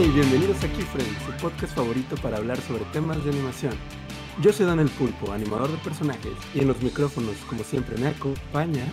Hey, 0.00 0.12
bienvenidos 0.14 0.62
a 0.62 0.72
Keyframes, 0.72 1.22
su 1.26 1.32
podcast 1.42 1.74
favorito 1.74 2.14
para 2.18 2.36
hablar 2.36 2.60
sobre 2.60 2.84
temas 2.92 3.24
de 3.24 3.30
animación. 3.30 3.74
Yo 4.40 4.52
soy 4.52 4.64
Dan 4.64 4.78
el 4.78 4.88
Pulpo, 4.90 5.32
animador 5.32 5.72
de 5.72 5.78
personajes, 5.78 6.34
y 6.54 6.60
en 6.60 6.68
los 6.68 6.80
micrófonos, 6.80 7.34
como 7.48 7.64
siempre, 7.64 7.96
me 7.96 8.06
acompaña. 8.06 8.84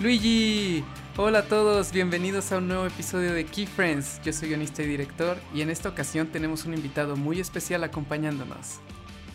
Luigi, 0.00 0.82
hola 1.16 1.38
a 1.38 1.42
todos, 1.44 1.92
bienvenidos 1.92 2.50
a 2.50 2.58
un 2.58 2.66
nuevo 2.66 2.86
episodio 2.86 3.32
de 3.34 3.46
Keyfriends. 3.46 4.20
Yo 4.24 4.32
soy 4.32 4.48
guionista 4.48 4.82
y 4.82 4.88
director, 4.88 5.38
y 5.54 5.60
en 5.60 5.70
esta 5.70 5.90
ocasión 5.90 6.26
tenemos 6.26 6.64
un 6.64 6.74
invitado 6.74 7.14
muy 7.14 7.38
especial 7.38 7.84
acompañándonos. 7.84 8.80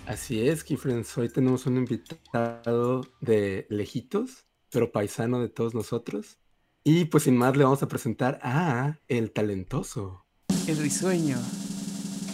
Así 0.05 0.45
es, 0.45 0.61
Keyfriends, 0.65 1.17
hoy 1.17 1.29
tenemos 1.29 1.65
un 1.67 1.77
invitado 1.77 3.07
de 3.21 3.65
lejitos, 3.69 4.45
pero 4.69 4.91
paisano 4.91 5.39
de 5.39 5.47
todos 5.47 5.73
nosotros. 5.73 6.37
Y 6.83 7.05
pues 7.05 7.23
sin 7.23 7.37
más 7.37 7.55
le 7.55 7.63
vamos 7.63 7.81
a 7.81 7.87
presentar 7.87 8.41
a 8.43 8.99
el 9.07 9.31
talentoso. 9.31 10.20
El 10.67 10.77
risueño. 10.77 11.37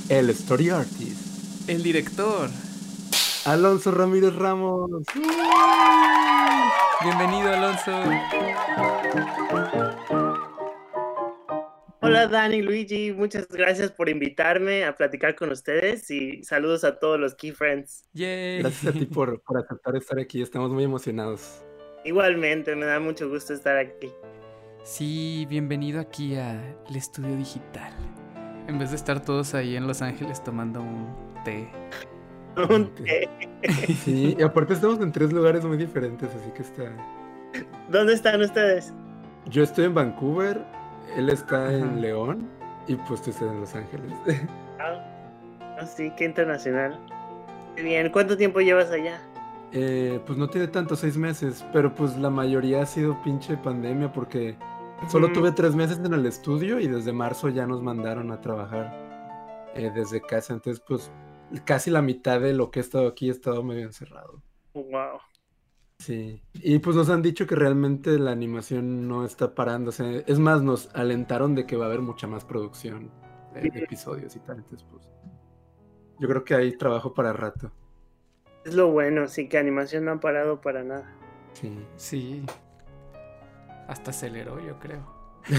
El 0.10 0.30
story 0.32 0.70
artist. 0.70 1.70
El 1.70 1.84
director. 1.84 2.50
Alonso 3.46 3.92
Ramírez 3.92 4.36
Ramos. 4.36 4.90
Bienvenido, 7.04 7.54
Alonso. 7.54 7.92
Hola 12.02 12.28
Dani, 12.28 12.62
Luigi, 12.62 13.12
muchas 13.12 13.48
gracias 13.50 13.92
por 13.92 14.10
invitarme 14.10 14.86
a 14.86 14.96
platicar 14.96 15.36
con 15.36 15.52
ustedes 15.52 16.10
y 16.10 16.44
saludos 16.44 16.84
a 16.84 17.00
todos 17.00 17.20
los 17.20 17.36
Key 17.36 17.52
Friends. 17.52 18.06
Yay. 18.14 18.60
Gracias 18.60 18.96
a 18.96 18.98
ti 18.98 19.06
por, 19.14 19.42
por 19.42 19.60
aceptar 19.60 19.96
estar 19.96 20.20
aquí, 20.20 20.42
estamos 20.42 20.72
muy 20.72 20.84
emocionados. 20.84 21.64
Igualmente, 22.04 22.76
me 22.76 22.86
da 22.86 23.00
mucho 23.00 23.30
gusto 23.30 23.54
estar 23.54 23.78
aquí. 23.78 24.10
Sí, 24.88 25.46
bienvenido 25.50 26.00
aquí 26.00 26.38
al 26.38 26.62
estudio 26.96 27.36
digital. 27.36 27.92
En 28.70 28.80
vez 28.80 28.92
de 28.92 28.96
estar 28.96 29.20
todos 29.20 29.54
ahí 29.54 29.76
en 29.76 29.86
Los 29.86 30.02
Ángeles 30.02 30.42
tomando 30.42 30.80
un 30.80 31.14
té. 31.44 31.68
Un 32.70 32.96
té. 32.96 33.28
Sí, 34.06 34.38
y 34.40 34.42
aparte 34.42 34.76
estamos 34.76 35.02
en 35.02 35.12
tres 35.12 35.34
lugares 35.34 35.66
muy 35.66 35.76
diferentes, 35.76 36.30
así 36.34 36.50
que 36.52 36.62
está... 36.62 36.84
¿Dónde 37.90 38.14
están 38.14 38.40
ustedes? 38.40 38.94
Yo 39.48 39.64
estoy 39.64 39.86
en 39.86 39.94
Vancouver, 39.94 40.66
él 41.18 41.30
está 41.32 41.66
Ajá. 41.66 41.74
en 41.74 42.00
León 42.00 42.48
y 42.88 42.96
pues 42.96 43.22
tú 43.22 43.32
estás 43.32 43.50
en 43.50 43.60
Los 43.60 43.76
Ángeles. 43.76 44.14
Ah, 44.80 45.04
ah, 45.82 45.86
sí, 45.86 46.14
qué 46.16 46.24
internacional. 46.24 46.98
Qué 47.76 47.82
Bien, 47.82 48.10
¿cuánto 48.10 48.38
tiempo 48.38 48.62
llevas 48.62 48.90
allá? 48.92 49.20
Eh, 49.74 50.22
pues 50.26 50.40
no 50.40 50.48
tiene 50.48 50.68
tanto, 50.68 50.96
seis 50.96 51.18
meses, 51.18 51.66
pero 51.74 51.94
pues 51.94 52.16
la 52.16 52.30
mayoría 52.30 52.84
ha 52.84 52.86
sido 52.86 53.22
pinche 53.22 53.58
pandemia 53.58 54.14
porque 54.14 54.56
solo 55.08 55.28
Ujú. 55.28 55.36
tuve 55.36 55.52
tres 55.52 55.76
meses 55.76 56.00
en 56.00 56.14
el 56.14 56.26
estudio 56.26 56.80
y 56.80 56.88
desde 56.88 57.14
marzo 57.14 57.50
ya 57.50 57.68
nos 57.68 57.82
mandaron 57.82 58.32
a 58.32 58.42
trabajar 58.42 59.72
eh, 59.76 59.92
desde 59.94 60.22
casa, 60.22 60.54
entonces 60.54 60.84
pues 60.86 61.12
casi 61.66 61.92
la 61.92 62.02
mitad 62.02 62.42
de 62.42 62.54
lo 62.54 62.72
que 62.72 62.80
he 62.80 62.82
estado 62.82 63.08
aquí 63.08 63.30
he 63.30 63.32
estado 63.32 63.64
medio 63.64 63.84
encerrado. 63.84 64.42
Wow. 64.74 65.20
Sí, 66.00 66.44
y 66.54 66.78
pues 66.80 66.96
nos 66.96 67.10
han 67.10 67.24
dicho 67.24 67.48
que 67.48 67.56
realmente 67.56 68.20
la 68.20 68.32
animación 68.32 69.08
no 69.08 69.26
está 69.26 69.56
parándose. 69.56 70.24
Es 70.28 70.38
más, 70.38 70.62
nos 70.62 70.94
alentaron 70.96 71.56
de 71.56 71.66
que 71.66 71.76
va 71.76 71.86
a 71.86 71.88
haber 71.88 72.02
mucha 72.02 72.28
más 72.28 72.46
producción 72.46 73.12
de, 73.54 73.62
de 73.62 73.80
episodios 73.80 74.36
y 74.36 74.40
tal. 74.40 74.58
Entonces, 74.58 74.86
pues, 74.92 75.10
yo 76.20 76.28
creo 76.28 76.44
que 76.44 76.54
hay 76.54 76.78
trabajo 76.78 77.16
para 77.16 77.34
rato. 77.34 77.72
Es 78.64 78.76
lo 78.76 78.92
bueno, 78.92 79.28
sí, 79.28 79.50
que 79.50 79.58
animación 79.58 80.06
no 80.06 80.12
ha 80.12 80.20
parado 80.20 80.62
para 80.62 80.84
nada. 80.84 81.12
Sí. 81.54 81.76
Sí. 81.96 82.46
Hasta 83.88 84.12
aceleró, 84.12 84.60
yo 84.60 84.80
creo. 84.80 85.06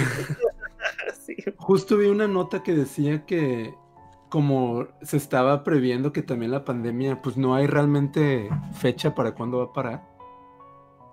Sí. 1.21 1.37
Justo 1.57 1.99
vi 1.99 2.07
una 2.07 2.27
nota 2.27 2.63
que 2.63 2.73
decía 2.73 3.27
que 3.27 3.75
como 4.29 4.87
se 5.03 5.17
estaba 5.17 5.65
previendo 5.65 6.13
que 6.13 6.23
también 6.23 6.51
la 6.51 6.65
pandemia, 6.65 7.21
pues 7.23 7.37
no 7.37 7.55
hay 7.55 7.67
realmente 7.67 8.49
fecha 8.75 9.15
para 9.15 9.33
cuándo 9.35 9.59
va 9.59 9.65
a 9.65 9.73
parar. 9.73 10.03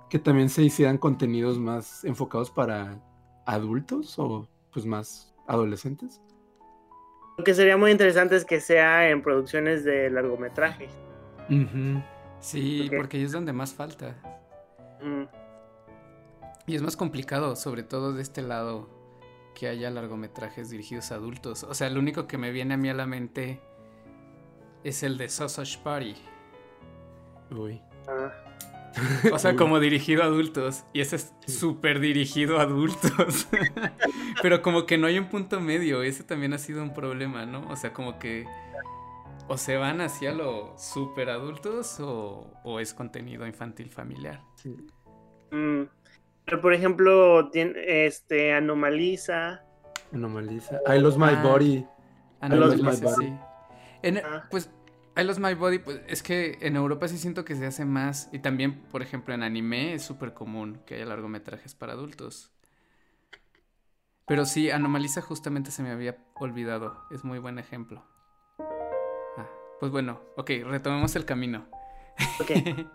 Que 0.10 0.20
también 0.20 0.50
se 0.50 0.64
hicieran 0.64 0.98
contenidos 0.98 1.60
más 1.60 2.04
enfocados 2.06 2.52
para 2.52 3.02
adultos 3.46 4.18
o 4.20 4.48
pues 4.72 4.86
más 4.86 5.34
adolescentes. 5.48 6.22
Lo 7.38 7.44
que 7.44 7.54
sería 7.54 7.78
muy 7.78 7.92
interesante 7.92 8.36
es 8.36 8.46
que 8.46 8.60
sea 8.60 9.10
en 9.10 9.22
producciones 9.22 9.84
de 9.84 10.10
largometraje. 10.10 10.88
Sí, 12.40 12.90
porque 12.96 13.18
ahí 13.18 13.24
es 13.24 13.32
donde 13.32 13.54
más 13.54 13.74
falta. 13.74 14.16
Mm, 15.02 15.24
Y 16.68 16.76
es 16.76 16.82
más 16.82 16.98
complicado, 16.98 17.56
sobre 17.56 17.84
todo 17.84 18.14
de 18.14 18.22
este 18.22 18.42
lado, 18.42 18.90
que 19.54 19.68
haya 19.68 19.90
largometrajes 19.90 20.70
dirigidos 20.70 21.12
a 21.12 21.16
adultos. 21.16 21.64
O 21.64 21.74
sea, 21.74 21.90
lo 21.90 22.00
único 22.00 22.28
que 22.28 22.38
me 22.38 22.52
viene 22.52 22.74
a 22.74 22.78
mí 22.78 22.90
a 22.90 22.94
la 22.94 23.06
mente 23.06 23.62
es 24.84 25.04
el 25.04 25.18
de 25.18 25.30
Sausage 25.30 25.80
Party. 25.84 26.16
Uy. 27.52 27.82
ah. 28.08 28.32
O 29.34 29.38
sea, 29.38 29.52
Uy. 29.52 29.58
como 29.58 29.80
dirigido 29.80 30.24
a 30.24 30.28
adultos. 30.28 30.86
Y 30.94 31.02
ese 31.02 31.18
es 31.18 31.34
súper 31.48 32.00
dirigido 32.00 32.60
a 32.60 32.64
adultos. 32.64 33.48
Pero 34.42 34.62
como 34.62 34.86
que 34.86 34.98
no 34.98 35.08
hay 35.08 35.20
un 35.20 35.28
punto 35.30 35.60
medio. 35.60 36.02
Ese 36.02 36.24
también 36.24 36.54
ha 36.54 36.58
sido 36.58 36.82
un 36.82 36.94
problema, 36.94 37.46
¿no? 37.46 37.68
O 37.70 37.76
sea, 37.76 37.92
como 37.94 38.20
que 38.20 38.46
o 39.48 39.58
se 39.58 39.78
van 39.78 40.02
hacia 40.02 40.34
lo 40.34 40.74
súper 40.78 41.30
adultos 41.30 42.00
o, 42.00 42.52
o 42.64 42.80
es 42.80 42.94
contenido 42.94 43.46
infantil 43.46 43.90
familiar. 43.90 44.42
Sí. 44.56 44.76
Mm. 45.52 45.84
Pero 46.46 46.62
por 46.62 46.74
ejemplo, 46.74 47.50
tien- 47.52 47.76
este 47.76 48.54
Anomaliza. 48.54 49.64
Anomaliza. 50.14 50.80
I 50.88 51.00
lost 51.00 51.18
my 51.18 51.30
Ah. 51.32 51.42
body. 51.44 51.86
I 52.42 52.50
Lost 52.50 52.78
no, 52.78 52.84
My 52.84 52.90
ese 52.92 53.04
Body. 53.06 53.26
sí. 53.28 53.34
En- 54.04 54.18
Ah. 54.20 54.48
Pues 54.52 54.70
I 55.18 55.24
Lost 55.24 55.40
My 55.40 55.54
Body, 55.56 55.80
pues 55.80 56.02
es 56.08 56.22
que 56.22 56.58
en 56.62 56.76
Europa 56.76 57.08
sí 57.08 57.18
siento 57.18 57.44
que 57.46 57.56
se 57.56 57.66
hace 57.66 57.86
más. 57.86 58.30
Y 58.32 58.40
también, 58.40 58.82
por 58.92 59.02
ejemplo, 59.02 59.34
en 59.34 59.42
anime 59.44 59.94
es 59.94 60.04
súper 60.04 60.34
común 60.34 60.82
que 60.86 60.96
haya 60.96 61.06
largometrajes 61.06 61.74
para 61.74 61.94
adultos. 61.94 62.52
Pero 64.28 64.46
sí, 64.46 64.70
Anomaliza 64.72 65.22
justamente 65.22 65.72
se 65.72 65.82
me 65.84 65.92
había 65.92 66.18
olvidado. 66.36 66.98
Es 67.12 67.24
muy 67.24 67.40
buen 67.40 67.58
ejemplo. 67.60 68.04
Ah, 69.38 69.48
pues 69.80 69.92
bueno, 69.92 70.20
ok, 70.36 70.50
retomemos 70.66 71.16
el 71.16 71.26
camino. 71.26 71.68
Ok. 72.42 72.52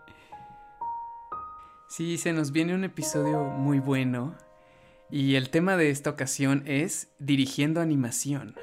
Sí, 1.91 2.17
se 2.17 2.31
nos 2.31 2.53
viene 2.53 2.73
un 2.73 2.85
episodio 2.85 3.43
muy 3.43 3.79
bueno. 3.79 4.33
Y 5.09 5.35
el 5.35 5.49
tema 5.49 5.75
de 5.75 5.89
esta 5.89 6.09
ocasión 6.09 6.63
es 6.65 7.09
dirigiendo 7.19 7.81
animación. 7.81 8.55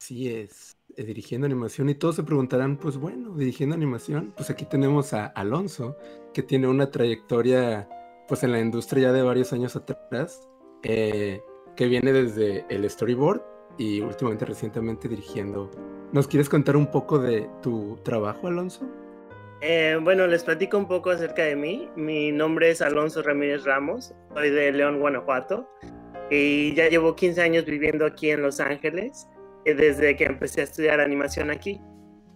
Sí 0.00 0.30
es. 0.30 0.76
eh, 0.96 1.04
dirigiendo 1.04 1.46
animación. 1.46 1.88
Y 1.90 1.94
todos 1.94 2.16
se 2.16 2.24
preguntarán, 2.24 2.76
pues 2.76 2.96
bueno, 2.96 3.36
dirigiendo 3.36 3.76
animación. 3.76 4.34
Pues 4.36 4.50
aquí 4.50 4.64
tenemos 4.64 5.12
a 5.14 5.26
Alonso, 5.26 5.96
que 6.34 6.42
tiene 6.42 6.66
una 6.66 6.90
trayectoria, 6.90 7.88
pues 8.26 8.42
en 8.42 8.50
la 8.50 8.58
industria 8.58 9.02
ya 9.04 9.12
de 9.12 9.22
varios 9.22 9.52
años 9.52 9.76
atrás, 9.76 10.48
eh, 10.82 11.40
que 11.76 11.86
viene 11.86 12.12
desde 12.12 12.66
el 12.68 12.90
storyboard 12.90 13.42
y 13.78 14.00
últimamente 14.00 14.44
recientemente 14.44 15.08
dirigiendo. 15.08 15.70
¿Nos 16.12 16.26
quieres 16.26 16.48
contar 16.48 16.76
un 16.76 16.90
poco 16.90 17.20
de 17.20 17.48
tu 17.62 17.96
trabajo, 18.02 18.48
Alonso? 18.48 18.84
Eh, 19.60 19.98
bueno, 20.00 20.26
les 20.28 20.44
platico 20.44 20.78
un 20.78 20.86
poco 20.86 21.10
acerca 21.10 21.42
de 21.42 21.56
mí. 21.56 21.88
Mi 21.96 22.30
nombre 22.30 22.70
es 22.70 22.80
Alonso 22.80 23.22
Ramírez 23.22 23.64
Ramos, 23.64 24.14
soy 24.32 24.50
de 24.50 24.70
León, 24.70 25.00
Guanajuato, 25.00 25.68
y 26.30 26.74
ya 26.74 26.88
llevo 26.88 27.16
15 27.16 27.42
años 27.42 27.64
viviendo 27.64 28.06
aquí 28.06 28.30
en 28.30 28.42
Los 28.42 28.60
Ángeles, 28.60 29.26
eh, 29.64 29.74
desde 29.74 30.14
que 30.14 30.24
empecé 30.24 30.60
a 30.60 30.64
estudiar 30.64 31.00
animación 31.00 31.50
aquí. 31.50 31.80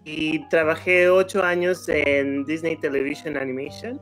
Y 0.03 0.45
trabajé 0.49 1.07
8 1.07 1.43
años 1.43 1.87
en 1.87 2.43
Disney 2.43 2.75
Television 2.75 3.37
Animation 3.37 4.01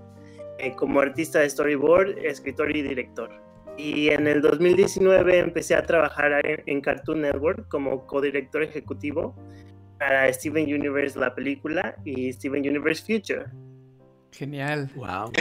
eh, 0.57 0.73
como 0.75 0.99
artista 0.99 1.41
de 1.41 1.49
storyboard, 1.49 2.17
escritor 2.25 2.75
y 2.75 2.81
director. 2.81 3.29
Y 3.77 4.09
en 4.09 4.25
el 4.25 4.41
2019 4.41 5.37
empecé 5.37 5.75
a 5.75 5.83
trabajar 5.83 6.43
en, 6.43 6.63
en 6.65 6.81
Cartoon 6.81 7.21
Network 7.21 7.67
como 7.67 8.07
codirector 8.07 8.63
ejecutivo 8.63 9.35
para 10.01 10.33
Steven 10.33 10.63
Universe 10.73 11.17
la 11.19 11.35
película 11.35 11.95
y 12.03 12.33
Steven 12.33 12.67
Universe 12.67 13.03
Future. 13.05 13.45
Genial. 14.31 14.89
Wow. 14.95 15.31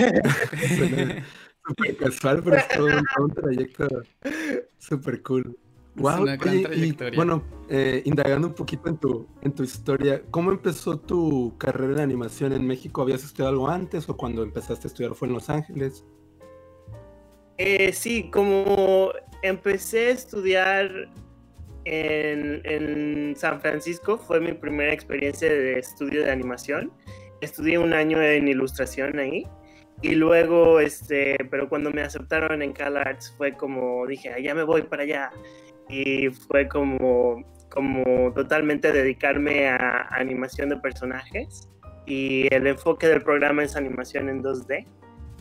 Suena 0.76 1.24
súper 1.66 1.96
casual, 1.96 2.42
pero 2.44 2.56
es 2.56 2.68
todo, 2.68 2.86
un- 2.88 3.04
todo 3.16 3.24
un 3.24 3.30
trayecto 3.34 3.88
súper 4.76 5.22
cool. 5.22 5.56
Wow, 5.94 6.22
una 6.22 6.36
gran 6.36 6.48
oye, 6.56 6.60
y, 6.60 6.64
trayectoria. 6.64 7.16
bueno, 7.16 7.42
eh, 7.70 8.02
indagando 8.04 8.48
un 8.48 8.54
poquito 8.54 8.90
en 8.90 8.98
tu, 8.98 9.26
en 9.40 9.52
tu 9.54 9.62
historia, 9.62 10.22
¿cómo 10.30 10.50
empezó 10.52 10.98
tu 11.00 11.56
carrera 11.56 11.94
en 11.94 12.00
animación 12.00 12.52
en 12.52 12.66
México? 12.66 13.00
¿Habías 13.00 13.24
estudiado 13.24 13.48
algo 13.52 13.68
antes 13.70 14.08
o 14.10 14.16
cuando 14.16 14.42
empezaste 14.42 14.86
a 14.86 14.88
estudiar 14.88 15.14
fue 15.14 15.28
en 15.28 15.34
Los 15.34 15.48
Ángeles? 15.48 16.04
Eh, 17.56 17.92
sí, 17.94 18.30
como 18.30 19.10
empecé 19.42 20.08
a 20.08 20.10
estudiar 20.10 20.90
en, 21.90 22.60
en 22.64 23.34
San 23.36 23.60
Francisco, 23.60 24.16
fue 24.16 24.40
mi 24.40 24.52
primera 24.52 24.92
experiencia 24.92 25.48
de 25.48 25.78
estudio 25.78 26.24
de 26.24 26.30
animación. 26.30 26.92
Estudié 27.40 27.78
un 27.78 27.92
año 27.92 28.22
en 28.22 28.48
ilustración 28.48 29.18
ahí 29.18 29.46
Y 30.02 30.14
luego, 30.14 30.78
este, 30.78 31.36
pero 31.50 31.68
cuando 31.68 31.90
me 31.90 32.02
aceptaron 32.02 32.62
en 32.62 32.72
CalArts 32.72 33.34
fue 33.36 33.54
como, 33.54 34.06
dije, 34.06 34.30
ya 34.42 34.54
me 34.54 34.62
voy 34.62 34.82
para 34.82 35.02
allá. 35.02 35.30
Y 35.88 36.28
fue 36.30 36.68
como, 36.68 37.44
como 37.68 38.32
totalmente 38.34 38.92
dedicarme 38.92 39.68
a 39.68 40.06
animación 40.10 40.68
de 40.68 40.76
personajes. 40.76 41.68
Y 42.06 42.52
el 42.54 42.66
enfoque 42.68 43.08
del 43.08 43.22
programa 43.22 43.64
es 43.64 43.74
animación 43.74 44.28
en 44.28 44.42
2D. 44.42 44.86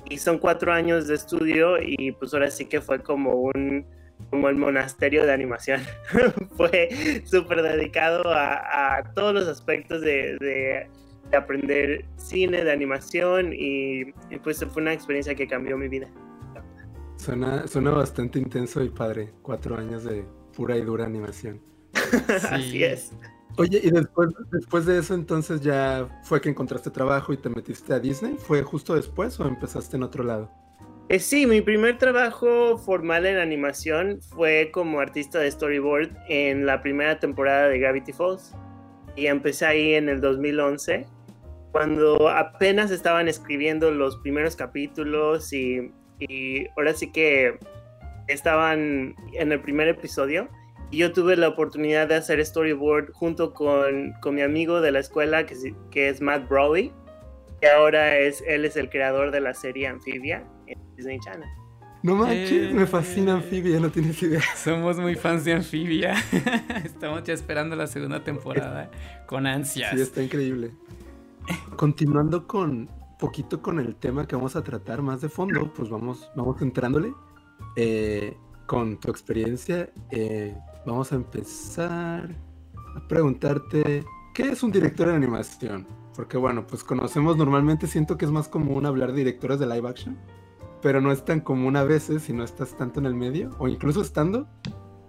Y 0.09 0.17
son 0.17 0.39
cuatro 0.39 0.73
años 0.73 1.07
de 1.07 1.15
estudio 1.15 1.77
y 1.79 2.11
pues 2.13 2.33
ahora 2.33 2.49
sí 2.49 2.65
que 2.65 2.81
fue 2.81 3.03
como 3.03 3.35
un, 3.35 3.85
como 4.29 4.49
el 4.49 4.55
monasterio 4.55 5.25
de 5.25 5.33
animación. 5.33 5.81
fue 6.57 7.21
súper 7.25 7.61
dedicado 7.61 8.23
a, 8.27 9.03
todos 9.15 9.33
los 9.33 9.47
aspectos 9.47 10.01
de 10.01 10.87
de 11.31 11.37
aprender 11.37 12.05
cine, 12.17 12.63
de 12.63 12.71
animación 12.71 13.51
y, 13.53 14.11
pues 14.43 14.63
fue 14.71 14.81
una 14.81 14.93
experiencia 14.93 15.35
que 15.35 15.47
cambió 15.47 15.77
mi 15.77 15.87
vida. 15.87 16.07
Suena, 17.17 17.67
suena 17.67 17.91
bastante 17.91 18.39
intenso 18.39 18.81
y 18.83 18.89
padre, 18.89 19.33
cuatro 19.41 19.77
años 19.77 20.03
de 20.03 20.25
pura 20.55 20.77
y 20.77 20.81
dura 20.81 21.05
animación. 21.05 21.61
Así 22.49 22.83
es. 22.83 23.11
Oye, 23.57 23.81
y 23.83 23.91
después, 23.91 24.29
después 24.51 24.85
de 24.85 24.99
eso 24.99 25.15
entonces 25.15 25.59
ya 25.61 26.07
fue 26.23 26.39
que 26.39 26.49
encontraste 26.49 26.89
trabajo 26.91 27.33
y 27.33 27.37
te 27.37 27.49
metiste 27.49 27.93
a 27.93 27.99
Disney. 27.99 28.35
¿Fue 28.37 28.63
justo 28.63 28.95
después 28.95 29.37
o 29.39 29.47
empezaste 29.47 29.97
en 29.97 30.03
otro 30.03 30.23
lado? 30.23 30.49
Eh, 31.09 31.17
sí, 31.17 31.47
mi 31.47 31.59
primer 31.61 31.97
trabajo 31.97 32.77
formal 32.77 33.25
en 33.25 33.39
animación 33.39 34.21
fue 34.21 34.69
como 34.71 34.99
artista 34.99 35.39
de 35.39 35.49
storyboard 35.49 36.11
en 36.27 36.67
la 36.67 36.83
primera 36.83 37.19
temporada 37.19 37.67
de 37.67 37.79
Gravity 37.79 38.13
Falls. 38.13 38.53
Y 39.15 39.25
empecé 39.25 39.65
ahí 39.65 39.95
en 39.95 40.07
el 40.07 40.21
2011 40.21 41.07
cuando 41.71 42.29
apenas 42.29 42.91
estaban 42.91 43.27
escribiendo 43.27 43.89
los 43.89 44.17
primeros 44.17 44.55
capítulos 44.55 45.51
y, 45.51 45.91
ahora 46.77 46.93
sí 46.93 47.11
que 47.11 47.57
estaban 48.27 49.15
en 49.33 49.51
el 49.51 49.61
primer 49.61 49.87
episodio 49.87 50.47
y 50.91 50.97
yo 50.97 51.11
tuve 51.11 51.35
la 51.37 51.47
oportunidad 51.47 52.07
de 52.07 52.15
hacer 52.15 52.43
storyboard 52.45 53.13
junto 53.13 53.53
con, 53.53 54.13
mi 54.31 54.41
amigo 54.41 54.79
de 54.79 54.91
la 54.91 54.99
escuela 54.99 55.47
que, 55.47 55.55
que 55.89 56.09
es 56.09 56.21
Matt 56.21 56.47
Brody 56.47 56.91
que 57.61 57.69
ahora 57.69 58.17
es, 58.17 58.43
él 58.47 58.65
es 58.65 58.75
el 58.75 58.89
creador 58.89 59.31
de 59.31 59.41
la 59.41 59.53
serie 59.53 59.87
Amphibia 59.87 60.43
Disney 60.99 61.19
Channel. 61.19 61.49
No 62.03 62.15
manches, 62.15 62.73
me 62.73 62.85
fascina 62.85 63.33
Amphibia, 63.33 63.79
no 63.79 63.89
tienes 63.89 64.21
idea. 64.23 64.41
Somos 64.55 64.97
muy 64.97 65.15
fans 65.15 65.43
de 65.45 65.53
Amphibia. 65.53 66.15
Estamos 66.83 67.23
ya 67.23 67.33
esperando 67.33 67.75
la 67.75 67.87
segunda 67.87 68.23
temporada 68.23 68.91
con 69.25 69.47
ansias. 69.47 69.91
Sí, 69.93 70.01
está 70.01 70.21
increíble. 70.21 70.71
Continuando 71.75 72.47
con 72.47 72.89
poquito 73.19 73.61
con 73.61 73.79
el 73.79 73.95
tema 73.95 74.27
que 74.27 74.35
vamos 74.35 74.55
a 74.55 74.63
tratar 74.63 75.01
más 75.01 75.21
de 75.21 75.29
fondo, 75.29 75.73
pues 75.73 75.89
vamos, 75.89 76.29
vamos 76.35 76.61
entrándole. 76.61 77.13
Eh, 77.75 78.37
con 78.65 78.97
tu 78.99 79.09
experiencia, 79.09 79.89
eh, 80.11 80.55
vamos 80.85 81.11
a 81.11 81.15
empezar 81.15 82.29
a 82.95 83.07
preguntarte, 83.07 84.05
¿qué 84.33 84.49
es 84.49 84.61
un 84.61 84.71
director 84.71 85.07
de 85.07 85.15
animación? 85.15 85.87
Porque 86.15 86.37
bueno, 86.37 86.67
pues 86.67 86.83
conocemos 86.83 87.35
normalmente, 87.35 87.87
siento 87.87 88.17
que 88.17 88.25
es 88.25 88.31
más 88.31 88.47
común 88.47 88.85
hablar 88.85 89.11
de 89.11 89.17
directores 89.17 89.59
de 89.59 89.65
live 89.65 89.89
action, 89.89 90.17
pero 90.81 91.01
no 91.01 91.11
es 91.11 91.23
tan 91.25 91.41
común 91.41 91.75
a 91.75 91.83
veces 91.83 92.23
si 92.23 92.33
no 92.33 92.43
estás 92.43 92.75
tanto 92.77 92.99
en 92.99 93.05
el 93.05 93.15
medio, 93.15 93.51
o 93.59 93.67
incluso 93.67 94.01
estando, 94.01 94.47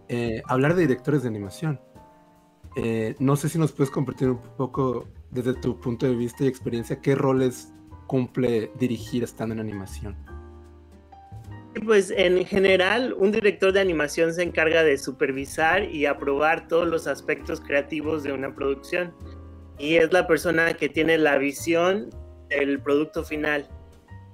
eh, 0.09 0.43
hablar 0.47 0.75
de 0.75 0.83
directores 0.83 1.23
de 1.23 1.29
animación. 1.29 1.81
no 3.19 3.37
sé 3.37 3.49
si 3.49 3.59
nos 3.59 3.73
puedes 3.73 3.91
compartir 3.91 4.31
un 4.31 4.41
poco 4.57 5.09
desde 5.31 5.55
tu 5.55 5.79
punto 5.81 6.07
de 6.07 6.15
vista 6.15 6.45
y 6.45 6.47
experiencia, 6.47 7.01
¿qué 7.01 7.15
roles 7.15 7.73
cumple 8.07 8.73
dirigir 8.79 9.23
estando 9.23 9.55
en 9.55 9.61
animación? 9.61 10.17
Pues 11.85 12.11
en 12.11 12.45
general, 12.45 13.15
un 13.17 13.31
director 13.31 13.73
de 13.73 13.81
animación 13.81 14.35
se 14.35 14.43
encarga 14.43 14.83
de 14.83 14.99
supervisar 14.99 15.85
y 15.85 16.07
aprobar 16.07 16.67
todos 16.67 16.89
los 16.89 17.07
aspectos 17.07 17.61
creativos 17.61 18.25
de 18.25 18.33
una 18.33 18.53
producción. 18.55 19.15
Y 19.79 19.95
es 19.95 20.13
la 20.13 20.27
persona 20.27 20.75
que 20.75 20.89
tiene 20.89 21.17
la 21.17 21.39
visión 21.39 22.11
del 22.49 22.81
producto 22.81 23.23
final 23.23 23.69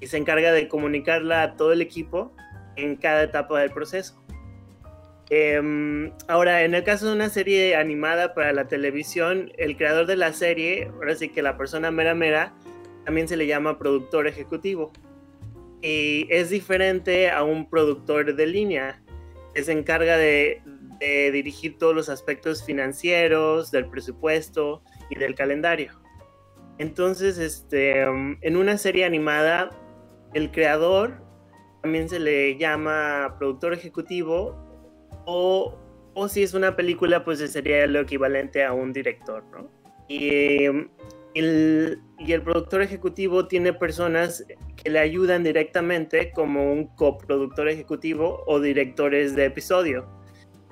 y 0.01 0.07
se 0.07 0.17
encarga 0.17 0.53
de 0.53 0.69
comunicarla 0.69 1.43
a 1.43 1.57
todo 1.57 1.73
el 1.73 1.81
equipo 1.81 2.35
en 2.77 2.97
cada 2.97 3.23
etapa 3.23 3.61
del 3.61 3.71
proceso. 3.71 4.23
Em, 5.29 6.13
ahora, 6.29 6.63
en 6.63 6.75
el 6.75 6.85
caso 6.85 7.07
de 7.07 7.13
una 7.13 7.29
serie 7.29 7.75
animada 7.75 8.33
para 8.33 8.53
la 8.53 8.69
televisión, 8.69 9.51
el 9.59 9.77
creador 9.77 10.07
de 10.07 10.17
la 10.17 10.33
serie, 10.33 10.89
ahora 10.95 11.17
sí 11.17 11.31
que 11.31 11.43
la 11.43 11.57
persona 11.57 11.91
mera 11.91 12.15
mera, 12.15 12.55
también 13.05 13.27
se 13.27 13.37
le 13.37 13.47
llama 13.47 13.79
productor 13.79 14.29
ejecutivo. 14.29 14.93
Y 15.83 16.27
es 16.31 16.51
diferente 16.51 17.31
a 17.31 17.43
un 17.43 17.69
productor 17.69 18.35
de 18.35 18.47
línea, 18.47 19.03
que 19.55 19.65
se 19.65 19.73
encarga 19.73 20.17
de, 20.17 20.63
dirigir 20.99 21.77
todos 21.77 21.95
los 21.95 22.09
aspectos 22.09 22.65
financieros, 22.65 23.71
del 23.71 23.87
presupuesto 23.87 24.83
y 25.11 25.17
del 25.17 25.35
calendario. 25.35 25.93
Entonces, 26.79 27.37
este, 27.39 28.01
em, 28.01 28.39
en 28.41 28.57
una 28.57 28.79
serie 28.79 29.05
animada, 29.05 29.71
el 30.37 30.51
creador 30.51 31.15
también 31.81 32.11
se 32.11 32.21
le 32.21 32.59
llama 32.59 33.37
productor 33.39 33.73
ejecutivo 33.73 34.55
o, 35.25 35.79
si 36.29 36.43
es 36.43 36.53
una 36.53 36.77
película, 36.77 37.25
pues 37.25 37.39
sería 37.51 37.87
lo 37.87 38.01
equivalente 38.01 38.63
a 38.63 38.75
un 38.75 38.93
director, 38.93 39.43
¿no? 39.51 39.71
Y 40.09 40.65
el, 41.35 42.01
y 42.19 42.33
el 42.33 42.43
productor 42.43 42.83
ejecutivo 42.83 43.49
tiene 43.49 43.73
personas 43.73 44.47
que 44.77 44.91
le 44.91 44.99
ayudan 44.99 45.43
directamente 45.43 46.31
como 46.33 46.71
un 46.71 46.87
coproductor 46.87 47.69
ejecutivo 47.69 48.45
o 48.47 48.61
directores 48.61 49.35
de 49.37 49.47
episodio. 49.47 50.07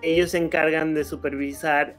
Ellos 0.03 0.33
se 0.33 0.39
encargan 0.39 0.93
de 0.93 1.05
supervisar 1.05 1.97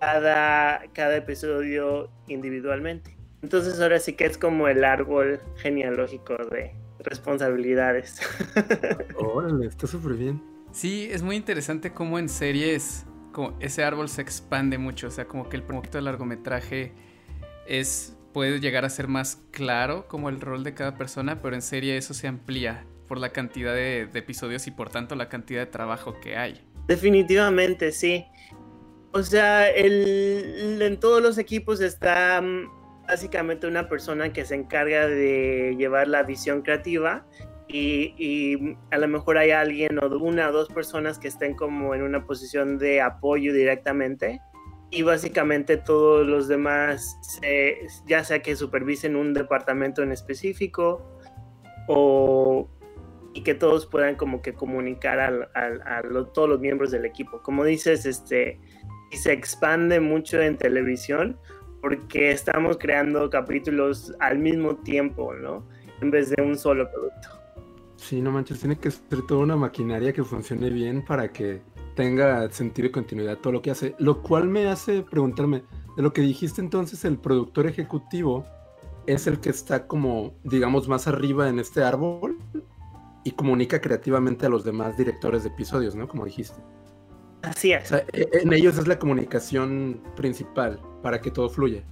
cada, 0.00 0.82
cada 0.94 1.16
episodio 1.16 2.10
individualmente. 2.26 3.16
Entonces 3.42 3.80
ahora 3.80 4.00
sí 4.00 4.14
que 4.14 4.26
es 4.26 4.36
como 4.36 4.66
el 4.66 4.84
árbol 4.84 5.40
genealógico 5.56 6.36
de 6.50 6.74
responsabilidades. 7.00 8.20
Órale, 9.16 9.66
está 9.66 9.86
súper 9.86 10.14
bien. 10.14 10.42
Sí, 10.72 11.08
es 11.10 11.22
muy 11.22 11.36
interesante 11.36 11.92
cómo 11.92 12.18
en 12.18 12.28
series 12.28 13.04
como 13.32 13.56
ese 13.60 13.84
árbol 13.84 14.08
se 14.08 14.22
expande 14.22 14.78
mucho, 14.78 15.08
o 15.08 15.10
sea, 15.10 15.26
como 15.26 15.48
que 15.48 15.56
el 15.56 15.62
proyecto 15.62 15.98
de 15.98 16.02
largometraje 16.02 16.92
es 17.66 18.16
puede 18.32 18.60
llegar 18.60 18.84
a 18.84 18.90
ser 18.90 19.08
más 19.08 19.42
claro 19.50 20.06
como 20.06 20.28
el 20.28 20.40
rol 20.40 20.64
de 20.64 20.74
cada 20.74 20.96
persona, 20.96 21.40
pero 21.42 21.54
en 21.54 21.62
serie 21.62 21.96
eso 21.96 22.14
se 22.14 22.28
amplía 22.28 22.84
por 23.08 23.18
la 23.18 23.30
cantidad 23.30 23.74
de, 23.74 24.02
episodios 24.14 24.66
y 24.66 24.70
por 24.70 24.90
tanto 24.90 25.16
la 25.16 25.28
cantidad 25.28 25.60
de 25.60 25.66
trabajo 25.66 26.20
que 26.20 26.36
hay. 26.36 26.60
Definitivamente, 26.86 27.90
sí. 27.90 28.26
O 29.12 29.22
sea, 29.22 29.68
el, 29.68 30.78
en 30.80 31.00
todos 31.00 31.22
los 31.22 31.38
equipos 31.38 31.80
está 31.80 32.40
mm, 32.40 32.77
básicamente 33.08 33.66
una 33.66 33.88
persona 33.88 34.32
que 34.32 34.44
se 34.44 34.54
encarga 34.54 35.08
de 35.08 35.74
llevar 35.78 36.08
la 36.08 36.22
visión 36.22 36.60
creativa 36.60 37.26
y, 37.66 38.76
a 38.90 38.98
lo 38.98 39.08
mejor 39.08 39.38
hay 39.38 39.50
alguien 39.50 39.98
o 39.98 40.06
una 40.18 40.48
o 40.48 40.52
dos 40.52 40.68
personas 40.68 41.18
que 41.18 41.28
estén 41.28 41.54
como 41.54 41.94
en 41.94 42.02
una 42.02 42.24
posición 42.24 42.78
de 42.78 43.00
apoyo 43.00 43.52
directamente 43.52 44.40
y 44.90 45.02
básicamente 45.02 45.76
todos 45.76 46.26
los 46.26 46.48
demás, 46.48 47.18
ya 48.06 48.24
sea 48.24 48.40
que 48.40 48.56
supervisen 48.56 49.16
un 49.16 49.34
departamento 49.34 50.02
en 50.02 50.12
específico 50.12 51.02
o 51.88 52.68
y 53.34 53.42
que 53.42 53.54
todos 53.54 53.86
puedan 53.86 54.16
como 54.16 54.40
que 54.40 54.54
comunicar 54.54 55.20
a, 55.54 56.02
todos 56.32 56.48
los 56.48 56.60
miembros 56.60 56.90
del 56.90 57.04
equipo. 57.04 57.40
Como 57.42 57.64
dices, 57.64 58.06
este, 58.06 58.58
y 59.12 59.16
se 59.18 59.32
expande 59.32 60.00
mucho 60.00 60.40
en 60.40 60.56
televisión 60.56 61.38
porque 61.80 62.30
estamos 62.30 62.76
creando 62.78 63.28
capítulos 63.30 64.14
al 64.20 64.38
mismo 64.38 64.76
tiempo, 64.76 65.34
¿no? 65.34 65.64
En 66.00 66.10
vez 66.10 66.30
de 66.30 66.42
un 66.42 66.56
solo 66.56 66.90
producto. 66.90 67.28
Sí, 67.96 68.20
no 68.20 68.30
manches, 68.30 68.60
tiene 68.60 68.78
que 68.78 68.90
ser 68.90 69.26
toda 69.26 69.40
una 69.40 69.56
maquinaria 69.56 70.12
que 70.12 70.22
funcione 70.22 70.70
bien 70.70 71.04
para 71.04 71.28
que 71.32 71.60
tenga 71.96 72.48
sentido 72.50 72.86
y 72.86 72.92
continuidad 72.92 73.38
todo 73.38 73.54
lo 73.54 73.62
que 73.62 73.72
hace. 73.72 73.94
Lo 73.98 74.22
cual 74.22 74.48
me 74.48 74.68
hace 74.68 75.02
preguntarme, 75.02 75.64
de 75.96 76.02
lo 76.02 76.12
que 76.12 76.22
dijiste 76.22 76.60
entonces, 76.60 77.04
el 77.04 77.18
productor 77.18 77.66
ejecutivo 77.66 78.46
es 79.06 79.26
el 79.26 79.40
que 79.40 79.50
está 79.50 79.86
como, 79.86 80.34
digamos, 80.44 80.88
más 80.88 81.08
arriba 81.08 81.48
en 81.48 81.58
este 81.58 81.82
árbol 81.82 82.38
y 83.24 83.32
comunica 83.32 83.80
creativamente 83.80 84.46
a 84.46 84.48
los 84.48 84.64
demás 84.64 84.96
directores 84.96 85.42
de 85.42 85.48
episodios, 85.48 85.96
¿no? 85.96 86.06
Como 86.06 86.24
dijiste. 86.24 86.60
Así 87.42 87.72
es. 87.72 87.90
E, 87.90 88.06
en 88.12 88.52
ellos 88.52 88.78
es 88.78 88.86
la 88.86 88.98
comunicación 88.98 90.00
principal 90.14 90.80
para 91.02 91.20
que 91.20 91.30
todo 91.30 91.48
fluya. 91.48 91.82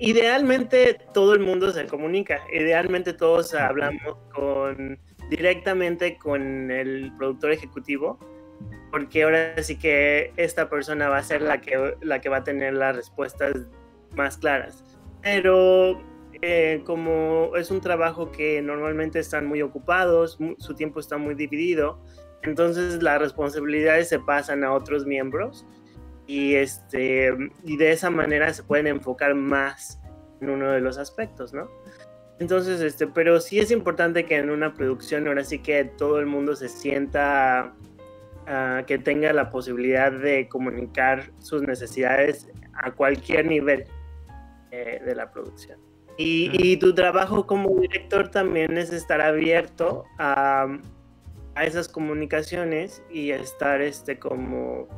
Idealmente 0.00 0.98
todo 1.12 1.34
el 1.34 1.40
mundo 1.40 1.72
se 1.72 1.86
comunica, 1.86 2.40
idealmente 2.52 3.12
todos 3.12 3.52
hablamos 3.54 4.16
con 4.32 4.98
directamente 5.30 6.16
con 6.16 6.70
el 6.70 7.12
productor 7.18 7.50
ejecutivo, 7.50 8.18
porque 8.92 9.24
ahora 9.24 9.60
sí 9.62 9.76
que 9.76 10.32
esta 10.36 10.68
persona 10.68 11.08
va 11.08 11.18
a 11.18 11.22
ser 11.24 11.42
la 11.42 11.60
que, 11.60 11.96
la 12.02 12.20
que 12.20 12.28
va 12.28 12.38
a 12.38 12.44
tener 12.44 12.74
las 12.74 12.94
respuestas 12.94 13.52
más 14.14 14.38
claras. 14.38 14.84
Pero 15.22 16.00
eh, 16.40 16.82
como 16.84 17.56
es 17.56 17.72
un 17.72 17.80
trabajo 17.80 18.30
que 18.30 18.62
normalmente 18.62 19.18
están 19.18 19.46
muy 19.46 19.60
ocupados, 19.60 20.38
su 20.58 20.74
tiempo 20.74 21.00
está 21.00 21.16
muy 21.16 21.34
dividido, 21.34 21.98
entonces 22.42 23.02
las 23.02 23.18
responsabilidades 23.18 24.08
se 24.08 24.20
pasan 24.20 24.62
a 24.62 24.72
otros 24.72 25.04
miembros 25.04 25.66
y, 26.26 26.54
este, 26.54 27.30
y 27.64 27.76
de 27.76 27.92
esa 27.92 28.10
manera 28.10 28.52
se 28.52 28.62
pueden 28.62 28.86
enfocar 28.86 29.34
más 29.34 30.00
en 30.40 30.50
uno 30.50 30.70
de 30.70 30.80
los 30.80 30.98
aspectos, 30.98 31.52
¿no? 31.52 31.68
Entonces, 32.40 32.80
este, 32.80 33.06
pero 33.06 33.40
sí 33.40 33.60
es 33.60 33.70
importante 33.70 34.24
que 34.26 34.36
en 34.36 34.50
una 34.50 34.74
producción 34.74 35.28
ahora 35.28 35.44
sí 35.44 35.60
que 35.60 35.84
todo 35.84 36.18
el 36.18 36.26
mundo 36.26 36.56
se 36.56 36.68
sienta, 36.68 37.74
uh, 38.42 38.84
que 38.86 38.98
tenga 38.98 39.32
la 39.32 39.50
posibilidad 39.50 40.10
de 40.10 40.48
comunicar 40.48 41.30
sus 41.38 41.62
necesidades 41.62 42.48
a 42.74 42.90
cualquier 42.90 43.46
nivel 43.46 43.84
eh, 44.72 45.00
de 45.04 45.14
la 45.14 45.30
producción. 45.30 45.78
Y, 46.16 46.50
y, 46.52 46.76
tu 46.76 46.94
trabajo 46.94 47.44
como 47.44 47.80
director 47.80 48.28
también 48.28 48.78
es 48.78 48.92
estar 48.92 49.20
abierto 49.20 50.04
a, 50.18 50.78
a 51.56 51.64
esas 51.64 51.88
comunicaciones 51.88 53.02
y 53.10 53.30
estar 53.30 53.80
este, 53.80 54.18
como 54.18 54.88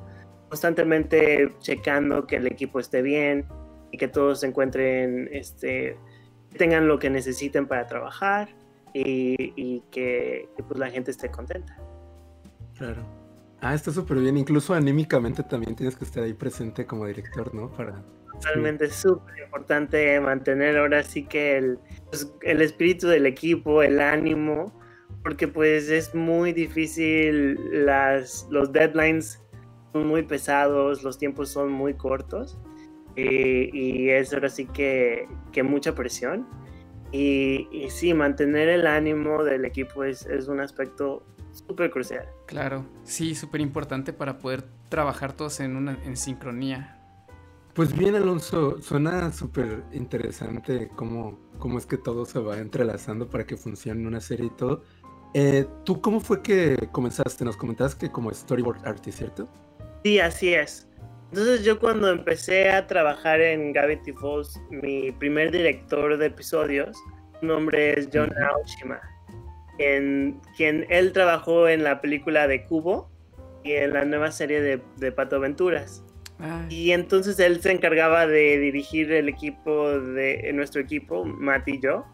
constantemente 0.49 1.53
checando 1.61 2.27
que 2.27 2.37
el 2.37 2.47
equipo 2.47 2.81
esté 2.81 3.03
bien 3.03 3.47
y 3.91 3.99
que 3.99 4.09
todos 4.09 4.41
se 4.41 4.47
encuentren, 4.47 5.29
este, 5.33 5.97
tengan 6.57 6.89
lo 6.89 6.99
que 6.99 7.11
necesiten 7.11 7.67
para 7.67 7.87
trabajar 7.87 8.49
y, 8.95 9.83
que, 9.91 10.49
pues 10.67 10.79
la 10.79 10.91
gente 10.91 11.11
esté 11.11 11.31
contenta. 11.31 11.77
Claro. 12.79 13.03
Ah, 13.61 13.75
está 13.75 13.91
súper 13.91 14.19
bien. 14.19 14.37
Incluso 14.37 14.75
anímicamente 14.75 15.43
también 15.43 15.75
tienes 15.75 15.97
que 15.97 16.05
estar 16.05 16.23
ahí 16.23 16.35
presente 16.35 16.87
como 16.87 17.07
director, 17.07 17.55
¿no? 17.55 17.71
Para... 17.73 18.03
Totalmente, 18.33 18.91
súper 18.91 19.39
importante 19.45 20.21
mantener 20.21 20.77
ahora 20.77 21.03
sí 21.03 21.25
que 21.25 21.57
el, 21.57 21.79
pues, 22.11 22.31
el 22.43 22.61
espíritu 22.61 23.09
del 23.09 23.27
equipo, 23.27 23.83
el 23.83 24.01
ánimo, 24.01 24.79
porque 25.23 25.49
pues 25.49 25.89
es 25.89 26.15
muy 26.15 26.53
difícil 26.53 27.59
las, 27.85 28.47
los 28.51 28.73
deadlines 28.73 29.43
muy 30.05 30.23
pesados, 30.23 31.03
los 31.03 31.19
tiempos 31.19 31.49
son 31.51 31.71
muy 31.71 31.95
cortos 31.95 32.59
eh, 33.17 33.71
y 33.73 34.11
es 34.11 34.33
ahora 34.35 34.51
sí 34.51 34.67
que, 34.67 35.29
que 35.53 35.63
mucha 35.63 35.95
presión. 35.95 36.47
Y, 37.13 37.69
y, 37.71 37.89
sí, 37.91 38.13
mantener 38.15 38.69
el 38.69 38.87
ánimo 38.87 39.45
del 39.45 39.65
equipo 39.65 40.05
es, 40.05 40.27
es 40.27 40.49
un 40.49 40.61
aspecto 40.61 41.23
súper 41.53 41.91
crucial. 41.91 42.29
Claro, 42.47 42.85
sí, 43.05 43.35
súper 43.35 43.61
importante 43.61 44.13
para 44.13 44.39
poder 44.39 44.65
trabajar 44.89 45.33
todos 45.33 45.61
en, 45.61 45.77
una, 45.77 45.99
en 46.05 46.17
sincronía. 46.17 46.93
Pues 47.75 47.97
bien, 47.97 48.15
Alonso, 48.15 48.81
suena 48.81 49.33
súper 49.33 49.85
interesante 49.93 50.89
cómo, 50.97 51.39
cómo 51.59 51.79
es 51.79 51.87
que 51.87 51.99
todo 51.99 52.25
se 52.25 52.39
va 52.39 52.59
entrelazando 52.59 53.29
para 53.29 53.47
que 53.47 53.57
funcione 53.57 54.07
una 54.07 54.21
serie 54.21 54.47
y 54.47 54.51
todo. 54.51 54.83
Eh, 55.35 55.67
¿Tú 55.85 56.01
cómo 56.01 56.21
fue 56.21 56.43
que 56.43 56.89
comenzaste? 56.91 57.45
Nos 57.45 57.57
comentabas 57.57 57.95
que 57.95 58.11
como 58.11 58.33
storyboard 58.33 58.87
artist, 58.87 59.19
¿cierto? 59.19 59.49
Sí, 60.07 60.21
así 60.21 60.55
es. 60.55 60.89
Entonces 61.31 61.65
yo 61.65 61.81
cuando 61.81 62.09
empecé 62.09 62.71
a 62.71 62.87
trabajar 62.87 63.41
en 63.41 63.73
Gravity 63.73 64.13
Falls, 64.13 64.57
mi 64.71 65.11
primer 65.11 65.51
director 65.51 66.17
de 66.17 66.27
episodios, 66.27 66.97
su 67.41 67.47
nombre 67.47 67.99
es 67.99 68.09
John 68.15 68.33
Aoshima, 68.41 69.01
en 69.81 70.41
quien 70.57 70.87
él 70.91 71.13
trabajó 71.13 71.67
en 71.67 71.83
la 71.83 72.01
película 72.01 72.47
de 72.47 72.65
Cubo 72.67 73.11
y 73.65 73.73
en 73.73 73.95
la 73.95 74.05
nueva 74.05 74.31
serie 74.31 74.61
de, 74.61 74.81
de 74.99 75.11
Pato 75.11 75.35
Aventuras. 75.35 76.05
Y 76.69 76.93
entonces 76.93 77.41
él 77.41 77.61
se 77.61 77.73
encargaba 77.73 78.29
de 78.29 78.61
dirigir 78.61 79.11
el 79.11 79.29
equipo 79.29 79.91
de 79.91 80.53
nuestro 80.55 80.81
equipo, 80.81 81.25
Matt 81.25 81.67
y 81.67 81.81
yo 81.81 82.07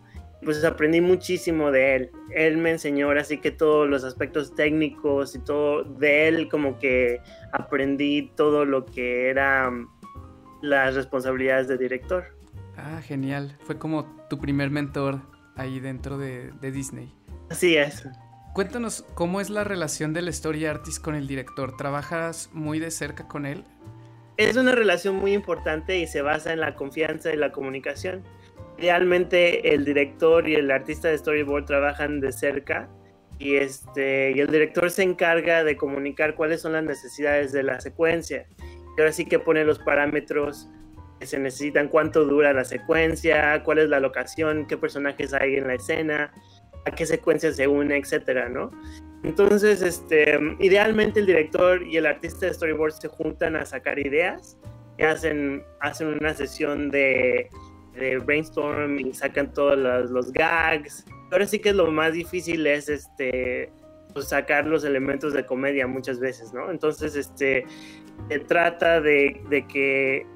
pues 0.45 0.65
aprendí 0.65 1.01
muchísimo 1.01 1.71
de 1.71 1.97
él. 1.97 2.11
Él 2.31 2.57
me 2.57 2.71
enseñó 2.71 3.07
ahora 3.07 3.25
sí 3.25 3.39
que 3.39 3.51
todos 3.51 3.89
los 3.89 4.05
aspectos 4.05 4.55
técnicos 4.55 5.35
y 5.35 5.39
todo 5.39 5.85
de 5.85 6.29
él, 6.29 6.49
como 6.49 6.79
que 6.79 7.21
aprendí 7.53 8.33
todo 8.37 8.65
lo 8.65 8.85
que 8.85 9.29
eran 9.29 9.89
las 10.61 10.95
responsabilidades 10.95 11.69
de 11.69 11.79
director. 11.79 12.25
Ah, 12.77 13.01
genial. 13.03 13.57
Fue 13.63 13.79
como 13.79 14.05
tu 14.29 14.39
primer 14.39 14.71
mentor 14.71 15.21
ahí 15.57 15.81
dentro 15.81 16.19
de, 16.19 16.53
Disney. 16.61 17.15
Así 17.51 17.77
es. 17.77 18.07
Cuéntanos 18.55 19.05
cómo 19.15 19.41
es 19.41 19.51
la 19.51 19.65
relación 19.65 20.13
del 20.13 20.29
story 20.29 20.67
artist 20.67 21.03
con 21.03 21.15
el 21.15 21.27
director. 21.27 21.77
¿Trabajas 21.77 22.51
muy 22.53 22.79
de 22.79 22.91
cerca 22.91 23.29
con 23.29 23.47
él? 23.47 23.65
Es 24.37 24.57
una 24.57 24.73
relación 24.73 25.17
muy 25.17 25.35
importante 25.35 25.99
y 25.99 26.07
se 26.07 26.23
basa 26.23 26.53
en 26.53 26.61
la 26.61 26.75
confianza 26.75 27.33
y 27.33 27.37
la 27.37 27.53
comunicación 27.53 28.25
idealmente 28.83 29.75
el 29.75 29.85
director 29.85 30.49
y 30.49 30.57
el 30.57 30.71
artista 30.73 31.09
de 31.09 31.17
storyboard 31.17 31.67
trabajan 31.67 32.21
de 32.21 32.33
cerca 32.33 32.89
y, 33.39 33.55
este, 33.55 34.33
y 34.33 34.41
el 34.41 34.49
director 34.49 34.91
se 34.91 35.05
encarga 35.05 35.63
de 35.63 35.77
comunicar 35.77 36.35
cuáles 36.35 36.63
son 36.63 36.73
las 36.73 36.83
necesidades 36.83 37.53
de 37.53 37.63
la 37.63 37.81
secuencia. 37.81 38.47
Y 38.59 39.01
ahora 39.01 39.13
sí 39.13 39.25
que 39.25 39.39
pone 39.39 39.65
los 39.65 39.79
parámetros 39.79 40.69
que 41.21 41.27
se 41.27 41.39
necesitan, 41.39 41.87
cuánto 41.87 42.25
dura 42.25 42.53
la 42.53 42.65
secuencia, 42.65 43.63
cuál 43.63 43.79
es 43.79 43.89
la 43.89 44.01
locación, 44.01 44.67
qué 44.67 44.77
personajes 44.77 45.33
hay 45.33 45.55
en 45.55 45.69
la 45.69 45.75
escena, 45.75 46.33
a 46.85 46.91
qué 46.91 47.07
secuencia 47.07 47.53
se 47.53 47.69
une, 47.69 47.97
etcétera, 47.97 48.49
¿no? 48.49 48.73
Entonces, 49.23 49.81
este, 49.83 50.41
idealmente 50.59 51.21
el 51.21 51.27
director 51.27 51.87
y 51.87 51.99
el 51.99 52.07
artista 52.07 52.47
de 52.47 52.55
storyboard 52.55 52.95
se 52.95 53.07
juntan 53.07 53.55
a 53.55 53.65
sacar 53.65 54.01
ideas 54.01 54.59
y 54.99 55.05
hacen, 55.05 55.63
hacen 55.81 56.09
una 56.09 56.35
sesión 56.35 56.91
de 56.91 57.49
de 57.95 58.19
brainstorm 58.19 58.99
y 58.99 59.13
sacan 59.15 59.53
todos 59.53 59.79
los, 60.11 60.33
gags. 60.33 61.05
Ahora 61.31 61.47
sí 61.47 61.59
que 61.59 61.73
lo 61.73 61.91
más 61.91 62.13
difícil 62.13 62.67
es 62.67 62.89
este 62.89 63.73
pues, 64.13 64.29
sacar 64.29 64.67
los 64.67 64.85
elementos 64.85 65.33
de 65.33 65.47
comedia 65.47 65.87
muchas 65.87 66.21
veces, 66.21 66.53
¿no? 66.53 66.71
Entonces, 66.71 67.17
este 67.17 67.65
se 68.29 68.39
trata 68.41 69.01
de, 69.01 69.41
de 69.49 69.67
que 69.67 70.27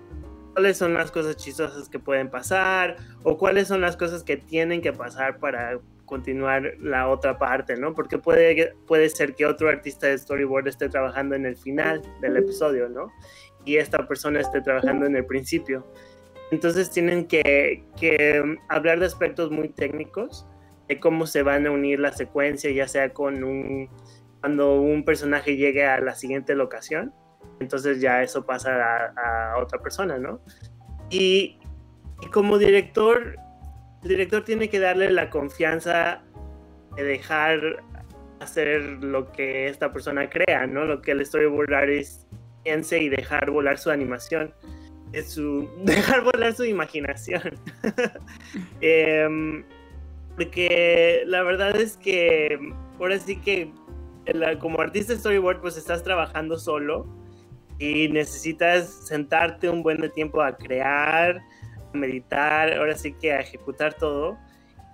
cuáles 0.55 0.79
son 0.79 0.95
las 0.95 1.11
cosas 1.11 1.37
chistosas 1.37 1.89
que 1.89 1.99
pueden 1.99 2.31
pasar 2.31 2.97
o 3.23 3.37
cuáles 3.37 3.69
son 3.69 3.83
las 3.83 3.97
cosas 3.97 4.25
que 4.25 4.39
tienen 4.39 4.81
que 4.81 4.93
pasar 4.93 5.39
para 5.39 5.79
continuar 6.07 6.77
la 6.81 7.09
otra 7.09 7.37
parte, 7.37 7.77
¿no? 7.77 7.95
Porque 7.95 8.17
puede, 8.17 8.75
puede 8.87 9.11
ser 9.11 9.35
que 9.35 9.45
otro 9.45 9.69
artista 9.69 10.07
de 10.07 10.17
storyboard 10.17 10.69
esté 10.69 10.89
trabajando 10.89 11.35
en 11.35 11.45
el 11.45 11.57
final 11.57 12.01
del 12.23 12.39
episodio, 12.39 12.89
¿no? 12.89 13.13
Y 13.65 13.77
esta 13.77 14.07
persona 14.07 14.41
esté 14.41 14.63
trabajando 14.63 15.05
en 15.05 15.17
el 15.17 15.27
principio. 15.27 15.87
Entonces 16.51 16.91
tienen 16.91 17.27
que, 17.27 17.85
hablar 18.69 19.01
de 19.01 19.07
aspectos 19.07 19.51
muy 19.51 19.69
técnicos, 19.69 20.47
de 20.89 21.01
cómo 21.01 21.27
se 21.27 21.43
van 21.43 21.67
a 21.67 21.71
unir 21.73 21.99
la 21.99 22.13
secuencia, 22.13 22.71
ya 22.71 22.87
sea 22.87 23.13
con 23.13 23.43
un, 23.43 23.91
cuando 24.41 24.81
un 24.81 25.05
personaje 25.05 25.57
llegue 25.57 25.85
a 25.85 26.01
la 26.01 26.15
siguiente 26.15 26.55
locación, 26.55 27.13
entonces 27.59 28.01
ya 28.01 28.23
eso 28.23 28.47
pasa 28.47 29.13
a, 29.17 29.59
otra 29.59 29.81
persona, 29.81 30.19
¿no? 30.19 30.41
Y, 31.11 31.59
como 32.33 32.59
director, 32.59 33.37
el 34.03 34.09
director 34.09 34.45
tiene 34.45 34.69
que 34.69 34.79
darle 34.79 35.11
la 35.11 35.31
confianza 35.31 36.23
de 36.95 37.03
dejar 37.03 37.83
hacer 38.39 38.83
lo 39.03 39.33
que 39.33 39.67
esta 39.67 39.93
persona 39.93 40.31
crea, 40.31 40.67
¿no? 40.67 40.85
Lo 40.85 41.03
que 41.03 41.11
el 41.11 41.27
storyboard 41.27 41.75
artist 41.75 42.23
piense 42.63 42.99
y 42.99 43.09
dejar 43.09 43.51
volar 43.51 43.79
su 43.79 43.91
animación 43.91 44.55
su, 45.25 45.69
dejar 45.85 46.23
volar 46.23 46.55
su 46.55 46.65
imaginación. 46.65 47.43
Em, 48.81 49.65
porque 50.37 51.23
la 51.27 51.43
verdad 51.43 51.75
es 51.77 51.97
que 51.97 52.59
ahora 52.99 53.19
sí 53.19 53.37
que 53.37 53.73
como 54.61 54.81
artista 54.81 55.13
de 55.13 55.21
storyboard 55.21 55.61
pues 55.61 55.77
estás 55.77 56.03
trabajando 56.03 56.59
solo 56.59 57.07
y 57.79 58.09
necesitas 58.09 59.07
sentarte 59.07 59.69
un 59.69 59.83
buen 59.83 60.11
tiempo 60.13 60.43
a 60.43 60.57
crear, 60.57 61.41
a 61.93 61.97
meditar, 61.97 62.73
ahora 62.75 62.97
sí 62.97 63.13
que 63.13 63.33
a 63.33 63.41
ejecutar 63.41 63.95
todo. 63.95 64.39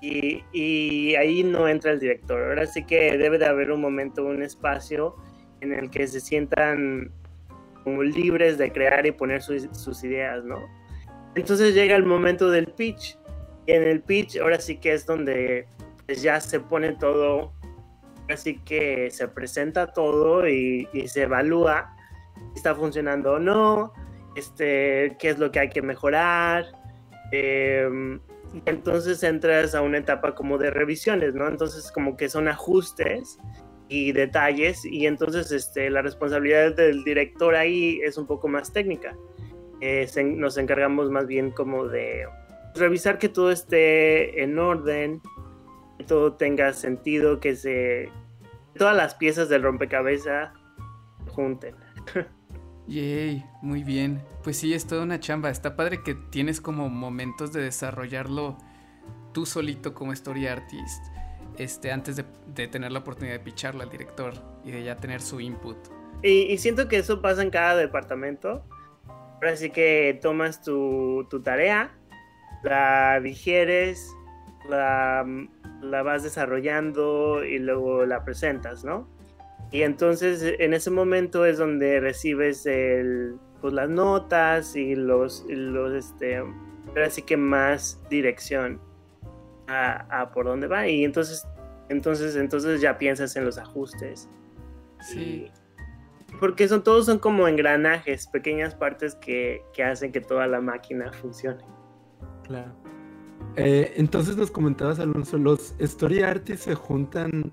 Y, 0.00 0.42
y, 0.52 1.14
ahí 1.14 1.45
no 1.45 1.69
entra 1.69 1.92
el 1.92 2.00
director. 2.00 2.42
Ahora 2.42 2.66
sí 2.66 2.85
que 2.85 3.16
debe 3.16 3.38
de 3.38 3.47
haber 3.47 3.71
un 3.71 3.81
momento, 3.81 4.25
un 4.25 4.42
espacio 4.42 5.14
en 5.61 5.73
el 5.73 5.90
que 5.90 6.09
se 6.09 6.19
sientan 6.19 7.12
como 7.83 8.03
libres 8.03 8.59
de 8.59 8.73
crear 8.73 9.05
y 9.07 9.12
poner 9.12 9.43
sus 9.43 10.05
ideas, 10.05 10.45
¿no? 10.45 10.59
Entonces 11.35 11.75
llega 11.75 11.97
el 11.97 12.05
momento 12.05 12.51
del 12.51 12.67
pitch. 12.67 13.19
Y 13.67 13.73
en 13.73 13.83
el 13.85 14.03
pitch 14.03 14.39
ahora 14.39 14.61
sí 14.61 14.77
que 14.79 14.93
es 14.93 15.07
donde 15.07 15.67
pues, 16.07 16.23
ya 16.23 16.41
se 16.41 16.61
pone 16.61 16.93
todo, 16.93 17.53
así 18.29 18.59
que 18.59 19.11
se 19.11 19.29
presenta 19.29 19.93
todo 19.93 20.49
y, 20.49 20.89
se 21.07 21.23
evalúa 21.23 21.97
si 22.53 22.57
está 22.57 22.75
funcionando 22.75 23.35
o 23.35 23.39
no, 23.39 23.93
este, 24.35 25.17
qué 25.19 25.31
es 25.31 25.39
lo 25.39 25.51
que 25.51 25.61
hay 25.61 25.69
que 25.69 25.83
mejorar. 25.83 26.67
Em, 27.31 28.21
entonces 28.67 29.23
entras 29.23 29.75
a 29.75 29.81
una 29.81 29.99
etapa 29.99 30.35
como 30.35 30.59
de 30.59 30.71
revisiones, 30.71 31.35
¿no? 31.35 31.49
Entonces 31.49 31.91
como 31.91 32.17
que 32.17 32.29
son 32.29 32.49
ajustes 32.49 33.39
y 33.93 34.13
detalles 34.13 34.85
y 34.87 35.07
entonces 35.07 35.53
este, 35.53 35.91
la 35.91 36.01
responsabilidad 36.01 36.75
del 36.75 37.05
director 37.05 37.55
ahí 37.55 38.01
es 38.03 38.17
un 38.17 38.27
poco 38.27 38.49
más 38.49 38.73
técnica. 38.73 39.15
Eh, 39.83 40.09
nos 40.37 40.57
encargamos 40.57 41.11
más 41.11 41.27
bien 41.27 41.51
como 41.51 41.87
de 41.87 42.25
revisar 42.75 43.19
que 43.19 43.29
todo 43.29 43.51
esté 43.51 44.43
en 44.43 44.59
orden, 44.59 45.21
que 45.99 46.05
todo 46.05 46.35
tenga 46.35 46.73
sentido, 46.73 47.39
que 47.39 47.55
se 47.55 48.09
todas 48.79 48.97
las 48.97 49.15
piezas 49.15 49.51
del 49.51 49.63
rompecabezas 49.63 50.53
junten. 51.29 51.75
Yay, 52.87 53.45
muy 53.61 53.85
bien. 53.85 54.23
Pues 54.43 54.57
sí, 54.57 54.73
es 54.73 54.87
toda 54.87 55.03
una 55.03 55.21
chamba. 55.21 55.51
Está 55.51 55.77
padre 55.77 56.03
que 56.03 56.15
tienes 56.15 56.61
como 56.61 56.89
momentos 56.89 57.53
de 57.53 57.63
desarrollarlo 57.63 58.57
tú 59.33 59.47
solito 59.47 59.95
como 59.95 60.13
story 60.13 60.47
artist, 60.47 61.05
este, 61.59 61.93
antes 61.93 62.17
de, 62.17 62.69
tener 62.69 62.93
la 62.93 63.01
oportunidad 63.01 63.35
de 63.35 63.41
picharlo 63.41 63.83
al 63.83 63.91
director 63.91 64.35
y 64.65 64.71
de 64.71 64.85
ya 64.85 64.97
tener 64.97 65.21
su 65.21 65.41
input. 65.41 65.77
Y, 66.23 66.57
siento 66.59 66.89
que 66.89 66.99
eso 66.99 67.21
pasa 67.21 67.43
en 67.43 67.51
cada 67.51 67.77
departamento. 67.77 68.65
Ahora 69.35 69.57
sí 69.57 69.71
que 69.71 70.19
tomas 70.23 70.63
tu, 70.63 71.27
tu 71.29 71.43
tarea, 71.43 71.91
la 72.63 73.21
digieres, 73.21 74.09
la, 74.69 75.27
la 75.81 76.03
vas 76.03 76.23
desarrollando 76.23 77.45
y 77.45 77.59
luego 77.59 78.07
la 78.07 78.25
presentas, 78.25 78.85
¿no? 78.85 79.09
Y 79.73 79.83
entonces 79.83 80.55
en 80.59 80.75
ese 80.75 80.91
momento 80.91 81.45
es 81.47 81.59
donde 81.59 81.99
recibes 81.99 82.67
el, 82.67 83.37
pues, 83.61 83.73
las 83.73 83.89
notas 83.89 84.77
y 84.77 84.95
los, 84.95 85.45
los 85.49 85.93
este, 85.93 86.37
ahora 86.37 87.11
sí 87.11 87.23
que 87.23 87.37
más 87.37 87.99
dirección 88.11 88.81
a, 89.69 90.31
por 90.33 90.47
dónde 90.47 90.66
va. 90.66 90.88
Y 90.88 91.04
entonces, 91.04 91.47
entonces, 91.88 92.37
entonces 92.37 92.81
ya 92.81 92.99
piensas 92.99 93.37
en 93.37 93.45
los 93.45 93.59
ajustes. 93.59 94.28
Sí. 95.00 95.50
porque 96.38 96.69
son, 96.69 96.85
todos 96.85 97.07
son 97.07 97.19
como 97.19 97.49
engranajes, 97.49 98.28
pequeñas 98.28 98.75
partes 98.75 99.16
que, 99.16 99.64
que 99.73 99.83
hacen 99.83 100.12
que 100.12 100.21
toda 100.21 100.47
la 100.47 100.61
máquina 100.61 101.12
funcione. 101.12 101.64
Claro. 102.45 102.73
Eh, 103.57 103.95
entonces 103.97 104.37
nos 104.37 104.50
comentabas, 104.50 104.99
Alonso, 104.99 105.37
¿los 105.37 105.75
story 105.78 106.23
artists 106.23 106.64
se 106.64 106.75
juntan 106.75 107.52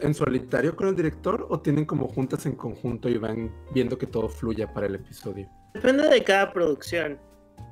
en 0.00 0.14
solitario 0.14 0.74
con 0.74 0.88
el 0.88 0.96
director 0.96 1.46
o 1.48 1.60
tienen 1.60 1.84
como 1.84 2.08
juntas 2.08 2.46
en 2.46 2.56
conjunto 2.56 3.08
y 3.08 3.18
van 3.18 3.52
viendo 3.72 3.96
que 3.98 4.06
todo 4.06 4.28
fluya 4.28 4.72
para 4.72 4.86
el 4.86 4.96
episodio? 4.96 5.48
Depende 5.74 6.08
de 6.08 6.24
cada 6.24 6.52
producción. 6.52 7.18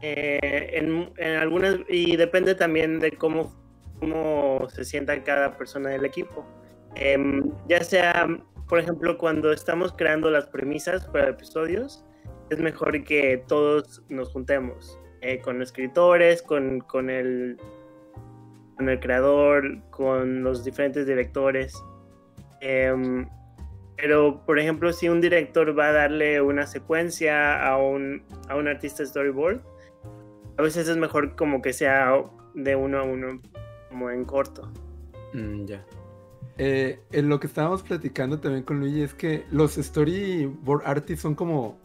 Eh, 0.03 0.71
en, 0.73 1.13
algunas 1.37 1.77
y 1.89 2.17
depende 2.17 2.55
también 2.55 3.01
de 3.01 3.13
cómo, 3.13 3.55
cómo 3.99 4.67
se 4.71 4.85
sienta 4.85 5.23
cada 5.23 5.57
persona 5.57 5.91
del 5.91 6.05
equipo. 6.05 6.47
Em, 6.95 7.51
ya 7.69 7.85
sea, 7.85 8.27
por 8.69 8.79
ejemplo, 8.79 9.19
cuando 9.19 9.53
estamos 9.53 9.93
creando 9.93 10.31
las 10.31 10.47
premisas 10.47 11.07
para 11.09 11.31
episodios, 11.31 12.05
es 12.51 12.59
mejor 12.59 13.05
que 13.05 13.45
todos 13.47 14.03
nos 14.09 14.31
juntemos 14.33 14.99
eh, 15.21 15.41
con 15.41 15.63
escritores, 15.63 16.43
con, 16.43 16.81
con, 16.81 17.11
el, 17.11 17.59
con 18.77 18.89
el 18.89 18.99
creador, 19.01 19.83
con 19.91 20.43
los 20.43 20.65
diferentes 20.65 21.07
directores. 21.07 21.75
Em, 22.61 23.29
pero, 23.97 24.45
por 24.47 24.59
ejemplo, 24.59 24.93
si 24.93 25.09
un 25.09 25.21
director 25.21 25.79
va 25.79 25.89
a 25.89 25.93
darle 25.93 26.41
una 26.41 26.67
secuencia 26.67 27.63
a 27.63 27.77
un, 27.77 28.25
a 28.49 28.57
un 28.57 28.67
artista 28.67 29.05
storyboard, 29.05 29.61
a 30.61 30.63
veces 30.63 30.89
es 30.89 30.97
mejor 30.99 31.37
como 31.37 31.63
que 31.63 31.73
sea 31.73 32.23
de 32.53 32.77
uno 32.77 32.99
a 32.99 33.03
uno, 33.03 33.41
como 33.89 34.11
en 34.11 34.27
corto. 34.27 34.71
Mm, 35.33 35.65
ya. 35.65 35.87
Eh, 36.59 37.01
en 37.13 37.31
lo 37.31 37.41
que 37.41 37.47
estábamos 37.47 37.83
platicando 37.83 38.39
también 38.41 38.63
con 38.63 38.79
Luigi 38.79 39.01
es 39.01 39.15
que 39.15 39.47
los 39.51 39.77
storyboard 39.77 40.83
artists 40.85 41.23
son 41.23 41.35
como 41.35 41.79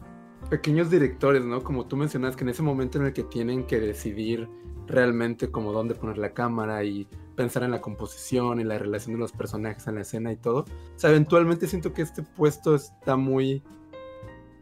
pequeños 0.50 0.90
directores, 0.90 1.42
¿no? 1.42 1.64
Como 1.64 1.86
tú 1.86 1.96
mencionas 1.96 2.36
que 2.36 2.44
en 2.44 2.50
ese 2.50 2.62
momento 2.62 2.98
en 2.98 3.06
el 3.06 3.14
que 3.14 3.22
tienen 3.22 3.64
que 3.64 3.80
decidir 3.80 4.46
realmente 4.86 5.50
como 5.50 5.72
dónde 5.72 5.94
poner 5.94 6.18
la 6.18 6.34
cámara 6.34 6.84
y 6.84 7.08
pensar 7.34 7.62
en 7.62 7.70
la 7.70 7.80
composición 7.80 8.60
y 8.60 8.64
la 8.64 8.76
relación 8.76 9.14
de 9.14 9.20
los 9.20 9.32
personajes 9.32 9.86
en 9.86 9.94
la 9.94 10.02
escena 10.02 10.32
y 10.32 10.36
todo. 10.36 10.60
O 10.60 10.98
sea, 10.98 11.08
eventualmente 11.08 11.66
siento 11.66 11.94
que 11.94 12.02
este 12.02 12.22
puesto 12.22 12.74
está 12.74 13.16
muy 13.16 13.62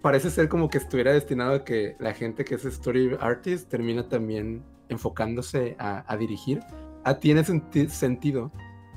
parece 0.05 0.29
ser 0.29 0.51
como 0.51 0.69
que 0.69 0.77
estuviera 0.77 1.15
destinado 1.15 1.55
a 1.55 1.65
que 1.65 1.97
la 1.99 2.13
gente 2.13 2.45
que 2.45 2.57
es 2.57 2.67
story 2.67 3.17
artist 3.21 3.71
termina 3.71 4.07
también 4.07 4.63
enfocándose 4.91 5.77
a, 5.79 6.15
dirigir. 6.19 6.61
¿A 7.05 7.19
tiene 7.21 7.43
sentido? 7.43 8.53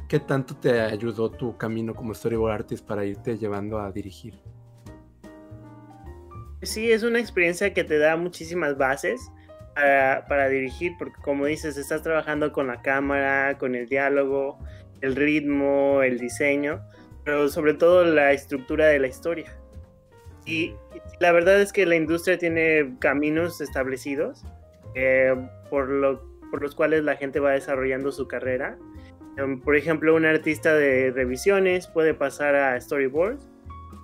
¿Qué 0.10 0.20
tanto 0.20 0.58
te 0.58 0.82
ayudó 0.82 1.32
tu 1.32 1.56
camino 1.56 1.96
como 1.96 2.14
storyboard 2.14 2.52
artist 2.52 2.86
para 2.86 3.06
irte 3.06 3.38
llevando 3.38 3.80
a 3.80 3.90
dirigir? 3.90 4.38
Sí, 6.62 6.92
es 6.92 7.04
una 7.04 7.20
experiencia 7.20 7.74
que 7.74 7.86
te 7.86 8.00
da 8.00 8.18
muchísimas 8.18 8.78
bases 8.78 9.32
para, 9.76 10.26
para, 10.28 10.50
dirigir, 10.50 10.92
porque 11.00 11.22
como 11.22 11.46
dices, 11.46 11.78
estás 11.78 12.04
trabajando 12.04 12.52
con 12.52 12.68
la 12.68 12.82
cámara, 12.82 13.58
con 13.58 13.76
el 13.76 13.88
diálogo, 13.88 14.60
el 15.00 15.16
ritmo, 15.16 16.04
el 16.04 16.20
diseño, 16.20 16.82
pero 17.24 17.48
sobre 17.48 17.76
todo 17.76 18.04
la 18.04 18.34
estructura 18.34 18.88
de 18.88 19.00
la 19.00 19.08
historia. 19.08 19.58
Y 20.48 20.74
la 21.20 21.32
verdad 21.34 21.60
es 21.62 21.74
que 21.74 21.86
la 21.86 21.96
industria 21.96 22.38
tiene 22.38 22.96
caminos 23.00 23.60
establecidos 23.60 24.46
eh, 24.96 25.36
por, 25.70 25.90
lo, 25.90 26.24
por 26.50 26.62
los 26.62 26.74
cuales 26.74 27.04
la 27.04 27.18
gente 27.18 27.42
va 27.42 27.52
desarrollando 27.52 28.12
su 28.14 28.28
carrera. 28.28 28.78
Em, 29.38 29.60
por 29.60 29.76
ejemplo, 29.76 30.16
un 30.16 30.26
artista 30.26 30.74
de 30.74 31.12
revisiones 31.12 31.88
puede 31.88 32.14
pasar 32.14 32.56
a 32.56 32.80
storyboard 32.80 33.38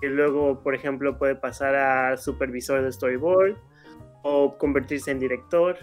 y 0.02 0.08
luego, 0.08 0.62
por 0.62 0.76
ejemplo, 0.76 1.18
puede 1.18 1.36
pasar 1.36 1.76
a 1.76 2.18
supervisor 2.18 2.84
de 2.84 2.92
storyboard 2.92 3.56
o 4.22 4.58
convertirse 4.58 5.12
en 5.12 5.20
director 5.20 5.78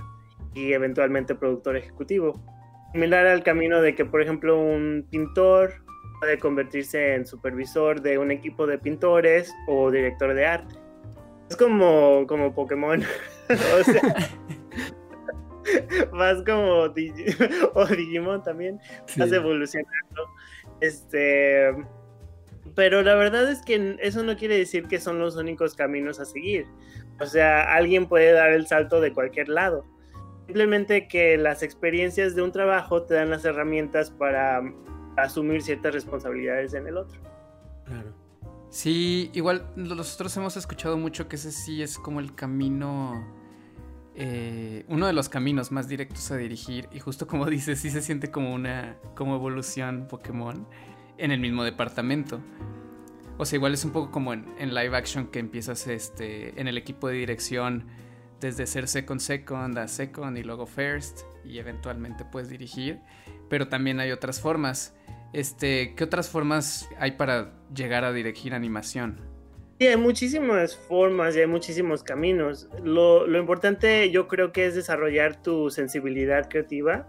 y 0.55 0.75
eventualmente 0.75 1.35
productor 1.35 1.77
ejecutivo. 1.77 2.39
Similar 2.93 3.27
al 3.27 3.43
camino 3.43 3.81
de 3.81 3.95
que, 3.95 4.05
por 4.05 4.21
ejemplo, 4.21 4.61
un 4.61 5.07
pintor 5.11 5.85
puede 6.21 6.39
convertirse 6.39 7.15
en 7.15 7.27
supervisor 7.27 8.01
de 8.01 8.19
un 8.19 8.31
equipo 8.31 8.67
de 8.67 8.79
pintores 8.79 9.53
o 9.67 9.91
director 9.91 10.35
de 10.35 10.47
arte. 10.47 10.75
Es 11.49 11.57
como, 11.57 12.27
como 12.29 12.55
Pokémon. 12.55 13.03
o 13.81 13.85
sea, 13.85 14.31
más 16.13 16.43
como 16.43 16.85
o 17.75 17.87
Digimon 17.87 18.43
también. 18.43 18.79
Vas 19.17 19.33
evolucionando. 19.33 20.29
Este. 20.81 21.75
Pero 22.77 23.03
la 23.03 23.15
verdad 23.15 23.51
es 23.51 23.63
que 23.63 23.97
eso 24.01 24.23
no 24.23 24.37
quiere 24.37 24.57
decir 24.57 24.87
que 24.87 25.01
son 25.01 25.19
los 25.19 25.37
únicos 25.37 25.75
caminos 25.75 26.21
a 26.21 26.25
seguir. 26.25 26.67
O 27.19 27.27
sea, 27.27 27.75
alguien 27.75 28.07
puede 28.07 28.33
dar 28.33 28.53
el 28.53 28.67
salto 28.67 29.01
de 29.01 29.13
cualquier 29.13 29.49
lado. 29.49 29.85
Simplemente 30.47 31.09
que 31.09 31.37
las 31.37 31.63
experiencias 31.63 32.35
de 32.35 32.43
un 32.43 32.53
trabajo 32.53 33.03
te 33.03 33.15
dan 33.15 33.31
las 33.31 33.45
herramientas 33.45 34.11
para 34.11 34.63
asumir 35.25 35.63
ciertas 35.63 35.93
responsabilidades 35.93 36.75
en 36.75 36.87
el 36.87 36.97
otro. 36.97 37.21
Claro. 37.85 38.13
Sí, 38.71 39.31
igual 39.35 39.67
nosotros 39.75 40.37
hemos 40.37 40.57
escuchado 40.57 40.97
mucho 40.97 41.29
que 41.29 41.37
ese 41.37 41.51
sí 41.51 41.83
es 41.83 41.99
como 41.99 42.21
el 42.21 42.37
camino, 42.37 43.27
eh, 44.15 44.85
uno 44.87 45.09
de 45.09 45.13
los 45.13 45.29
caminos 45.29 45.73
más 45.73 45.89
directos 45.89 46.31
a 46.31 46.37
dirigir 46.37 46.89
y 46.93 47.01
justo 47.01 47.27
como 47.27 47.47
dices, 47.51 47.81
sí 47.81 47.91
se 47.91 48.01
siente 48.01 48.31
como 48.31 48.55
una, 48.55 48.97
como 49.17 49.35
evolución 49.35 50.07
Pokémon 50.09 50.69
en 51.19 51.33
el 51.33 51.41
mismo 51.41 51.65
departamento. 51.65 52.41
O 53.39 53.45
sea, 53.45 53.57
igual 53.57 53.75
es 53.75 53.85
un 53.85 53.91
poco 53.91 54.13
como 54.13 54.35
en, 54.35 54.75
live 54.75 54.97
action 54.97 55.27
que 55.29 55.39
empiezas 55.41 55.87
este, 55.87 56.61
en 56.61 56.69
el 56.69 56.79
equipo 56.79 57.09
de 57.09 57.15
dirección 57.15 57.87
desde 58.41 58.67
ser 58.67 58.87
second 58.87 59.21
second 59.21 59.79
a 59.79 59.89
second 59.89 60.37
y 60.39 60.43
luego 60.43 60.67
first 60.67 61.23
y 61.45 61.59
eventualmente 61.59 62.25
puedes 62.25 62.49
dirigir, 62.49 63.01
pero 63.51 63.69
también 63.69 64.01
hay 64.01 64.13
otras 64.13 64.41
formas. 64.41 64.97
Este, 65.35 65.95
¿qué 65.95 66.05
otras 66.05 66.31
formas 66.31 66.89
hay 66.99 67.13
para 67.13 67.53
llegar 67.75 68.05
a 68.05 68.13
dirigir 68.13 68.55
animación? 68.55 69.21
Sí, 69.79 69.87
hay 69.87 69.97
muchísimas 69.97 70.77
formas 70.77 71.37
y 71.37 71.41
hay 71.41 71.47
muchísimos 71.47 72.03
caminos. 72.03 72.69
Lo, 72.83 73.27
lo, 73.27 73.39
importante 73.39 74.11
yo 74.11 74.29
creo 74.29 74.53
que 74.53 74.67
es 74.67 74.75
desarrollar 74.75 75.43
tu 75.43 75.71
sensibilidad 75.71 76.49
creativa 76.49 77.07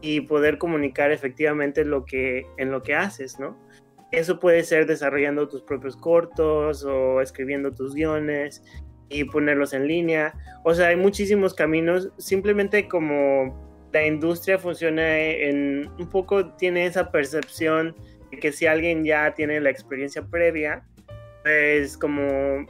y 0.00 0.22
poder 0.22 0.58
comunicar 0.58 1.10
efectivamente 1.10 1.84
lo 1.84 2.04
que, 2.04 2.46
en 2.58 2.70
lo 2.70 2.82
que 2.82 2.94
haces, 2.94 3.38
¿no? 3.38 3.56
Eso 4.10 4.40
puede 4.40 4.62
ser 4.62 4.86
desarrollando 4.86 5.48
tus 5.48 5.62
propios 5.62 5.96
cortos 5.96 6.84
o 6.84 7.22
escribiendo 7.22 7.72
tus 7.72 7.94
guiones 7.94 8.62
y 9.08 9.24
ponerlos 9.24 9.72
en 9.72 9.88
línea. 9.88 10.34
O 10.64 10.74
sea, 10.74 10.88
hay 10.88 10.96
muchísimos 10.96 11.54
caminos. 11.54 12.10
Simplemente 12.18 12.88
como 12.88 13.71
la 13.92 14.06
industria 14.06 14.58
funciona 14.58 15.18
en 15.18 15.90
un 15.98 16.08
poco 16.08 16.54
tiene 16.54 16.86
esa 16.86 17.10
percepción 17.10 17.94
de 18.30 18.38
que 18.38 18.52
si 18.52 18.66
alguien 18.66 19.04
ya 19.04 19.34
tiene 19.34 19.60
la 19.60 19.70
experiencia 19.70 20.22
previa, 20.22 20.84
pues 21.42 21.98
como 21.98 22.66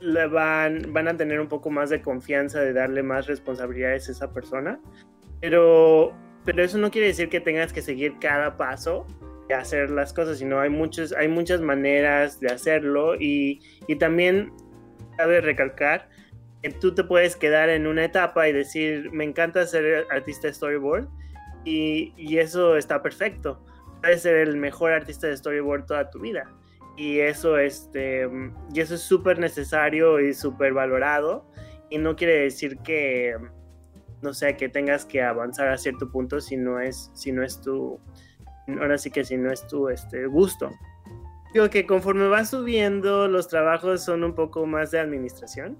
le 0.00 0.26
van, 0.26 0.92
van 0.92 1.08
a 1.08 1.16
tener 1.16 1.40
un 1.40 1.48
poco 1.48 1.70
más 1.70 1.90
de 1.90 2.00
confianza 2.00 2.60
de 2.60 2.72
darle 2.72 3.02
más 3.02 3.26
responsabilidades 3.26 4.08
a 4.08 4.12
esa 4.12 4.32
persona. 4.32 4.80
Pero, 5.40 6.12
pero 6.44 6.64
eso 6.64 6.78
no 6.78 6.90
quiere 6.90 7.08
decir 7.08 7.28
que 7.28 7.40
tengas 7.40 7.72
que 7.72 7.82
seguir 7.82 8.18
cada 8.20 8.56
paso 8.56 9.06
de 9.48 9.54
hacer 9.54 9.90
las 9.90 10.12
cosas, 10.12 10.38
sino 10.38 10.60
hay, 10.60 10.70
muchos, 10.70 11.12
hay 11.12 11.28
muchas 11.28 11.60
maneras 11.60 12.40
de 12.40 12.48
hacerlo 12.48 13.14
y, 13.14 13.60
y 13.86 13.96
también 13.96 14.52
cabe 15.16 15.40
recalcar 15.40 16.08
tú 16.70 16.94
te 16.94 17.04
puedes 17.04 17.36
quedar 17.36 17.68
en 17.68 17.86
una 17.86 18.04
etapa 18.04 18.48
y 18.48 18.52
decir, 18.52 19.10
me 19.12 19.24
encanta 19.24 19.66
ser 19.66 20.06
artista 20.10 20.48
de 20.48 20.54
storyboard 20.54 21.08
y, 21.64 22.14
y 22.16 22.38
eso 22.38 22.76
está 22.76 23.02
perfecto. 23.02 23.64
Puedes 24.00 24.22
ser 24.22 24.36
el 24.36 24.56
mejor 24.56 24.92
artista 24.92 25.26
de 25.26 25.36
storyboard 25.36 25.86
toda 25.86 26.10
tu 26.10 26.20
vida. 26.20 26.50
Y 26.98 27.20
eso, 27.20 27.58
este, 27.58 28.28
y 28.74 28.80
eso 28.80 28.96
es 28.96 29.02
súper 29.02 29.38
necesario 29.38 30.18
y 30.18 30.34
súper 30.34 30.72
valorado. 30.72 31.46
Y 31.90 31.98
no 31.98 32.16
quiere 32.16 32.40
decir 32.40 32.78
que, 32.78 33.36
no 34.20 34.34
sé, 34.34 34.56
que 34.56 34.68
tengas 34.68 35.04
que 35.04 35.22
avanzar 35.22 35.68
a 35.68 35.78
cierto 35.78 36.10
punto 36.10 36.40
si 36.40 36.56
no 36.56 36.80
es, 36.80 37.12
si 37.14 37.30
no 37.30 37.44
es 37.44 37.60
tu, 37.60 38.00
ahora 38.80 38.98
sí 38.98 39.12
que 39.12 39.24
si 39.24 39.36
no 39.36 39.52
es 39.52 39.64
tu 39.68 39.88
este, 39.88 40.26
gusto. 40.26 40.72
Digo 41.54 41.70
que 41.70 41.86
conforme 41.86 42.26
vas 42.26 42.50
subiendo, 42.50 43.28
los 43.28 43.46
trabajos 43.46 44.04
son 44.04 44.24
un 44.24 44.34
poco 44.34 44.66
más 44.66 44.90
de 44.90 44.98
administración. 44.98 45.78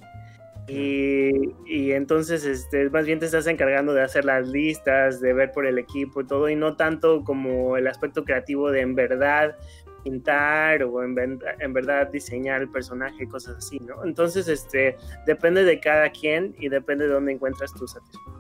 Y, 0.68 1.54
y, 1.66 1.92
entonces, 1.92 2.44
este, 2.44 2.90
más 2.90 3.07
bien 3.07 3.18
te 3.18 3.26
estás 3.26 3.46
encargando 3.46 3.94
de 3.94 4.02
hacer 4.02 4.24
las 4.24 4.48
listas, 4.48 5.20
de 5.20 5.33
ver 5.33 5.52
por 5.52 5.66
el 5.66 5.78
equipo 5.78 6.20
y 6.20 6.26
todo, 6.26 6.48
y 6.48 6.57
no 6.57 6.76
tanto 6.76 7.24
como 7.24 7.76
el 7.76 7.87
aspecto 7.87 8.24
creativo 8.24 8.70
de 8.70 8.81
en 8.81 8.94
verdad 8.94 9.57
pintar 10.04 10.83
o 10.83 11.02
en, 11.02 11.40
en 11.59 11.72
verdad 11.72 12.09
diseñar 12.09 12.62
el 12.62 12.68
personaje, 12.68 13.26
cosas 13.28 13.57
así, 13.57 13.81
¿no? 13.81 14.04
Entonces, 14.04 14.48
este, 14.48 14.96
depende 15.26 15.64
de 15.64 15.81
cada 15.81 16.11
quien 16.11 16.54
y 16.59 16.68
depende 16.68 17.07
de 17.07 17.14
dónde 17.14 17.33
encuentras 17.33 17.72
tu 17.72 17.87
satisfacción. 17.87 18.37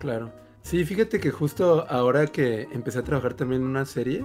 Claro. 0.00 0.32
Sí, 0.62 0.84
fíjate 0.84 1.20
que 1.20 1.30
justo 1.30 1.86
ahora 1.88 2.26
que 2.26 2.68
empecé 2.72 2.98
a 2.98 3.02
trabajar 3.02 3.34
también 3.34 3.62
en 3.62 3.68
una 3.68 3.84
serie, 3.84 4.24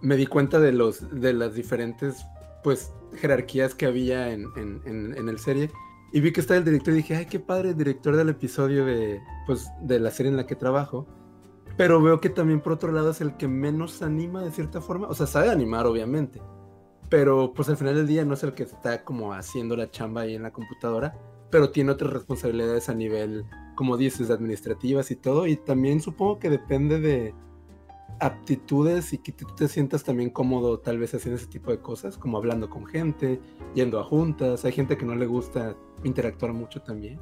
me 0.00 0.16
di 0.16 0.26
cuenta 0.26 0.60
de 0.60 0.72
los 0.72 1.20
de 1.20 1.32
las 1.32 1.54
diferentes 1.54 2.24
pues 2.62 2.92
jerarquías 3.14 3.74
que 3.74 3.86
había 3.86 4.30
en, 4.32 4.46
en, 4.56 5.14
en, 5.16 5.28
el 5.28 5.38
serie 5.38 5.70
y 6.12 6.20
vi 6.20 6.32
que 6.32 6.40
estaba 6.40 6.58
el 6.58 6.64
director 6.64 6.94
y 6.94 6.98
dije, 6.98 7.16
ay, 7.16 7.26
qué 7.26 7.40
padre 7.40 7.70
el 7.70 7.76
director 7.76 8.16
del 8.16 8.30
episodio 8.30 8.84
de 8.84 9.20
pues 9.46 9.70
de 9.82 10.00
la 10.00 10.10
serie 10.10 10.30
en 10.30 10.36
la 10.36 10.46
que 10.46 10.56
trabajo. 10.56 11.06
Pero 11.76 12.02
veo 12.02 12.20
que 12.20 12.30
también 12.30 12.60
por 12.60 12.72
otro 12.72 12.92
lado 12.92 13.10
es 13.10 13.20
el 13.20 13.36
que 13.36 13.46
menos 13.46 14.02
anima 14.02 14.42
de 14.42 14.50
cierta 14.50 14.80
forma, 14.80 15.08
o 15.08 15.14
sea, 15.14 15.26
sabe 15.26 15.50
animar 15.50 15.86
obviamente, 15.86 16.42
pero 17.08 17.52
pues 17.54 17.68
al 17.68 17.76
final 17.76 17.94
del 17.94 18.06
día 18.06 18.24
no 18.24 18.34
es 18.34 18.42
el 18.42 18.54
que 18.54 18.64
está 18.64 19.04
como 19.04 19.32
haciendo 19.32 19.76
la 19.76 19.90
chamba 19.90 20.22
ahí 20.22 20.34
en 20.34 20.42
la 20.42 20.52
computadora, 20.52 21.16
pero 21.50 21.70
tiene 21.70 21.92
otras 21.92 22.12
responsabilidades 22.12 22.88
a 22.88 22.94
nivel, 22.94 23.44
como 23.76 23.96
dices, 23.96 24.30
administrativas 24.30 25.10
y 25.10 25.16
todo, 25.16 25.46
y 25.46 25.56
también 25.56 26.00
supongo 26.00 26.38
que 26.38 26.50
depende 26.50 26.98
de, 27.00 27.34
aptitudes 28.20 29.12
y 29.12 29.18
que 29.18 29.32
tú 29.32 29.46
te 29.56 29.68
sientas 29.68 30.04
también 30.04 30.30
cómodo 30.30 30.80
tal 30.80 30.98
vez 30.98 31.14
haciendo 31.14 31.36
ese 31.36 31.46
tipo 31.46 31.70
de 31.70 31.80
cosas, 31.80 32.18
como 32.18 32.36
hablando 32.38 32.68
con 32.68 32.86
gente, 32.86 33.40
yendo 33.74 34.00
a 34.00 34.04
juntas, 34.04 34.64
hay 34.64 34.72
gente 34.72 34.96
que 34.96 35.06
no 35.06 35.14
le 35.14 35.26
gusta 35.26 35.76
interactuar 36.04 36.52
mucho 36.52 36.82
también. 36.82 37.18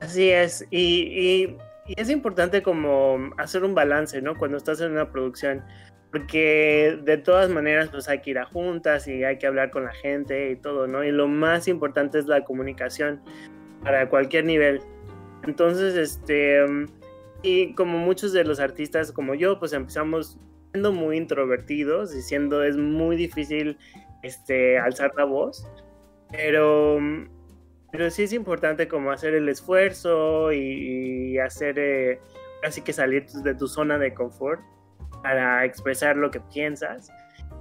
Así 0.00 0.30
es, 0.30 0.66
y, 0.70 1.56
es 1.96 2.08
importante 2.08 2.62
como 2.62 3.30
hacer 3.36 3.64
un 3.64 3.74
balance, 3.74 4.22
¿no? 4.22 4.36
Cuando 4.36 4.56
estás 4.56 4.80
en 4.80 4.92
una 4.92 5.10
producción, 5.10 5.62
porque 6.10 6.98
de 7.02 7.16
todas 7.16 7.50
maneras 7.50 7.88
pues 7.90 8.08
hay 8.08 8.20
que 8.20 8.30
ir 8.30 8.38
a 8.38 8.46
juntas 8.46 9.06
y 9.08 9.24
hay 9.24 9.38
que 9.38 9.46
hablar 9.46 9.70
con 9.70 9.84
la 9.84 9.92
gente 9.92 10.50
y 10.50 10.56
todo, 10.56 10.86
¿no? 10.86 11.04
Y 11.04 11.10
lo 11.10 11.28
más 11.28 11.68
importante 11.68 12.18
es 12.18 12.26
la 12.26 12.44
comunicación 12.44 13.20
para 13.82 14.08
cualquier 14.08 14.44
nivel. 14.44 14.80
Entonces, 15.42 15.96
este 15.96 16.64
y 17.42 17.74
como 17.74 17.98
muchos 17.98 18.32
de 18.32 18.44
los 18.44 18.60
artistas 18.60 19.12
como 19.12 19.34
yo, 19.34 19.58
pues 19.58 19.72
empezamos 19.72 20.38
siendo 20.72 20.92
muy 20.92 21.16
introvertidos, 21.16 22.12
diciendo 22.12 22.62
es 22.62 22.76
muy 22.76 23.16
difícil 23.16 23.78
este, 24.22 24.78
alzar 24.78 25.12
la 25.16 25.24
voz, 25.24 25.66
pero, 26.30 26.98
pero 27.90 28.10
sí 28.10 28.24
es 28.24 28.32
importante 28.32 28.88
como 28.88 29.10
hacer 29.10 29.34
el 29.34 29.48
esfuerzo 29.48 30.52
y, 30.52 31.38
hacer, 31.38 31.78
eh, 31.78 32.20
así 32.62 32.82
que 32.82 32.92
salir 32.92 33.26
de 33.26 33.54
tu 33.54 33.66
zona 33.66 33.98
de 33.98 34.14
confort 34.14 34.60
para 35.22 35.64
expresar 35.64 36.16
lo 36.16 36.30
que 36.30 36.40
piensas. 36.40 37.10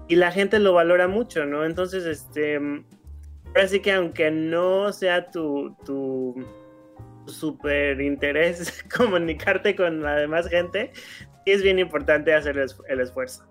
Y 0.08 0.16
la 0.16 0.32
gente 0.32 0.60
lo 0.60 0.74
valora 0.74 1.08
mucho, 1.08 1.46
¿no? 1.46 1.66
Entonces, 1.66 2.06
este, 2.06 2.56
ahora 3.48 3.68
sí 3.68 3.80
que 3.80 3.94
aunque 3.94 4.32
no 4.32 4.92
sea 4.92 5.30
tu, 5.30 5.76
tu 5.86 6.36
súper 7.30 8.02
interés 8.02 8.84
comunicarte 8.96 9.76
con 9.76 10.02
la 10.02 10.16
demás 10.16 10.48
gente, 10.48 10.92
y 11.46 11.52
es 11.52 11.64
bien 11.64 11.80
importante 11.80 12.34
hacer 12.34 12.58
el 12.58 13.00
esfuerzo. 13.00 13.50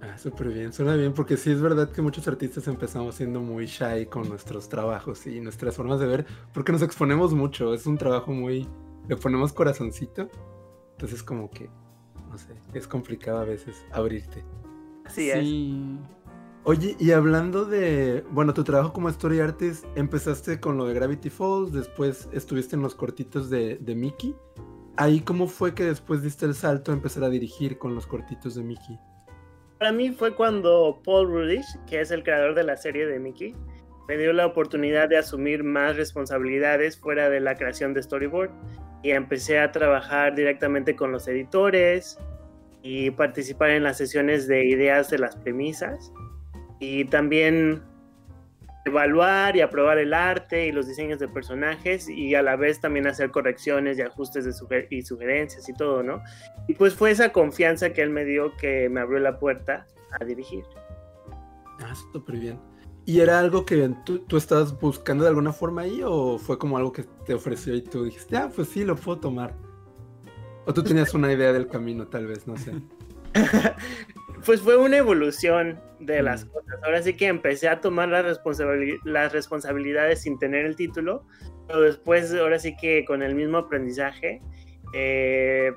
Ah, 0.00 0.16
súper 0.16 0.48
bien, 0.48 0.72
suena 0.72 0.94
bien, 0.94 1.12
porque 1.12 1.36
sí 1.36 1.50
es 1.50 1.60
verdad 1.60 1.90
que 1.90 2.00
muchos 2.00 2.28
artistas 2.28 2.68
empezamos 2.68 3.16
siendo 3.16 3.40
muy 3.40 3.66
shy 3.66 4.06
con 4.06 4.28
nuestros 4.28 4.68
trabajos 4.68 5.26
y 5.26 5.40
nuestras 5.40 5.76
formas 5.76 5.98
de 5.98 6.06
ver, 6.06 6.26
porque 6.54 6.70
nos 6.70 6.82
exponemos 6.82 7.34
mucho, 7.34 7.74
es 7.74 7.86
un 7.86 7.98
trabajo 7.98 8.32
muy, 8.32 8.68
le 9.08 9.16
ponemos 9.16 9.52
corazoncito, 9.52 10.30
entonces 10.92 11.22
como 11.22 11.50
que, 11.50 11.68
no 12.28 12.38
sé, 12.38 12.54
es 12.74 12.86
complicado 12.86 13.38
a 13.38 13.44
veces 13.44 13.84
abrirte. 13.90 14.44
Así 15.04 15.30
es. 15.30 15.38
Oye, 16.68 16.96
y 16.98 17.12
hablando 17.12 17.64
de, 17.64 18.22
bueno, 18.30 18.52
tu 18.52 18.62
trabajo 18.62 18.92
como 18.92 19.08
story 19.08 19.40
artist, 19.40 19.86
empezaste 19.96 20.60
con 20.60 20.76
lo 20.76 20.84
de 20.84 20.92
Gravity 20.92 21.30
Falls, 21.30 21.72
después 21.72 22.28
estuviste 22.30 22.76
en 22.76 22.82
los 22.82 22.94
cortitos 22.94 23.48
de, 23.48 23.78
Mickey. 23.96 24.36
Ahí, 24.98 25.20
¿cómo 25.20 25.46
fue 25.46 25.74
que 25.74 25.84
después 25.84 26.20
diste 26.20 26.44
el 26.44 26.52
salto 26.52 26.90
a 26.90 26.94
empezar 26.94 27.24
a 27.24 27.30
dirigir 27.30 27.78
con 27.78 27.94
los 27.94 28.06
cortitos 28.06 28.54
de 28.54 28.64
Mickey? 28.64 29.00
Para 29.78 29.92
mí 29.92 30.10
fue 30.10 30.34
cuando 30.34 31.00
Paul 31.06 31.28
Rudish, 31.28 31.64
que 31.86 32.02
es 32.02 32.10
el 32.10 32.22
creador 32.22 32.54
de 32.54 32.64
la 32.64 32.76
serie 32.76 33.06
de 33.06 33.18
Mickey, 33.18 33.56
me 34.06 34.18
dio 34.18 34.34
la 34.34 34.44
oportunidad 34.44 35.08
de 35.08 35.16
asumir 35.16 35.64
más 35.64 35.96
responsabilidades 35.96 36.98
fuera 36.98 37.30
de 37.30 37.40
la 37.40 37.54
creación 37.56 37.94
de 37.94 38.02
storyboard 38.02 38.50
y 39.02 39.12
empecé 39.12 39.58
a 39.58 39.72
trabajar 39.72 40.34
directamente 40.34 40.94
con 40.94 41.12
los 41.12 41.28
editores 41.28 42.18
y 42.82 43.10
participar 43.12 43.70
en 43.70 43.84
las 43.84 43.96
sesiones 43.96 44.46
de 44.46 44.66
ideas 44.66 45.08
de 45.08 45.18
las 45.18 45.34
premisas 45.34 46.12
y 46.78 47.04
también 47.06 47.82
evaluar 48.84 49.56
y 49.56 49.60
aprobar 49.60 49.98
el 49.98 50.14
arte 50.14 50.66
y 50.66 50.72
los 50.72 50.86
diseños 50.86 51.18
de 51.18 51.28
personajes 51.28 52.08
y 52.08 52.34
a 52.34 52.42
la 52.42 52.56
vez 52.56 52.80
también 52.80 53.06
hacer 53.06 53.30
correcciones 53.30 53.98
y 53.98 54.02
ajustes 54.02 54.44
de 54.44 54.86
y 54.90 55.02
sugerencias 55.02 55.68
y 55.68 55.72
todo, 55.74 56.02
¿no? 56.02 56.22
Y 56.66 56.74
pues 56.74 56.94
fue 56.94 57.10
esa 57.10 57.30
confianza 57.32 57.92
que 57.92 58.02
él 58.02 58.10
me 58.10 58.24
dio 58.24 58.56
que 58.56 58.88
me 58.88 59.00
abrió 59.00 59.18
la 59.18 59.38
puerta 59.38 59.86
a 60.18 60.24
dirigir. 60.24 60.64
Ah, 61.80 61.94
súper 62.12 62.38
bien. 62.38 62.58
¿Y 63.04 63.20
era 63.20 63.38
algo 63.38 63.64
que 63.64 63.90
tú, 64.04 64.18
tú, 64.20 64.36
estabas 64.36 64.78
buscando 64.78 65.24
de 65.24 65.30
alguna 65.30 65.52
forma 65.52 65.82
ahí 65.82 66.02
o 66.04 66.36
fue 66.38 66.58
como 66.58 66.76
algo 66.76 66.92
que 66.92 67.04
te 67.24 67.32
ofreció 67.32 67.74
y 67.74 67.82
tú 67.82 68.04
dijiste, 68.04 68.36
ah, 68.36 68.50
pues 68.54 68.68
sí, 68.68 68.84
lo 68.84 68.96
puedo 68.96 69.18
tomar? 69.18 69.54
¿O 70.66 70.74
tú 70.74 70.82
tenías 70.82 71.14
una 71.14 71.32
idea 71.32 71.52
del 71.52 71.68
camino, 71.68 72.06
tal 72.06 72.26
vez, 72.26 72.46
no 72.46 72.56
sé? 72.58 72.72
pues 74.48 74.62
fue 74.62 74.78
una 74.78 74.96
evolución 74.96 75.78
de 76.00 76.22
las 76.22 76.46
mm. 76.46 76.48
cosas. 76.48 76.78
Ahora 76.82 77.02
sí 77.02 77.12
que 77.12 77.26
empecé 77.26 77.68
a 77.68 77.82
tomar 77.82 78.08
las, 78.08 78.40
las 79.04 79.32
responsabilidades 79.34 80.22
sin 80.22 80.38
tener 80.38 80.64
el 80.64 80.74
título, 80.74 81.26
pero 81.66 81.82
después, 81.82 82.32
ahora 82.32 82.58
sí 82.58 82.74
que 82.74 83.04
con 83.04 83.22
el 83.22 83.34
mismo 83.34 83.58
aprendizaje, 83.58 84.40
eh, 84.94 85.70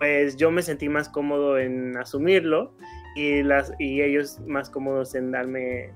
pues 0.00 0.36
yo 0.36 0.50
me 0.50 0.62
sentí 0.62 0.88
más 0.88 1.08
cómodo 1.08 1.56
en 1.56 1.96
asumirlo 1.96 2.74
y, 3.14 3.44
las, 3.44 3.72
y 3.78 4.02
ellos 4.02 4.40
más 4.44 4.70
cómodos 4.70 5.14
en 5.14 5.30
darme 5.30 5.92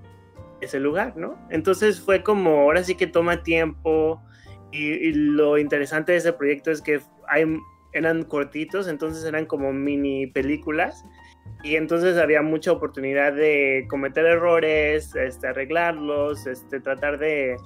ese 0.60 0.78
lugar, 0.78 1.16
¿no? 1.16 1.36
Entonces 1.50 2.00
fue 2.00 2.22
como, 2.22 2.60
ahora 2.60 2.84
sí 2.84 2.94
que 2.94 3.08
toma 3.08 3.42
tiempo 3.42 4.22
y, 4.70 4.84
y 4.84 5.14
lo 5.14 5.58
interesante 5.58 6.12
de 6.12 6.18
ese 6.18 6.32
proyecto 6.32 6.70
es 6.70 6.80
que 6.80 7.00
hay, 7.26 7.44
eran 7.92 8.22
cortitos, 8.22 8.86
entonces 8.86 9.24
eran 9.24 9.46
como 9.46 9.72
mini 9.72 10.28
películas 10.28 11.04
y 11.64 11.76
entonces 11.76 12.18
había 12.18 12.42
mucha 12.42 12.72
oportunidad 12.72 13.32
de 13.32 13.86
cometer 13.88 14.26
errores, 14.26 15.16
este, 15.16 15.48
arreglarlos, 15.48 16.46
este, 16.46 16.78
tratar 16.78 17.18
de 17.18 17.56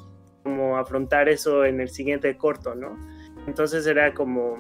como 0.44 0.78
afrontar 0.78 1.28
eso 1.28 1.64
en 1.64 1.80
el 1.80 1.90
siguiente 1.90 2.37
corto, 2.37 2.76
¿no? 2.76 2.96
Entonces 3.48 3.87
era 3.88 4.14
como, 4.14 4.56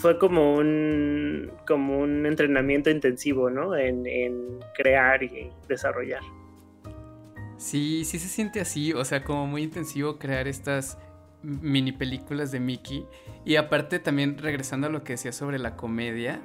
fue 0.00 0.18
como 0.18 0.56
un, 0.56 1.52
como 1.64 2.00
un 2.00 2.26
entrenamiento 2.26 2.90
intensivo, 2.90 3.50
¿no? 3.50 3.76
En, 3.76 4.04
en 4.06 4.58
crear 4.74 5.22
y 5.22 5.52
desarrollar. 5.68 6.22
Sí, 7.56 8.04
sí 8.04 8.18
se 8.18 8.26
siente 8.26 8.60
así, 8.60 8.92
o 8.92 9.04
sea, 9.04 9.22
como 9.22 9.46
muy 9.46 9.62
intensivo 9.62 10.18
crear 10.18 10.48
estas 10.48 10.98
mini 11.42 11.92
películas 11.92 12.50
de 12.50 12.58
Mickey. 12.58 13.06
Y 13.44 13.56
aparte 13.56 14.00
también 14.00 14.38
regresando 14.38 14.88
a 14.88 14.90
lo 14.90 15.04
que 15.04 15.12
decía 15.12 15.30
sobre 15.30 15.58
la 15.58 15.76
comedia, 15.76 16.40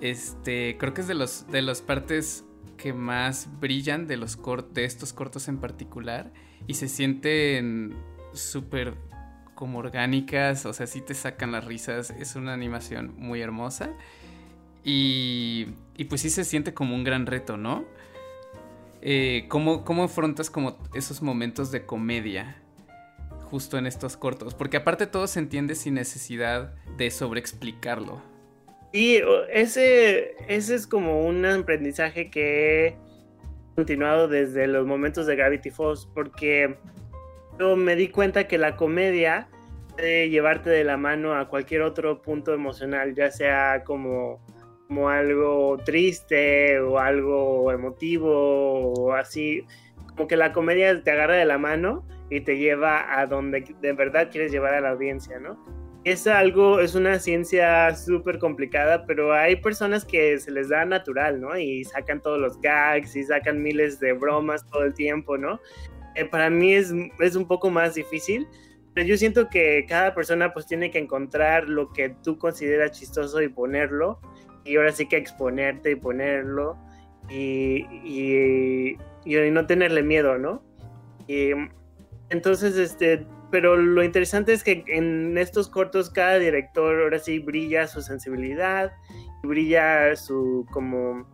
este, 0.00 0.76
creo 0.78 0.94
que 0.94 1.00
es 1.00 1.08
de 1.08 1.14
los 1.14 1.46
de 1.50 1.62
las 1.62 1.82
partes 1.82 2.44
que 2.76 2.92
más 2.92 3.48
brillan 3.60 4.06
de 4.06 4.16
los 4.16 4.38
de 4.72 4.84
estos 4.84 5.12
cortos 5.12 5.48
en 5.48 5.58
particular 5.58 6.32
y 6.66 6.74
se 6.74 6.88
sienten 6.88 7.96
súper 8.32 8.94
como 9.54 9.78
orgánicas, 9.78 10.66
o 10.66 10.72
sea, 10.72 10.86
sí 10.86 11.00
te 11.00 11.14
sacan 11.14 11.50
las 11.50 11.64
risas, 11.64 12.10
es 12.10 12.36
una 12.36 12.54
animación 12.54 13.14
muy 13.16 13.40
hermosa 13.40 13.90
y, 14.84 15.66
y 15.96 16.04
pues 16.04 16.20
sí 16.20 16.30
se 16.30 16.44
siente 16.44 16.72
como 16.72 16.94
un 16.94 17.02
gran 17.02 17.26
reto, 17.26 17.56
¿no? 17.56 17.84
Eh, 19.00 19.46
¿cómo, 19.48 19.84
¿Cómo 19.84 20.04
afrontas 20.04 20.50
como 20.50 20.78
esos 20.94 21.22
momentos 21.22 21.72
de 21.72 21.84
comedia? 21.84 22.62
justo 23.50 23.78
en 23.78 23.86
estos 23.86 24.16
cortos, 24.16 24.54
porque 24.54 24.76
aparte 24.76 25.06
todo 25.06 25.26
se 25.26 25.38
entiende 25.38 25.74
sin 25.74 25.94
necesidad 25.94 26.74
de 26.96 27.10
sobreexplicarlo. 27.10 28.20
Y 28.92 29.20
ese, 29.50 30.34
ese 30.48 30.74
es 30.74 30.86
como 30.86 31.26
un 31.26 31.44
aprendizaje 31.44 32.30
que 32.30 32.86
he 32.86 32.96
continuado 33.76 34.28
desde 34.28 34.66
los 34.66 34.86
momentos 34.86 35.26
de 35.26 35.36
Gravity 35.36 35.70
Falls, 35.70 36.08
porque 36.14 36.76
yo 37.58 37.76
me 37.76 37.96
di 37.96 38.08
cuenta 38.08 38.48
que 38.48 38.56
la 38.56 38.76
comedia 38.76 39.48
puede 39.90 40.30
llevarte 40.30 40.70
de 40.70 40.84
la 40.84 40.96
mano 40.96 41.34
a 41.34 41.48
cualquier 41.48 41.82
otro 41.82 42.22
punto 42.22 42.54
emocional, 42.54 43.14
ya 43.14 43.30
sea 43.30 43.82
como, 43.84 44.40
como 44.86 45.10
algo 45.10 45.76
triste 45.84 46.80
o 46.80 46.98
algo 46.98 47.70
emotivo 47.72 48.92
o 48.94 49.12
así, 49.12 49.64
como 50.08 50.26
que 50.28 50.36
la 50.36 50.52
comedia 50.52 51.02
te 51.02 51.10
agarra 51.10 51.34
de 51.34 51.44
la 51.44 51.58
mano 51.58 52.06
y 52.30 52.40
te 52.40 52.56
lleva 52.56 53.18
a 53.18 53.26
donde 53.26 53.64
de 53.80 53.92
verdad 53.92 54.30
quieres 54.30 54.50
llevar 54.50 54.74
a 54.74 54.80
la 54.80 54.90
audiencia, 54.90 55.38
¿no? 55.38 55.58
Es 56.08 56.26
algo, 56.26 56.80
es 56.80 56.94
una 56.94 57.18
ciencia 57.18 57.94
súper 57.94 58.38
complicada, 58.38 59.04
pero 59.04 59.34
hay 59.34 59.56
personas 59.56 60.06
que 60.06 60.38
se 60.38 60.50
les 60.50 60.70
da 60.70 60.86
natural, 60.86 61.38
¿no? 61.38 61.54
Y 61.58 61.84
sacan 61.84 62.22
todos 62.22 62.40
los 62.40 62.58
gags 62.62 63.14
y 63.14 63.24
sacan 63.24 63.62
miles 63.62 64.00
de 64.00 64.14
bromas 64.14 64.64
todo 64.70 64.84
el 64.84 64.94
tiempo, 64.94 65.36
¿no? 65.36 65.60
Eh, 66.14 66.24
para 66.24 66.48
mí 66.48 66.72
es, 66.72 66.94
es 67.20 67.36
un 67.36 67.46
poco 67.46 67.68
más 67.68 67.94
difícil, 67.94 68.48
pero 68.94 69.06
yo 69.06 69.18
siento 69.18 69.50
que 69.50 69.84
cada 69.86 70.14
persona 70.14 70.54
pues 70.54 70.66
tiene 70.66 70.90
que 70.90 70.98
encontrar 70.98 71.68
lo 71.68 71.92
que 71.92 72.08
tú 72.22 72.38
consideras 72.38 72.98
chistoso 72.98 73.42
y 73.42 73.50
ponerlo, 73.50 74.18
y 74.64 74.76
ahora 74.76 74.92
sí 74.92 75.06
que 75.08 75.18
exponerte 75.18 75.90
y 75.90 75.96
ponerlo, 75.96 76.78
y, 77.28 77.84
y, 78.02 78.96
y 79.26 79.50
no 79.50 79.66
tenerle 79.66 80.02
miedo, 80.02 80.38
¿no? 80.38 80.62
Y 81.26 81.50
entonces, 82.30 82.78
este, 82.78 83.26
pero 83.50 83.76
lo 83.76 84.02
interesante 84.02 84.52
es 84.52 84.62
que 84.62 84.84
en 84.86 85.38
estos 85.38 85.68
cortos 85.68 86.10
cada 86.10 86.38
director 86.38 87.00
ahora 87.00 87.18
sí 87.18 87.38
brilla 87.38 87.86
su 87.86 88.02
sensibilidad, 88.02 88.92
brilla 89.42 90.14
su 90.16 90.66
como 90.70 91.26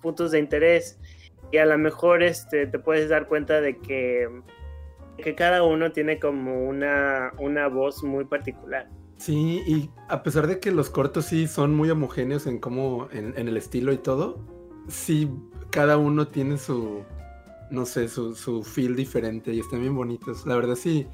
puntos 0.00 0.32
de 0.32 0.38
interés 0.38 0.98
y 1.50 1.58
a 1.58 1.66
lo 1.66 1.78
mejor 1.78 2.22
este 2.22 2.66
te 2.66 2.78
puedes 2.78 3.08
dar 3.08 3.26
cuenta 3.26 3.60
de 3.60 3.78
que, 3.78 4.28
que 5.18 5.34
cada 5.34 5.62
uno 5.62 5.92
tiene 5.92 6.18
como 6.18 6.68
una, 6.68 7.32
una 7.38 7.68
voz 7.68 8.02
muy 8.02 8.24
particular. 8.24 8.88
Sí, 9.16 9.62
y 9.66 9.90
a 10.08 10.22
pesar 10.22 10.48
de 10.48 10.58
que 10.58 10.72
los 10.72 10.90
cortos 10.90 11.26
sí 11.26 11.46
son 11.46 11.74
muy 11.74 11.88
homogéneos 11.90 12.46
en 12.46 12.58
cómo, 12.58 13.08
en, 13.12 13.38
en 13.38 13.48
el 13.48 13.56
estilo 13.56 13.92
y 13.92 13.98
todo, 13.98 14.44
sí 14.88 15.30
cada 15.70 15.96
uno 15.96 16.28
tiene 16.28 16.58
su, 16.58 17.02
no 17.70 17.86
sé, 17.86 18.08
su, 18.08 18.34
su 18.36 18.62
feel 18.62 18.94
diferente 18.94 19.52
y 19.52 19.60
están 19.60 19.80
bien 19.80 19.96
bonitos. 19.96 20.46
La 20.46 20.54
verdad 20.54 20.74
sí, 20.76 21.06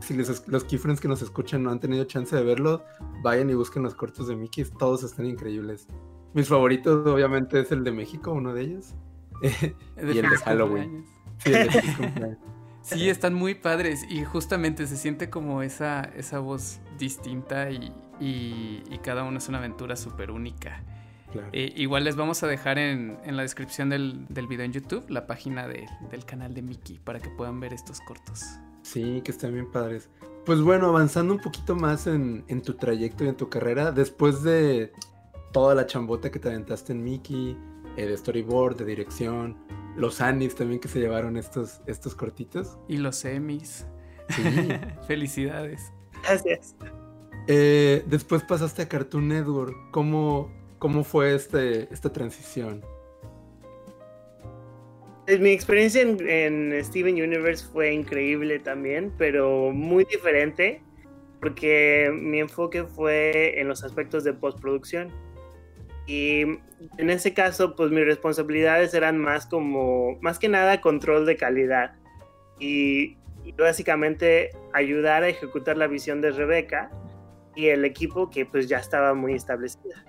si 0.00 0.14
los, 0.14 0.46
los 0.48 0.64
keyframes 0.64 1.00
que 1.00 1.08
nos 1.08 1.22
escuchan 1.22 1.62
no 1.62 1.70
han 1.70 1.80
tenido 1.80 2.04
chance 2.04 2.34
de 2.34 2.42
verlo, 2.42 2.84
vayan 3.22 3.50
y 3.50 3.54
busquen 3.54 3.82
los 3.82 3.94
cortos 3.94 4.28
de 4.28 4.36
Mickey, 4.36 4.64
todos 4.78 5.02
están 5.02 5.26
increíbles. 5.26 5.88
Mis 6.32 6.48
favoritos 6.48 7.06
obviamente 7.06 7.60
es 7.60 7.70
el 7.72 7.84
de 7.84 7.92
México, 7.92 8.32
uno 8.32 8.52
de 8.54 8.62
ellos. 8.62 8.94
y 9.42 10.18
el 10.18 10.28
de 10.28 10.36
Halloween. 10.44 11.04
Sí, 11.38 11.52
sí, 12.82 13.08
están 13.08 13.34
muy 13.34 13.54
padres 13.54 14.04
y 14.08 14.24
justamente 14.24 14.86
se 14.86 14.96
siente 14.96 15.30
como 15.30 15.62
esa, 15.62 16.02
esa 16.16 16.38
voz 16.38 16.80
distinta 16.98 17.70
y, 17.70 17.92
y 18.20 18.98
cada 19.02 19.24
uno 19.24 19.38
es 19.38 19.48
una 19.48 19.58
aventura 19.58 19.96
súper 19.96 20.30
única. 20.30 20.82
Eh, 21.52 21.72
igual 21.76 22.04
les 22.04 22.16
vamos 22.16 22.42
a 22.42 22.46
dejar 22.46 22.78
en, 22.78 23.18
la 23.26 23.42
descripción 23.42 23.90
del, 23.90 24.26
video 24.28 24.64
en 24.64 24.72
YouTube 24.72 25.04
la 25.08 25.26
página 25.26 25.66
del 25.66 26.24
canal 26.26 26.54
de 26.54 26.62
Mickey 26.62 26.98
para 26.98 27.20
que 27.20 27.30
puedan 27.30 27.60
ver 27.60 27.72
estos 27.72 28.00
cortos. 28.00 28.44
Sí, 28.84 29.22
que 29.24 29.30
están 29.30 29.54
bien 29.54 29.70
padres. 29.70 30.10
Pues 30.44 30.60
bueno, 30.60 30.88
avanzando 30.88 31.32
un 31.32 31.40
poquito 31.40 31.74
más 31.74 32.06
en, 32.06 32.44
tu 32.62 32.74
trayecto 32.74 33.24
y 33.24 33.28
en 33.28 33.36
tu 33.36 33.48
carrera, 33.48 33.92
después 33.92 34.42
de 34.42 34.92
toda 35.52 35.74
la 35.74 35.86
chambota 35.86 36.30
que 36.30 36.38
te 36.38 36.48
aventaste 36.48 36.92
en 36.92 37.02
Mickey, 37.02 37.56
eh, 37.96 38.06
de 38.06 38.16
storyboard, 38.16 38.76
de 38.76 38.84
dirección, 38.84 39.56
los 39.96 40.20
Anis 40.20 40.54
también 40.54 40.80
que 40.80 40.88
se 40.88 41.00
llevaron 41.00 41.38
estos, 41.38 41.80
estos 41.86 42.14
cortitos. 42.14 42.76
Y 42.86 42.98
los 42.98 43.24
Emmys. 43.24 43.86
Felicidades. 45.06 45.90
Gracias. 46.22 46.76
Eh, 47.46 48.04
después 48.06 48.42
pasaste 48.42 48.82
a 48.82 48.88
Cartoon 48.88 49.28
Network. 49.28 49.74
¿Cómo, 49.92 50.52
¿Cómo 50.78 51.04
fue 51.04 51.34
este, 51.34 51.92
esta 51.92 52.12
transición? 52.12 52.84
Eh, 55.26 55.38
mi 55.38 55.50
experiencia 55.50 56.02
en, 56.02 56.84
Steven 56.84 57.14
Universe 57.14 57.66
fue 57.72 57.92
increíble 57.92 58.58
también, 58.58 59.12
pero 59.16 59.72
muy 59.72 60.04
diferente, 60.04 60.82
porque 61.40 62.10
mi 62.12 62.40
enfoque 62.40 62.84
fue 62.84 63.58
en 63.58 63.68
los 63.68 63.84
aspectos 63.84 64.24
de 64.24 64.34
postproducción. 64.34 65.10
Y 66.06 66.42
en 66.98 67.10
ese 67.10 67.32
caso, 67.32 67.74
pues 67.74 67.90
mis 67.90 68.04
responsabilidades 68.04 68.92
eran 68.92 69.18
más 69.18 69.46
como, 69.46 70.18
más 70.20 70.38
que 70.38 70.48
nada, 70.48 70.82
control 70.82 71.24
de 71.24 71.36
calidad. 71.36 71.94
Y, 72.58 73.16
y 73.44 73.52
básicamente 73.52 74.50
ayudar 74.74 75.22
a 75.22 75.28
ejecutar 75.28 75.78
la 75.78 75.86
visión 75.86 76.20
de 76.20 76.32
Rebeca 76.32 76.90
y 77.54 77.68
el 77.68 77.84
equipo 77.86 78.30
que 78.30 78.44
pues 78.44 78.68
ya 78.68 78.78
estaba 78.78 79.14
muy 79.14 79.32
establecida. 79.32 80.04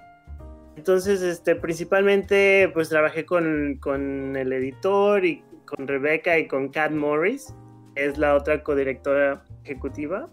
Entonces, 0.78 1.22
este, 1.22 1.56
principalmente, 1.56 2.70
pues 2.74 2.90
trabajé 2.90 3.26
con, 3.26 3.78
con 3.80 4.36
el 4.36 4.52
editor 4.52 5.24
y 5.26 5.44
con 5.66 5.88
Rebeca 5.88 6.38
y 6.38 6.48
con 6.48 6.70
Kat 6.70 6.92
Morris, 6.92 7.54
es 7.96 8.18
la 8.18 8.36
otra 8.36 8.62
codirectora 8.62 9.44
ejecutiva. 9.64 10.30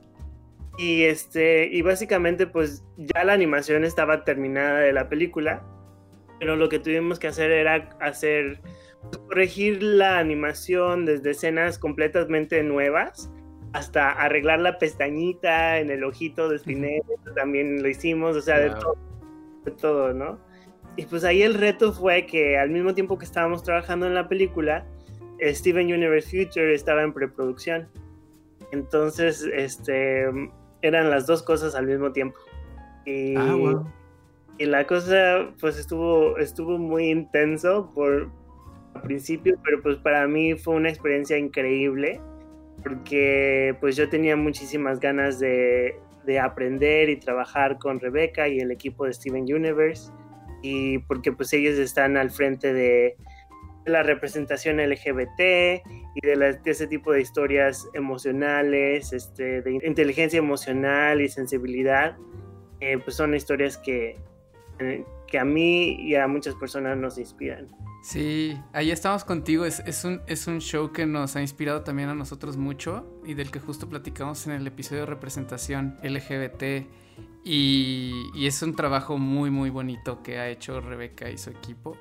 Y 0.79 1.03
este, 1.03 1.69
y 1.71 1.83
básicamente, 1.83 2.47
pues 2.47 2.85
ya 2.97 3.25
la 3.25 3.35
animación 3.35 3.85
estaba 3.85 4.25
terminada 4.25 4.81
de 4.81 4.93
la 4.93 5.09
película, 5.09 5.63
pero 6.39 6.57
lo 6.57 6.69
que 6.69 6.79
tuvimos 6.79 7.19
que 7.19 7.29
hacer 7.29 7.51
era 7.51 7.91
hacer, 8.01 8.61
corregir 9.29 9.83
la 9.83 10.19
animación 10.19 11.05
desde 11.05 11.31
escenas 11.31 11.79
completamente 11.79 12.63
nuevas 12.63 13.31
hasta 13.75 14.11
arreglar 14.11 14.61
la 14.61 14.79
pestañita 14.79 15.79
en 15.79 15.91
el 15.91 16.05
ojito 16.05 16.49
de 16.49 16.57
Spinetta, 16.63 17.35
también 17.37 17.83
lo 17.83 17.89
hicimos, 17.89 18.37
o 18.37 18.41
sea, 18.41 18.59
de 18.59 18.71
todo 18.71 19.12
de 19.65 19.71
todo, 19.71 20.13
¿no? 20.13 20.39
Y 20.97 21.07
pues 21.07 21.25
ahí 21.25 21.43
el 21.43 21.55
reto 21.55 21.93
fue 21.93 22.27
que 22.27 22.59
al 22.59 22.71
mismo 22.71 22.95
tiempo 22.95 23.19
que 23.19 23.25
estábamos 23.25 23.63
trabajando 23.63 24.07
en 24.07 24.15
la 24.15 24.29
película, 24.29 24.85
Steven 25.41 25.87
Universe 25.87 26.29
Future 26.29 26.75
estaba 26.75 27.03
en 27.03 27.13
preproducción. 27.13 27.89
Entonces, 28.73 29.49
este, 29.53 30.27
eran 30.83 31.11
las 31.11 31.27
dos 31.27 31.43
cosas 31.43 31.75
al 31.75 31.87
mismo 31.87 32.13
tiempo. 32.13 32.39
Y, 33.07 33.35
ah, 33.37 33.83
y 34.59 34.67
la 34.67 34.87
cosa, 34.87 35.51
pues 35.61 35.79
estuvo, 35.79 36.37
estuvo 36.37 36.79
muy 36.79 37.11
intenso 37.11 37.91
por 37.95 38.31
al 38.95 39.03
principio, 39.03 39.59
pero 39.65 39.83
pues 39.83 39.97
para 39.97 40.29
mí 40.29 40.55
fue 40.55 40.75
una 40.75 40.91
experiencia 40.91 41.39
increíble 41.39 42.21
porque 42.83 43.77
pues 43.81 43.97
yo 43.97 44.09
tenía 44.09 44.37
muchísimas 44.37 45.01
ganas 45.01 45.39
de, 45.39 45.99
de 46.25 46.39
aprender 46.39 47.09
y 47.09 47.17
trabajar 47.17 47.79
con 47.79 48.01
Rebeca 48.01 48.49
y 48.49 48.61
el 48.61 48.71
equipo 48.71 49.07
de 49.07 49.13
Steven 49.13 49.43
Universe 49.43 50.11
y 50.63 50.99
porque 50.99 51.33
pues 51.33 51.53
ellos 51.53 51.79
están 51.79 52.17
al 52.17 52.31
frente 52.31 52.73
de 52.73 53.17
la 53.85 54.03
representación 54.03 54.77
LGBT 54.77 55.41
y 56.15 56.21
de, 56.27 56.59
ese 56.65 56.87
tipo 56.87 57.13
de 57.13 57.21
historias 57.21 57.89
emocionales, 57.95 59.13
este, 59.13 59.61
de 59.63 59.73
inteligencia 59.85 60.39
emocional 60.39 61.21
y 61.21 61.29
sensibilidad, 61.29 62.17
eh, 62.81 62.99
pues 62.99 63.17
son 63.17 63.35
historias 63.35 63.77
que, 63.79 64.19
eh, 64.79 65.05
que 65.27 65.39
a 65.39 65.45
mí 65.45 65.97
y 66.01 66.15
a 66.15 66.29
muchas 66.29 66.55
personas 66.55 66.97
nos 66.97 67.19
inspiran. 67.19 67.69
Sí, 68.03 68.61
ahí 68.73 68.91
estamos 68.91 69.23
contigo. 69.25 69.65
Es, 69.65 70.05
un, 70.05 70.23
es 70.27 70.49
un 70.49 70.59
show 70.61 70.91
que 70.91 71.07
nos 71.07 71.37
ha 71.37 71.41
inspirado 71.41 71.83
también 71.83 72.09
a 72.09 72.15
nosotros 72.17 72.57
mucho 72.57 73.07
y 73.25 73.35
del 73.35 73.53
que 73.53 73.61
justo 73.61 73.89
platicamos 73.89 74.45
en 74.49 74.55
el 74.55 74.67
episodio 74.67 75.03
de 75.03 75.07
representación 75.07 75.97
LGBT. 76.03 76.89
Y, 77.45 78.13
es 78.45 78.61
un 78.63 78.75
trabajo 78.75 79.19
muy, 79.19 79.51
muy 79.51 79.71
bonito 79.71 80.21
que 80.23 80.39
ha 80.39 80.49
hecho 80.49 80.81
Rebeca 80.81 81.31
y 81.31 81.39
su 81.39 81.51
equipo. 81.51 81.97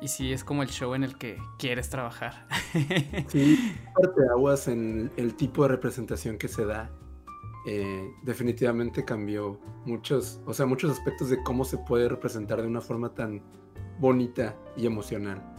Y 0.00 0.08
sí, 0.08 0.32
es 0.32 0.44
como 0.44 0.62
el 0.62 0.70
show 0.70 0.94
en 0.94 1.04
el 1.04 1.18
que 1.18 1.38
quieres 1.58 1.90
trabajar. 1.90 2.46
Sí, 3.28 3.76
parte 3.94 4.22
aguas 4.30 4.66
en 4.68 5.12
el 5.16 5.34
tipo 5.34 5.62
de 5.62 5.68
representación 5.68 6.38
que 6.38 6.48
se 6.48 6.64
da. 6.64 6.90
Eh, 7.66 8.10
definitivamente 8.22 9.04
cambió 9.04 9.60
muchos, 9.84 10.40
o 10.46 10.54
sea, 10.54 10.66
muchos 10.66 10.90
aspectos 10.90 11.28
de 11.28 11.40
cómo 11.42 11.64
se 11.64 11.78
puede 11.78 12.08
representar 12.08 12.60
de 12.60 12.66
una 12.66 12.80
forma 12.80 13.14
tan 13.14 13.42
bonita 13.98 14.56
y 14.76 14.86
emocional. 14.86 15.52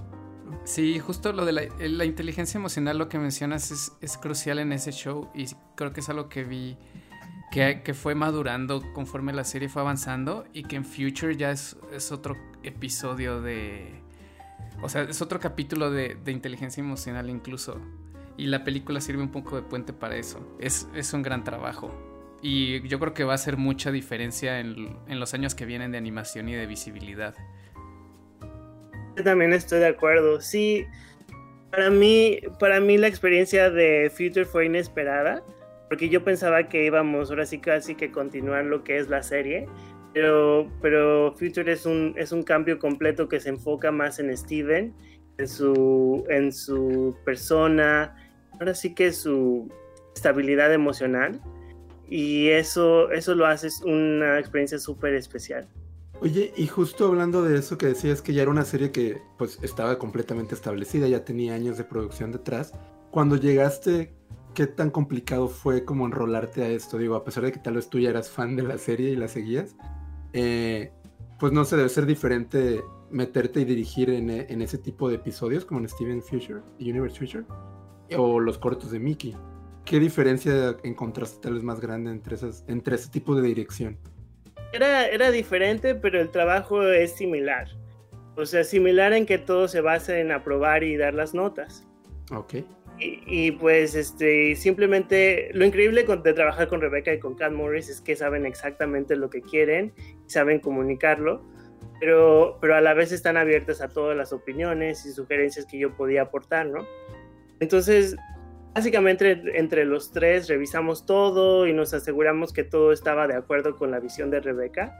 Sí, 0.65 0.99
justo 0.99 1.33
lo 1.33 1.45
de 1.45 1.51
la, 1.51 2.05
inteligencia 2.05 2.57
emocional, 2.57 2.97
lo 2.97 3.09
que 3.09 3.19
mencionas 3.19 3.93
es, 4.01 4.17
crucial 4.17 4.59
en 4.59 4.71
ese 4.71 4.91
show 4.91 5.29
y 5.33 5.45
creo 5.75 5.93
que 5.93 5.99
es 5.99 6.09
algo 6.09 6.29
que 6.29 6.43
vi 6.43 6.77
que, 7.51 7.93
fue 7.93 8.15
madurando 8.15 8.81
conforme 8.93 9.33
la 9.33 9.43
serie 9.43 9.69
fue 9.69 9.81
avanzando 9.81 10.45
y 10.53 10.63
que 10.63 10.75
en 10.75 10.85
Future 10.85 11.35
ya 11.35 11.51
es, 11.51 11.75
otro 12.11 12.37
episodio 12.63 13.41
de... 13.41 14.01
O 14.81 14.89
sea, 14.89 15.03
es 15.03 15.21
otro 15.21 15.39
capítulo 15.39 15.91
de, 15.91 16.17
inteligencia 16.27 16.81
emocional 16.81 17.29
incluso. 17.29 17.79
Y 18.37 18.47
la 18.47 18.63
película 18.63 19.01
sirve 19.01 19.21
un 19.21 19.31
poco 19.31 19.55
de 19.55 19.61
puente 19.61 19.93
para 19.93 20.15
eso. 20.15 20.55
Es, 20.59 20.87
es 20.95 21.13
un 21.13 21.21
gran 21.21 21.43
trabajo. 21.43 21.91
Y 22.41 22.85
yo 22.87 22.99
creo 22.99 23.13
que 23.13 23.23
va 23.23 23.33
a 23.33 23.35
hacer 23.35 23.57
mucha 23.57 23.91
diferencia 23.91 24.59
en, 24.59 24.97
en 25.07 25.19
los 25.19 25.33
años 25.33 25.55
que 25.55 25.65
vienen 25.65 25.91
de 25.91 25.97
animación 25.97 26.49
y 26.49 26.53
de 26.53 26.65
visibilidad. 26.65 27.35
Yo 29.15 29.23
también 29.23 29.54
estoy 29.54 29.80
de 29.80 29.88
acuerdo. 29.88 30.41
Sí, 30.41 30.86
para 31.71 31.89
mí, 31.89 32.39
para 32.60 32.80
mí 32.80 32.97
la 32.97 33.08
experiencia 33.08 33.69
de 33.69 34.12
Future 34.15 34.45
fue 34.45 34.65
inesperada, 34.65 35.43
porque 35.89 36.10
yo 36.10 36.23
pensaba 36.23 36.69
que 36.69 36.86
íbamos 36.86 37.30
ahora 37.30 37.45
sí 37.45 37.60
casi 37.60 37.95
que 37.95 38.12
continuar 38.12 38.65
lo 38.65 38.84
que 38.84 38.97
es 38.97 39.10
la 39.10 39.23
serie, 39.23 39.67
pero, 40.13 40.67
pero 40.82 41.34
Future 41.34 41.71
es 41.71 41.86
un, 41.86 42.13
es 42.17 42.32
un 42.32 42.43
cambio 42.43 42.80
completo 42.80 43.28
que 43.28 43.39
se 43.39 43.49
enfoca 43.49 43.91
más 43.91 44.19
en 44.19 44.36
Steven, 44.36 44.93
en 45.38 45.47
su, 45.47 46.26
en 46.30 46.52
su 46.52 47.17
persona, 47.26 48.15
ahora 48.54 48.76
sí 48.76 48.93
que 48.93 49.12
su 49.12 49.67
estabilidad 50.15 50.73
emocional, 50.73 51.41
y 52.08 52.49
eso, 52.49 53.12
eso 53.12 53.34
lo 53.34 53.47
hace 53.47 53.69
una 53.84 54.38
experiencia 54.38 54.78
súper 54.78 55.15
especial. 55.15 55.67
Oye, 56.23 56.53
y 56.55 56.67
justo 56.67 57.07
hablando 57.07 57.41
de 57.41 57.57
eso 57.57 57.77
que 57.77 57.88
decías 57.88 58.21
que 58.21 58.33
ya 58.33 58.43
era 58.43 58.51
una 58.51 58.63
serie 58.63 58.93
que 58.93 59.21
pues 59.38 59.59
estaba 59.62 59.99
completamente 59.99 60.55
establecida, 60.55 61.05
ya 61.09 61.25
tenía 61.25 61.53
años 61.53 61.77
de 61.77 61.83
producción 61.83 62.31
detrás. 62.31 62.71
Cuando 63.12 63.36
llegaste, 63.36 64.13
¿qué 64.53 64.65
tan 64.65 64.89
complicado 64.89 65.49
fue 65.49 65.83
como 65.83 66.05
enrolarte 66.05 66.63
a 66.63 66.69
esto? 66.69 66.97
Digo, 66.97 67.15
a 67.15 67.25
pesar 67.25 67.43
de 67.43 67.51
que 67.51 67.59
tal 67.59 67.75
vez 67.75 67.89
tú 67.89 67.99
ya 67.99 68.09
eras 68.09 68.29
fan 68.29 68.55
de 68.55 68.63
la 68.63 68.77
serie 68.77 69.09
y 69.09 69.17
la 69.17 69.27
seguías, 69.27 69.75
eh, 70.31 70.93
pues 71.39 71.51
no 71.51 71.65
sé, 71.65 71.75
debe 71.75 71.89
ser 71.89 72.05
diferente 72.05 72.81
meterte 73.12 73.59
y 73.59 73.65
dirigir 73.65 74.09
en, 74.09 74.29
en, 74.29 74.62
ese 74.62 74.77
tipo 74.77 75.09
de 75.09 75.15
episodios 75.15 75.65
como 75.65 75.81
en 75.81 75.89
Steven 75.89 76.23
Future, 76.23 76.62
Universe 76.79 77.19
Future, 77.19 77.43
o 78.17 78.39
los 78.39 78.57
cortos 78.57 78.91
de 78.91 78.99
Mickey. 78.99 79.36
¿Qué 79.83 79.99
diferencia 79.99 80.77
encontraste 80.83 81.41
tal 81.41 81.55
vez 81.55 81.63
más 81.63 81.81
grande 81.81 82.12
entre, 82.12 82.36
esas, 82.36 82.63
entre 82.69 82.95
ese 82.95 83.09
tipo 83.09 83.36
de 83.36 83.41
dirección? 83.41 83.97
Era, 84.73 85.07
era 85.07 85.31
diferente, 85.31 85.95
pero 85.95 86.19
el 86.19 86.29
trabajo 86.29 86.83
es 86.83 87.13
similar. 87.13 87.67
O 88.36 88.45
sea, 88.45 88.63
similar 88.63 89.13
en 89.13 89.25
que 89.25 89.38
todo 89.38 89.67
se 89.67 89.81
basa 89.81 90.19
en 90.19 90.31
aprobar 90.31 90.83
y 90.83 90.97
dar 90.97 91.13
las 91.13 91.33
notas. 91.33 91.86
Ok. 92.31 92.55
Y, 92.99 93.51
pues 93.51 93.95
este, 93.95 94.55
simplemente 94.55 95.49
lo 95.53 95.65
increíble 95.65 96.03
de 96.03 96.33
trabajar 96.33 96.67
con 96.69 96.79
Rebeca 96.79 97.13
y 97.13 97.19
con 97.19 97.36
Cat 97.36 97.51
Morris 97.51 97.89
es 97.89 98.01
que 98.01 98.15
saben 98.15 98.45
exactamente 98.45 99.15
lo 99.15 99.29
que 99.29 99.41
quieren 99.41 99.93
y 100.25 100.29
saben 100.29 100.59
comunicarlo, 100.59 101.43
pero, 101.99 102.59
pero 102.62 102.75
a 102.75 102.81
la 102.81 102.93
vez 102.93 103.12
están 103.12 103.36
abiertas 103.36 103.81
a 103.81 103.89
todas 103.89 104.15
las 104.15 104.31
opiniones 104.31 105.05
y 105.05 105.12
sugerencias 105.12 105.65
que 105.65 105.79
yo 105.79 105.95
podía 105.97 106.21
aportar, 106.21 106.67
¿no? 106.67 106.86
Entonces, 107.59 108.15
básicamente 108.73 109.57
entre 109.57 109.86
los 109.86 110.12
tres 110.12 110.47
revisamos 110.47 111.05
todo 111.05 111.67
y 111.67 111.73
nos 111.73 111.93
aseguramos 111.93 112.53
que 112.53 112.63
todo 112.63 112.91
estaba 112.91 113.27
de 113.27 113.36
acuerdo 113.36 113.75
con 113.75 113.91
la 113.91 113.99
visión 113.99 114.29
de 114.31 114.39
Rebeca. 114.39 114.97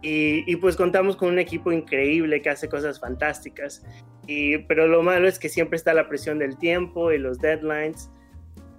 Y, 0.00 0.54
pues 0.56 0.76
contamos 0.76 1.16
con 1.16 1.28
un 1.28 1.40
equipo 1.40 1.72
increíble 1.72 2.40
que 2.40 2.50
hace 2.50 2.68
cosas 2.68 3.00
fantásticas. 3.00 3.84
Y, 4.28 4.58
pero 4.58 4.86
lo 4.86 5.02
malo 5.02 5.26
es 5.26 5.40
que 5.40 5.48
siempre 5.48 5.76
está 5.76 5.92
la 5.92 6.08
presión 6.08 6.38
del 6.38 6.56
tiempo 6.56 7.10
y 7.10 7.18
los 7.18 7.40
deadlines. 7.40 8.08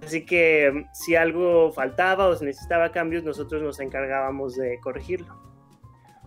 Así 0.02 0.24
que 0.24 0.86
si 0.94 1.16
algo 1.16 1.72
faltaba 1.72 2.28
o 2.28 2.36
se 2.36 2.46
necesitaba 2.46 2.90
cambios, 2.90 3.22
nosotros 3.22 3.62
nos 3.62 3.80
encargábamos 3.80 4.56
de 4.56 4.78
corregirlo. 4.80 5.38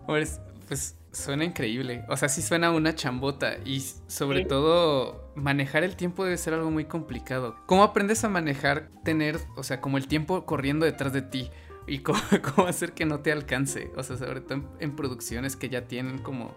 Pues, 0.06 0.40
pues 0.68 0.96
suena 1.14 1.44
increíble. 1.44 2.04
O 2.08 2.16
sea, 2.16 2.28
sí 2.28 2.42
suena 2.42 2.70
una 2.70 2.94
chambota. 2.94 3.56
Y 3.64 3.80
sobre 4.06 4.44
todo, 4.44 5.32
manejar 5.34 5.84
el 5.84 5.96
tiempo 5.96 6.24
debe 6.24 6.36
ser 6.36 6.54
algo 6.54 6.70
muy 6.70 6.84
complicado. 6.84 7.56
¿Cómo 7.66 7.82
aprendes 7.82 8.24
a 8.24 8.28
manejar, 8.28 8.90
tener, 9.04 9.38
o 9.56 9.62
sea, 9.62 9.80
como 9.80 9.96
el 9.96 10.06
tiempo 10.06 10.44
corriendo 10.44 10.84
detrás 10.84 11.12
de 11.12 11.22
ti? 11.22 11.50
y 11.86 11.98
cómo, 11.98 12.18
hacer 12.68 12.92
que 12.92 13.04
no 13.04 13.20
te 13.20 13.32
alcance. 13.32 13.90
O 13.96 14.02
sea, 14.02 14.16
sobre 14.16 14.40
todo 14.40 14.62
en, 14.78 14.96
producciones 14.96 15.56
que 15.56 15.68
ya 15.68 15.86
tienen 15.86 16.18
como. 16.18 16.54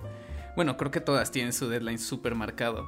Bueno, 0.56 0.78
creo 0.78 0.91
que 0.91 1.02
todas 1.02 1.32
tienen 1.32 1.54
su 1.54 1.70
deadline 1.70 2.00
súper 2.00 2.36
marcado. 2.36 2.88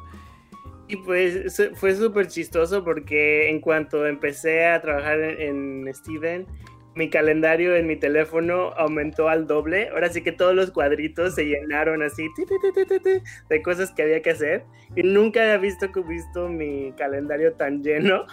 Y 0.87 0.95
pues 0.97 1.61
fue 1.75 1.95
súper 1.95 2.27
chistoso 2.27 2.83
porque 2.83 3.49
en 3.49 3.61
cuanto 3.61 4.07
empecé 4.07 4.65
a 4.65 4.81
trabajar 4.81 5.19
en, 5.19 5.87
Steven, 5.93 6.47
mi 6.99 7.09
calendario 7.09 7.77
en 7.77 7.87
mi 7.87 7.95
teléfono 7.95 8.73
aumentó 8.75 9.29
al 9.29 9.47
doble. 9.47 9.87
Ahora 9.87 10.09
sí 10.09 10.21
que 10.21 10.33
todos 10.33 10.53
los 10.53 10.69
cuadritos 10.69 11.33
se 11.33 11.45
llenaron 11.45 12.03
así 12.03 12.27
de 13.49 13.61
cosas 13.61 13.91
que 13.91 14.03
había 14.03 14.21
que 14.21 14.31
hacer. 14.31 14.65
Y 14.97 15.03
nunca 15.03 15.41
había 15.41 15.57
visto, 15.59 15.87
visto 16.03 16.49
mi 16.49 16.91
calendario 16.97 17.53
tan 17.53 17.81
lleno. 17.81 18.25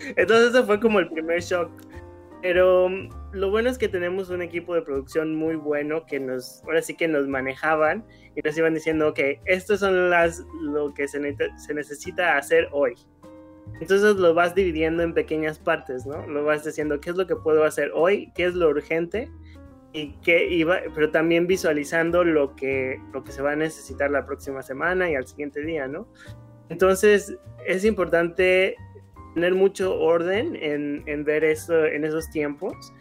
Entonces 0.16 0.50
eso 0.50 0.66
fue 0.66 0.78
como 0.78 0.98
el 0.98 1.08
primer 1.08 1.40
shock. 1.40 1.70
Pero 2.42 2.90
mm, 2.90 3.08
lo 3.32 3.50
bueno 3.50 3.70
es 3.70 3.78
que 3.78 3.88
tenemos 3.88 4.28
un 4.28 4.42
equipo 4.42 4.74
de 4.74 4.82
producción 4.82 5.34
muy 5.34 5.56
bueno 5.56 6.04
que 6.04 6.20
nos, 6.20 6.62
ahora 6.64 6.82
sí 6.82 6.94
que 6.94 7.08
nos 7.08 7.26
manejaban 7.28 8.04
y 8.36 8.42
nos 8.42 8.58
iban 8.58 8.74
diciendo, 8.74 9.08
ok, 9.08 9.20
estas 9.46 9.80
son 9.80 10.10
las, 10.10 10.44
lo 10.60 10.92
que 10.92 11.08
se, 11.08 11.18
se 11.56 11.72
necesita 11.72 12.36
hacer 12.36 12.68
hoy. 12.72 12.94
Entonces 13.82 14.14
lo 14.14 14.32
vas 14.32 14.54
dividiendo 14.54 15.02
en 15.02 15.12
pequeñas 15.12 15.58
partes, 15.58 16.06
¿no? 16.06 16.24
Lo 16.28 16.44
vas 16.44 16.64
diciendo, 16.64 17.00
¿qué 17.00 17.10
es 17.10 17.16
lo 17.16 17.26
que 17.26 17.34
puedo 17.34 17.64
hacer 17.64 17.90
hoy? 17.92 18.30
¿Qué 18.32 18.44
es 18.44 18.54
lo 18.54 18.68
urgente? 18.68 19.28
Y 19.92 20.12
qué 20.22 20.46
iba, 20.48 20.82
pero 20.94 21.10
también 21.10 21.48
visualizando 21.48 22.22
lo 22.22 22.54
que, 22.54 23.00
lo 23.12 23.24
que 23.24 23.32
se 23.32 23.42
va 23.42 23.50
a 23.50 23.56
necesitar 23.56 24.08
la 24.08 24.24
próxima 24.24 24.62
semana 24.62 25.10
y 25.10 25.16
al 25.16 25.26
siguiente 25.26 25.62
día, 25.62 25.88
¿no? 25.88 26.06
Entonces 26.68 27.36
es 27.66 27.84
importante 27.84 28.76
tener 29.34 29.52
mucho 29.52 29.98
orden 29.98 30.54
en, 30.54 31.02
en 31.06 31.24
ver 31.24 31.42
eso 31.42 31.84
en 31.84 32.04
esos 32.04 32.30
tiempos. 32.30 32.92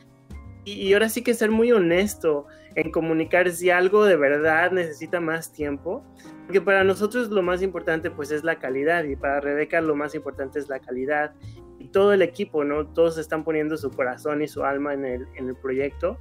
Y, 0.66 0.94
ahora 0.94 1.10
sí 1.10 1.22
que 1.22 1.36
ser 1.36 1.52
muy 1.52 1.72
honesto 1.72 2.48
en 2.76 2.92
comunicar 2.92 3.50
si 3.52 3.70
algo 3.70 4.06
de 4.06 4.16
verdad 4.16 4.72
necesita 4.72 5.20
más 5.20 5.52
tiempo. 5.52 6.04
Porque 6.46 6.62
para 6.62 6.84
nosotros 6.84 7.30
lo 7.30 7.42
más 7.42 7.62
importante 7.62 8.12
pues 8.12 8.32
es 8.32 8.44
la 8.44 8.60
calidad 8.60 9.04
y 9.04 9.16
para 9.16 9.40
Rebeca 9.40 9.82
lo 9.82 9.96
más 9.96 10.16
importante 10.16 10.60
es 10.60 10.70
la 10.70 10.80
calidad. 10.80 11.34
Y 11.80 11.88
todo 11.90 12.14
el 12.14 12.22
equipo, 12.22 12.64
¿no? 12.64 12.88
Todos 12.88 13.18
están 13.18 13.44
poniendo 13.44 13.78
su 13.78 13.90
corazón 13.92 14.42
y 14.42 14.48
su 14.48 14.64
alma 14.64 14.94
en 14.94 15.06
el, 15.06 15.28
en 15.36 15.50
el 15.50 15.56
proyecto. 15.56 16.20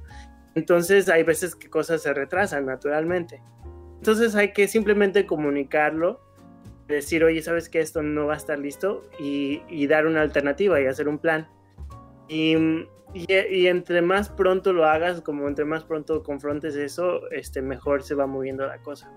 Entonces 0.55 1.07
hay 1.09 1.23
veces 1.23 1.55
que 1.55 1.69
cosas 1.69 2.01
se 2.01 2.13
retrasan 2.13 2.65
naturalmente. 2.65 3.41
Entonces 3.97 4.35
hay 4.35 4.51
que 4.53 4.67
simplemente 4.67 5.25
comunicarlo 5.25 6.19
decir, 6.91 7.23
oye, 7.23 7.41
¿sabes 7.41 7.69
que 7.69 7.79
esto 7.79 8.03
no 8.03 8.27
va 8.27 8.33
a 8.35 8.37
estar 8.37 8.59
listo? 8.59 9.03
Y, 9.19 9.87
dar 9.87 10.05
una 10.05 10.21
alternativa 10.21 10.79
y 10.79 10.85
hacer 10.85 11.07
un 11.07 11.17
plan. 11.17 11.47
Y, 12.27 12.55
y, 13.13 13.67
entre 13.67 14.01
más 14.01 14.29
pronto 14.29 14.73
lo 14.73 14.85
hagas, 14.85 15.21
como 15.21 15.47
entre 15.47 15.65
más 15.65 15.83
pronto 15.83 16.23
confrontes 16.23 16.75
eso, 16.75 17.29
este, 17.31 17.61
mejor 17.61 18.03
se 18.03 18.15
va 18.15 18.25
moviendo 18.25 18.65
la 18.65 18.77
cosa. 18.79 19.11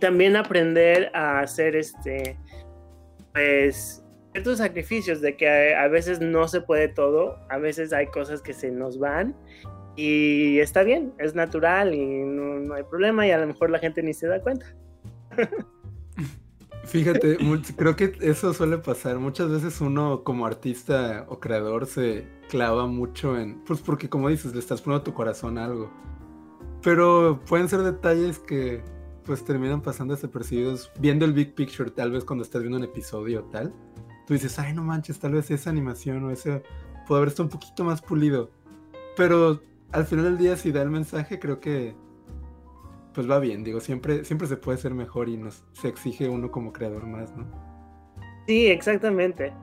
También 0.00 0.36
aprender 0.36 1.10
a 1.14 1.40
hacer 1.40 1.76
este, 1.76 2.36
pues, 3.32 4.04
ciertos 4.32 4.58
sacrificios 4.58 5.20
de 5.20 5.36
que 5.36 5.74
a, 5.74 5.88
veces 5.88 6.20
no 6.20 6.48
se 6.48 6.60
puede 6.60 6.88
todo, 6.88 7.38
a 7.48 7.58
veces 7.58 7.92
hay 7.92 8.08
cosas 8.08 8.42
que 8.42 8.52
se 8.52 8.70
nos 8.70 8.98
van 8.98 9.36
y 9.94 10.58
está 10.58 10.82
bien, 10.82 11.14
es 11.18 11.34
natural 11.34 11.94
y 11.94 12.04
no, 12.04 12.60
no 12.60 12.74
hay 12.74 12.82
problema 12.82 13.26
y 13.26 13.30
a 13.30 13.38
lo 13.38 13.46
mejor 13.46 13.70
la 13.70 13.78
gente 13.78 14.02
ni 14.02 14.12
se 14.12 14.26
da 14.26 14.40
cuenta. 14.40 14.66
Fíjate, 16.86 17.36
creo 17.76 17.96
que 17.96 18.16
eso 18.20 18.54
suele 18.54 18.78
pasar. 18.78 19.18
Muchas 19.18 19.50
veces 19.50 19.80
uno 19.80 20.22
como 20.22 20.46
artista 20.46 21.26
o 21.28 21.40
creador 21.40 21.86
se 21.86 22.28
clava 22.48 22.86
mucho 22.86 23.36
en, 23.36 23.60
pues 23.64 23.80
porque 23.80 24.08
como 24.08 24.28
dices, 24.28 24.54
le 24.54 24.60
estás 24.60 24.82
poniendo 24.82 25.02
tu 25.02 25.12
corazón 25.12 25.58
a 25.58 25.64
algo. 25.64 25.90
Pero 26.82 27.40
pueden 27.48 27.68
ser 27.68 27.82
detalles 27.82 28.38
que 28.38 28.82
pues 29.24 29.44
terminan 29.44 29.82
pasando 29.82 30.14
desapercibidos. 30.14 30.92
Viendo 31.00 31.24
el 31.24 31.32
big 31.32 31.54
picture, 31.54 31.90
tal 31.90 32.12
vez 32.12 32.24
cuando 32.24 32.44
estás 32.44 32.62
viendo 32.62 32.78
un 32.78 32.84
episodio 32.84 33.42
tal, 33.44 33.74
tú 34.26 34.34
dices, 34.34 34.56
ay 34.60 34.72
no 34.72 34.84
manches, 34.84 35.18
tal 35.18 35.32
vez 35.32 35.50
esa 35.50 35.70
animación 35.70 36.22
o 36.24 36.30
ese 36.30 36.62
puede 37.08 37.18
haber 37.18 37.28
estado 37.28 37.44
un 37.46 37.50
poquito 37.50 37.82
más 37.82 38.00
pulido. 38.00 38.50
Pero 39.16 39.60
al 39.90 40.06
final 40.06 40.26
del 40.26 40.38
día, 40.38 40.56
si 40.56 40.70
da 40.70 40.82
el 40.82 40.90
mensaje, 40.90 41.40
creo 41.40 41.58
que 41.58 41.96
pues 43.16 43.30
va 43.30 43.38
bien, 43.38 43.64
digo, 43.64 43.80
siempre, 43.80 44.26
siempre 44.26 44.46
se 44.46 44.58
puede 44.58 44.76
ser 44.76 44.92
mejor 44.92 45.30
y 45.30 45.38
nos, 45.38 45.64
se 45.72 45.88
exige 45.88 46.28
uno 46.28 46.50
como 46.50 46.70
creador 46.70 47.06
más, 47.06 47.34
¿no? 47.34 47.46
Sí, 48.46 48.66
exactamente. 48.66 49.54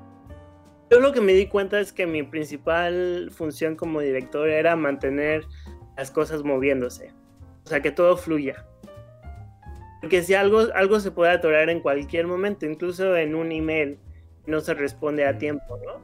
Yo 0.89 0.99
lo 0.99 1.13
que 1.13 1.21
me 1.21 1.33
di 1.33 1.45
cuenta 1.45 1.79
es 1.79 1.93
que 1.93 2.07
mi 2.07 2.23
principal 2.23 3.29
función 3.31 3.75
como 3.75 4.01
director 4.01 4.49
era 4.49 4.75
mantener 4.75 5.45
las 5.95 6.09
cosas 6.09 6.41
moviéndose, 6.43 7.13
o 7.63 7.69
sea, 7.69 7.79
que 7.79 7.91
todo 7.91 8.17
fluya. 8.17 8.65
Porque 10.01 10.23
si 10.23 10.33
algo, 10.33 10.61
algo 10.73 10.99
se 10.99 11.11
puede 11.11 11.31
atorar 11.31 11.69
en 11.69 11.79
cualquier 11.79 12.25
momento, 12.25 12.65
incluso 12.65 13.15
en 13.15 13.35
un 13.35 13.51
email, 13.51 13.99
no 14.47 14.61
se 14.61 14.73
responde 14.73 15.27
a 15.27 15.37
tiempo, 15.37 15.77
¿no? 15.85 16.01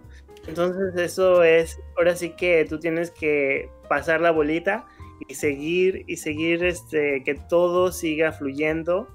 Entonces 0.47 0.95
eso 0.95 1.41
es, 1.41 1.79
ahora 1.97 2.15
sí 2.15 2.29
que 2.29 2.63
tú 2.69 2.79
tienes 2.79 3.09
que 3.09 3.71
pasar 3.89 4.21
la 4.21 4.29
bolita 4.29 4.85
y 5.27 5.35
seguir 5.35 6.03
y 6.07 6.17
seguir 6.17 6.63
este 6.63 7.23
que 7.23 7.35
todo 7.35 7.91
siga 7.91 8.31
fluyendo 8.31 9.07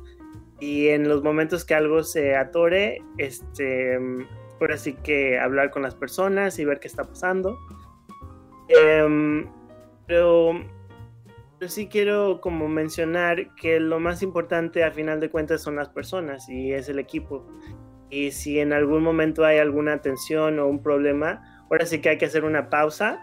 y 0.60 0.88
en 0.88 1.08
los 1.08 1.22
momentos 1.22 1.64
que 1.64 1.74
algo 1.74 2.02
se 2.02 2.36
atore 2.36 3.02
este 3.18 3.98
ahora 4.60 4.78
sí 4.78 4.94
que 4.94 5.38
hablar 5.38 5.70
con 5.70 5.82
las 5.82 5.94
personas 5.94 6.58
y 6.58 6.64
ver 6.64 6.80
qué 6.80 6.88
está 6.88 7.04
pasando. 7.04 7.58
Em, 8.68 9.46
pero, 10.06 10.52
pero 11.58 11.70
sí 11.70 11.88
quiero 11.88 12.40
como 12.40 12.68
mencionar 12.68 13.54
que 13.56 13.80
lo 13.80 14.00
más 14.00 14.22
importante 14.22 14.82
al 14.82 14.92
final 14.92 15.20
de 15.20 15.30
cuentas 15.30 15.62
son 15.62 15.76
las 15.76 15.88
personas 15.88 16.48
y 16.48 16.72
es 16.72 16.88
el 16.88 16.98
equipo. 16.98 17.46
Y 18.10 18.30
si 18.30 18.60
en 18.60 18.72
algún 18.72 19.02
momento 19.02 19.44
hay 19.44 19.58
alguna 19.58 20.00
tensión 20.00 20.58
o 20.58 20.66
un 20.66 20.82
problema, 20.82 21.66
ahora 21.70 21.86
sí 21.86 22.00
que 22.00 22.10
hay 22.10 22.18
que 22.18 22.26
hacer 22.26 22.44
una 22.44 22.70
pausa. 22.70 23.20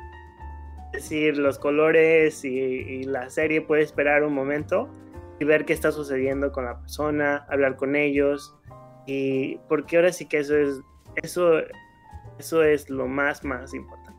Decir, 0.94 1.38
los 1.38 1.58
colores 1.58 2.44
y, 2.44 2.50
y 2.50 3.04
la 3.04 3.30
serie 3.30 3.62
puede 3.62 3.82
esperar 3.84 4.24
un 4.24 4.34
momento 4.34 4.90
y 5.40 5.46
ver 5.46 5.66
qué 5.66 5.74
está 5.74 5.92
sucediendo 5.92 6.52
con 6.52 6.66
la 6.66 6.80
persona, 6.80 7.46
hablar 7.50 7.76
con 7.78 7.96
ellos. 7.96 8.56
Y 9.08 9.58
porque 9.70 9.96
ahora 9.98 10.12
sí 10.14 10.28
que 10.28 10.40
eso 10.40 10.56
es, 10.58 10.82
eso, 11.16 11.54
eso 12.38 12.64
es 12.64 12.90
lo 12.90 13.08
más, 13.08 13.44
más 13.44 13.74
importante. 13.74 14.12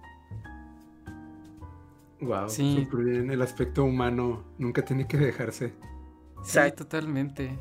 Wow, 2.21 2.49
Sí. 2.49 2.89
bien. 2.93 3.31
El 3.31 3.43
aspecto 3.43 3.85
humano 3.85 4.45
nunca 4.59 4.85
tiene 4.85 5.07
que 5.07 5.17
dejarse. 5.19 5.69
Sí, 5.69 6.59
Exacto. 6.59 6.85
totalmente. 6.85 7.59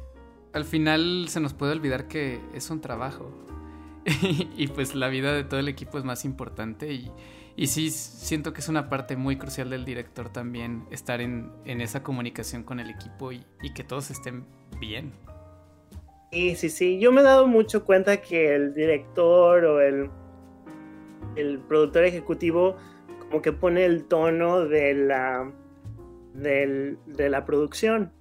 Al 0.54 0.66
final 0.66 1.26
se 1.30 1.40
nos 1.40 1.54
puede 1.54 1.72
olvidar 1.72 2.08
que 2.08 2.40
es 2.54 2.70
un 2.70 2.82
trabajo. 2.82 3.32
y 4.58 4.68
pues 4.68 4.96
la 4.96 5.08
vida 5.10 5.34
de 5.34 5.44
todo 5.44 5.60
el 5.60 5.68
equipo 5.68 5.98
es 5.98 6.04
más 6.04 6.26
importante. 6.26 6.92
Y, 6.94 7.12
y 7.56 7.68
sí, 7.68 7.90
siento 7.90 8.54
que 8.54 8.62
es 8.62 8.70
una 8.70 8.90
parte 8.90 9.16
muy 9.16 9.38
crucial 9.38 9.70
del 9.70 9.86
director 9.86 10.30
también 10.30 10.86
estar 10.92 11.22
en, 11.22 11.52
en 11.66 11.82
esa 11.82 12.04
comunicación 12.04 12.64
con 12.64 12.80
el 12.80 12.90
equipo 12.90 13.32
y, 13.32 13.46
y 13.62 13.74
que 13.74 13.84
todos 13.84 14.12
estén 14.12 14.46
bien. 14.80 15.12
Sí, 16.32 16.56
sí, 16.56 16.70
sí. 16.70 17.00
Yo 17.00 17.12
me 17.12 17.22
he 17.22 17.24
dado 17.24 17.46
mucho 17.48 17.84
cuenta 17.84 18.22
que 18.22 18.56
el 18.56 18.74
director 18.74 19.66
o 19.66 19.82
el, 19.82 20.10
el 21.36 21.60
productor 21.60 22.06
ejecutivo 22.06 22.78
como 23.20 23.42
que 23.42 23.52
pone 23.52 23.86
el 23.86 24.06
tono 24.06 24.66
de 24.66 24.94
la, 24.94 25.52
de 26.34 27.30
la 27.30 27.46
producción. 27.46 28.14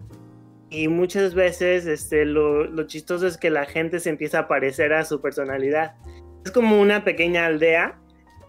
Y 0.71 0.89
muchas 0.89 1.35
veces 1.35 1.87
este, 1.87 2.25
lo, 2.25 2.65
lo 2.65 2.87
chistoso 2.87 3.27
es 3.27 3.37
que 3.37 3.51
la 3.51 3.65
gente 3.65 3.99
se 3.99 4.11
empieza 4.11 4.41
a 4.41 4.49
parecer 4.49 4.93
a 4.93 5.05
su 5.05 5.21
personalidad. 5.21 5.97
Es 6.45 6.53
como 6.53 6.81
una 6.81 7.05
pequeña 7.05 7.47
aldea 7.47 7.99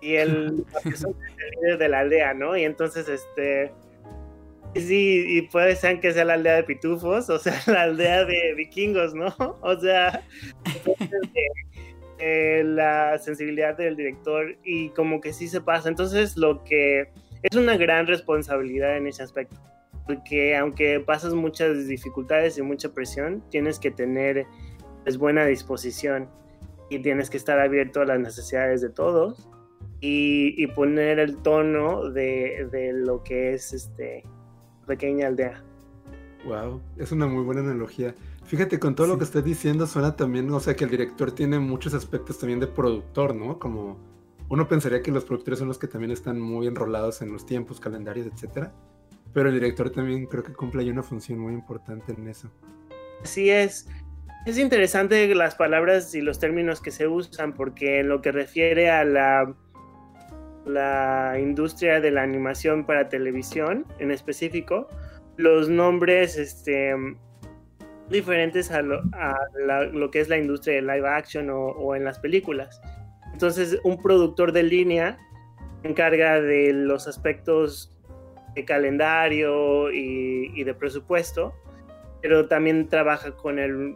y 0.02 0.16
el, 0.16 0.66
el 0.84 1.52
líder 1.62 1.78
de 1.78 1.90
la 1.90 2.00
aldea, 2.00 2.34
¿no? 2.34 2.58
Y 2.58 2.64
entonces, 2.64 3.08
este... 3.08 3.72
Sí, 4.74 5.26
y 5.28 5.42
puede 5.44 5.76
ser 5.76 6.00
que 6.00 6.14
sea 6.14 6.24
la 6.24 6.36
aldea 6.36 6.56
de 6.56 6.64
pitufos, 6.64 7.30
o 7.30 7.38
sea, 7.38 7.54
la 7.68 7.84
aldea 7.84 8.26
de 8.26 8.54
vikingos, 8.56 9.14
¿no? 9.14 9.28
O 9.62 9.80
sea, 9.80 10.24
entonces, 10.66 11.30
eh, 11.36 11.82
eh, 12.20 12.64
la 12.64 13.18
sensibilidad 13.18 13.76
del 13.76 13.96
director 13.96 14.56
y 14.64 14.90
como 14.90 15.20
que 15.20 15.34
sí 15.34 15.48
se 15.48 15.60
pasa. 15.60 15.90
Entonces, 15.90 16.38
lo 16.38 16.64
que 16.64 17.10
es 17.44 17.56
una 17.56 17.76
gran 17.76 18.08
responsabilidad 18.08 18.96
en 18.96 19.08
ese 19.08 19.24
aspecto, 19.24 19.58
porque 20.06 20.56
aunque 20.56 21.00
pasas 21.00 21.34
muchas 21.34 21.88
dificultades 21.88 22.58
y 22.58 22.62
mucha 22.62 22.94
presión, 22.94 23.44
tienes 23.50 23.78
que 23.78 23.92
tener 23.92 24.46
pues, 25.04 25.18
buena 25.18 25.46
disposición 25.46 26.30
y 26.90 27.00
tienes 27.00 27.30
que 27.30 27.38
estar 27.38 27.60
abierto 27.60 28.02
a 28.02 28.06
las 28.06 28.20
necesidades 28.20 28.82
de 28.82 28.90
todos 28.90 29.50
y, 30.02 30.62
y 30.62 30.68
poner 30.68 31.20
el 31.20 31.38
tono 31.38 32.10
de, 32.10 32.68
de 32.72 32.92
lo 32.92 33.24
que 33.24 33.54
es 33.54 33.72
este 33.72 34.24
pequeña 34.88 35.28
aldea. 35.28 35.64
Wow, 36.44 36.82
es 36.98 37.12
una 37.12 37.28
muy 37.28 37.44
buena 37.44 37.62
analogía. 37.62 38.16
Fíjate, 38.46 38.80
con 38.80 38.96
todo 38.96 39.08
lo 39.08 39.18
que 39.18 39.24
estás 39.24 39.46
diciendo, 39.46 39.86
suena 39.86 40.16
también, 40.16 40.52
o 40.52 40.60
sea, 40.60 40.76
que 40.76 40.84
el 40.84 40.90
director 40.90 41.32
tiene 41.32 41.60
muchos 41.60 41.94
aspectos 41.94 42.40
también 42.40 42.60
de 42.60 42.68
productor, 42.68 43.36
¿no? 43.36 43.60
Como 43.60 44.00
uno 44.50 44.68
pensaría 44.68 45.02
que 45.02 45.12
los 45.12 45.24
productores 45.24 45.60
son 45.60 45.68
los 45.68 45.78
que 45.78 45.88
también 45.88 46.12
están 46.12 46.42
muy 46.42 46.68
enrolados 46.68 47.22
en 47.22 47.32
los 47.32 47.46
tiempos, 47.46 47.80
calendarios, 47.80 48.28
etcétera. 48.28 48.74
Pero 49.34 49.50
el 49.50 49.56
director 49.56 49.92
también 49.92 50.26
creo 50.26 50.44
que 50.44 50.52
cumple 50.52 50.82
ahí 50.82 50.90
una 50.90 51.04
función 51.04 51.40
muy 51.40 51.54
importante 51.54 52.12
en 52.12 52.28
eso. 52.28 52.52
Así 53.24 53.50
es. 53.50 53.88
Es 54.46 54.58
interesante 54.58 55.34
las 55.36 55.54
palabras 55.56 56.14
y 56.16 56.22
los 56.22 56.40
términos 56.40 56.82
que 56.82 56.90
se 56.90 57.08
usan 57.08 57.54
porque 57.54 58.00
en 58.00 58.10
lo 58.10 58.22
que 58.22 58.32
refiere 58.32 58.90
a 58.90 59.06
la, 59.06 59.56
la 60.66 61.38
industria 61.40 62.00
de 62.00 62.12
la 62.12 62.24
animación 62.24 62.86
para 62.86 63.10
televisión 63.10 63.86
en 64.00 64.12
específico, 64.12 64.88
los 65.38 65.70
nombres 65.70 66.38
este, 66.38 66.94
diferentes 68.10 68.72
a, 68.72 68.82
lo, 68.82 69.02
a 69.14 69.38
lo 69.92 70.12
que 70.12 70.20
es 70.20 70.30
la 70.30 70.38
industria 70.38 70.76
de 70.76 70.82
live 70.82 71.08
action 71.08 71.50
o, 71.50 71.96
en 71.96 72.04
las 72.04 72.20
películas. 72.20 72.82
Entonces, 73.34 73.80
un 73.84 74.02
productor 74.02 74.52
de 74.52 74.64
línea 74.64 75.18
encarga 75.84 76.40
de 76.40 76.74
los 76.74 77.08
aspectos 77.08 77.96
de 78.54 78.66
calendario 78.66 79.92
y, 79.92 80.52
y 80.54 80.64
de 80.64 80.74
presupuesto, 80.74 81.54
pero 82.22 82.48
también 82.48 82.88
trabaja 82.88 83.32
con 83.36 83.58
el 83.58 83.96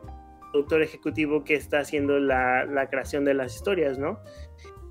productor 0.51 0.81
ejecutivo 0.81 1.43
que 1.43 1.55
está 1.55 1.79
haciendo 1.79 2.17
la, 2.17 2.65
la 2.65 2.89
creación 2.89 3.25
de 3.25 3.33
las 3.33 3.53
historias, 3.53 3.99
¿no? 3.99 4.19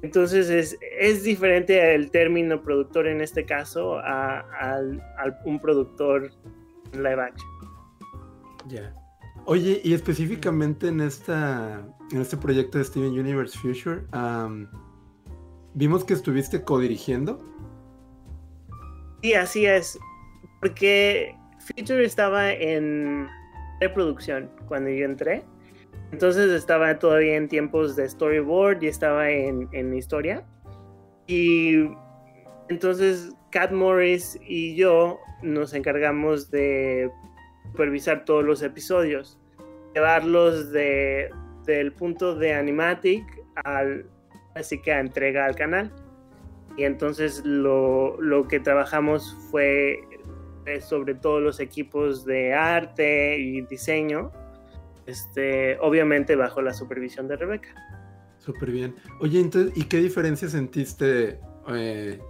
Entonces 0.04 0.50
es, 0.50 0.78
es 1.00 1.22
diferente 1.22 1.94
el 1.94 2.10
término 2.10 2.60
productor 2.60 3.06
en 3.06 3.22
este 3.22 3.46
caso 3.46 3.96
a, 3.98 4.40
al- 4.60 5.00
al- 5.16 5.38
un 5.46 5.58
productor 5.58 6.30
live 6.92 7.22
action. 7.22 7.48
Ya. 8.68 8.94
Oye, 9.46 9.80
y 9.82 9.94
específicamente 9.94 10.88
en 10.88 11.00
esta 11.00 11.86
en 12.12 12.20
este 12.20 12.36
proyecto 12.36 12.76
de 12.76 12.84
Steven 12.84 13.18
Universe 13.18 13.58
Future, 13.58 14.02
am, 14.12 14.68
vimos 15.72 16.04
que 16.04 16.12
estuviste 16.12 16.62
codirigiendo. 16.62 17.38
Sí, 19.22 19.32
así 19.32 19.64
es, 19.64 19.98
porque 20.60 21.34
Future 21.60 22.04
estaba 22.04 22.52
en 22.52 23.26
preproducción 23.80 24.50
cuando 24.68 24.90
yo 24.90 25.06
entré. 25.06 25.44
Entonces 26.14 26.52
estaba 26.52 26.96
todavía 27.00 27.34
en 27.34 27.48
tiempos 27.48 27.96
de 27.96 28.08
storyboard 28.08 28.80
y 28.84 28.86
estaba 28.86 29.30
en, 29.30 29.68
en 29.72 29.92
historia. 29.92 30.46
Y 31.26 31.90
entonces 32.68 33.32
Cat 33.50 33.72
Morris 33.72 34.38
y 34.40 34.76
yo 34.76 35.18
nos 35.42 35.74
encargamos 35.74 36.52
de 36.52 37.10
supervisar 37.72 38.24
todos 38.24 38.44
los 38.44 38.62
episodios, 38.62 39.40
llevarlos 39.92 40.70
de, 40.70 41.30
del 41.66 41.92
punto 41.92 42.36
de 42.36 42.54
animatic 42.54 43.24
al, 43.64 44.06
así 44.54 44.80
que 44.80 44.92
a 44.92 45.00
entrega 45.00 45.46
al 45.46 45.56
canal. 45.56 45.90
Y 46.76 46.84
entonces 46.84 47.44
lo, 47.44 48.20
lo 48.20 48.46
que 48.46 48.60
trabajamos 48.60 49.36
fue 49.50 49.98
sobre 50.80 51.16
todo 51.16 51.40
los 51.40 51.58
equipos 51.58 52.24
de 52.24 52.54
arte 52.54 53.36
y 53.36 53.62
diseño, 53.62 54.30
este, 55.06 55.78
obviamente 55.80 56.36
bajo 56.36 56.62
la 56.62 56.72
supervisión 56.72 57.28
de 57.28 57.36
Rebeca. 57.36 57.68
Súper 58.38 58.70
bien. 58.70 58.94
Oye, 59.20 59.40
entonces, 59.40 59.76
¿y 59.76 59.84
qué 59.84 59.98
diferencia 59.98 60.48
sentiste 60.48 61.40
eh, 61.68 62.20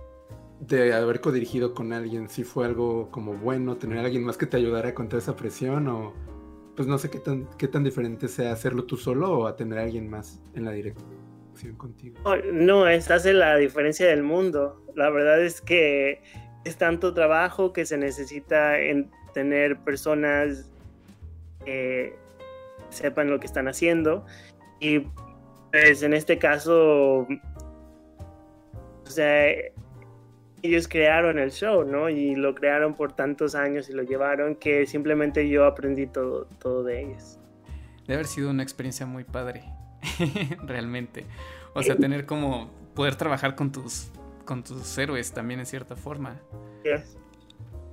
de 0.61 0.93
haber 0.93 1.21
codirigido 1.21 1.75
con 1.75 1.93
alguien? 1.93 2.29
¿Si 2.29 2.45
fue 2.45 2.67
algo 2.67 3.11
como 3.11 3.35
bueno, 3.35 3.77
tener 3.77 3.99
a 3.99 4.03
alguien 4.03 4.25
más 4.25 4.37
que 4.37 4.47
te 4.47 4.57
ayudara 4.57 4.95
con 4.95 5.09
toda 5.09 5.21
esa 5.21 5.35
presión? 5.35 5.89
O 5.89 6.15
pues 6.77 6.89
no 6.89 6.99
sé 6.99 7.11
qué 7.11 7.19
tan, 7.19 7.49
qué 7.59 7.69
tan 7.69 7.85
diferente 7.85 8.29
sea 8.29 8.53
hacerlo 8.53 8.85
tú 8.85 8.97
solo 8.97 9.39
o 9.39 9.47
a 9.47 9.57
tener 9.57 9.79
a 9.79 9.83
alguien 9.83 10.09
más 10.09 10.41
en 10.55 10.65
la 10.65 10.73
dirección 10.73 11.09
contigo. 11.77 12.19
No, 12.25 12.37
No, 12.53 12.89
esta 12.89 13.15
hace 13.15 13.33
la 13.33 13.57
diferencia 13.57 14.07
del 14.07 14.23
mundo. 14.23 14.85
La 14.95 15.11
verdad 15.11 15.43
es 15.43 15.61
que 15.61 16.23
es 16.65 16.77
tanto 16.77 17.15
trabajo 17.15 17.73
que 17.73 17.87
se 17.87 17.99
necesita 17.99 18.81
en 18.81 19.11
tener 19.35 19.79
personas 19.81 20.71
que 21.65 22.17
sepan 22.95 23.31
lo 23.31 23.41
que 23.41 23.47
están 23.47 23.69
haciendo. 23.69 24.25
Y 24.81 25.07
pues 25.71 26.03
en 26.03 26.15
este 26.15 26.39
caso, 26.39 27.27
o 29.05 29.11
sea, 29.11 29.47
ellos 30.63 30.89
crearon 30.89 31.39
el 31.39 31.51
show, 31.51 31.85
¿no? 31.85 32.09
Y 32.09 32.35
lo 32.35 32.55
crearon 32.55 32.95
por 32.95 33.13
tantos 33.13 33.55
años 33.55 33.91
y 33.91 33.93
lo 33.93 34.03
llevaron 34.03 34.57
que 34.57 34.87
simplemente 34.87 35.49
yo 35.49 35.67
aprendí 35.67 36.07
todo, 36.07 36.47
todo 36.59 36.83
de 36.83 37.03
ellos. 37.03 37.39
Debe 38.07 38.15
haber 38.15 38.27
sido 38.27 38.51
una 38.51 38.63
experiencia 38.63 39.05
muy 39.05 39.25
padre, 39.25 39.65
realmente. 40.67 41.27
O 41.75 41.83
sea, 41.83 41.97
tener 41.97 42.25
como 42.25 42.71
poder 42.95 43.17
trabajar 43.17 43.57
con 43.57 43.73
tus 43.73 44.11
con 44.45 44.63
tus 44.63 44.97
héroes 44.99 45.33
también 45.33 45.61
en 45.61 45.67
cierta 45.67 45.97
forma. 45.97 46.41
Yes. 46.85 47.17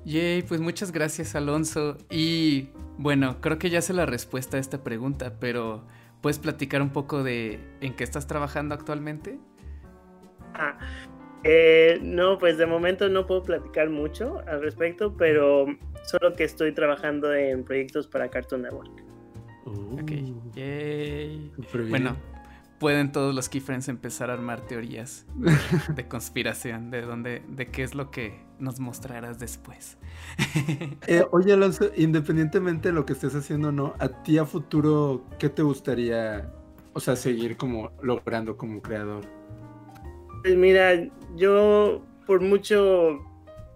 Yay, 0.06 0.42
pues 0.44 0.62
muchas 0.62 0.92
gracias 0.92 1.36
Alonso. 1.36 1.98
Y 2.10 2.70
bueno, 2.98 3.40
creo 3.42 3.58
que 3.58 3.70
ya 3.70 3.82
sé 3.82 3.94
la 3.94 4.06
respuesta 4.06 4.58
a 4.58 4.60
esta 4.60 4.84
pregunta, 4.84 5.40
pero 5.40 5.86
¿puedes 6.22 6.40
platicar 6.40 6.82
un 6.82 6.92
poco 6.92 7.24
de 7.24 7.60
en 7.82 7.96
qué 7.96 8.04
estás 8.04 8.28
trabajando 8.28 8.76
actualmente? 8.76 9.40
Ah, 10.54 10.78
eh, 11.44 12.00
no, 12.02 12.38
pues 12.38 12.58
de 12.58 12.66
momento 12.66 13.10
no 13.10 13.26
puedo 13.26 13.44
platicar 13.44 13.90
mucho 13.90 14.44
al 14.48 14.62
respecto, 14.62 15.16
pero 15.18 15.66
solo 16.04 16.34
que 16.34 16.44
estoy 16.44 16.72
trabajando 16.74 17.34
en 17.34 17.64
proyectos 17.64 18.08
para 18.08 18.30
Cartoon 18.30 18.64
Network. 18.64 18.92
Ok, 19.66 20.12
yay. 20.56 21.52
Bueno, 21.90 22.16
pueden 22.82 23.12
todos 23.12 23.36
los 23.36 23.48
keyframes 23.48 23.88
empezar 23.90 24.32
a 24.32 24.34
armar 24.34 24.62
teorías 24.62 25.28
de 25.96 26.08
conspiración, 26.08 26.90
de 26.90 27.04
dónde, 27.04 27.44
de 27.48 27.68
qué 27.68 27.84
es 27.84 27.94
lo 27.94 28.10
que 28.10 28.40
nos 28.58 28.80
mostrarás 28.80 29.40
después. 29.40 29.98
Eh, 31.08 31.26
oye, 31.32 31.54
Alonso, 31.54 31.92
independientemente 31.96 32.90
de 32.90 32.94
lo 32.94 33.06
que 33.06 33.14
estés 33.14 33.36
haciendo 33.36 33.70
o 33.70 33.72
no, 33.72 33.94
a 34.00 34.24
ti 34.24 34.38
a 34.38 34.46
futuro, 34.46 35.24
¿qué 35.40 35.50
te 35.50 35.62
gustaría, 35.62 36.52
o 36.94 37.00
sea, 37.00 37.16
seguir 37.16 37.58
como 37.58 37.92
logrando 38.02 38.58
como 38.58 38.82
creador? 38.82 39.26
Pues 40.42 40.56
mira, 40.56 41.08
yo 41.36 42.04
por 42.26 42.42
mucho 42.42 43.20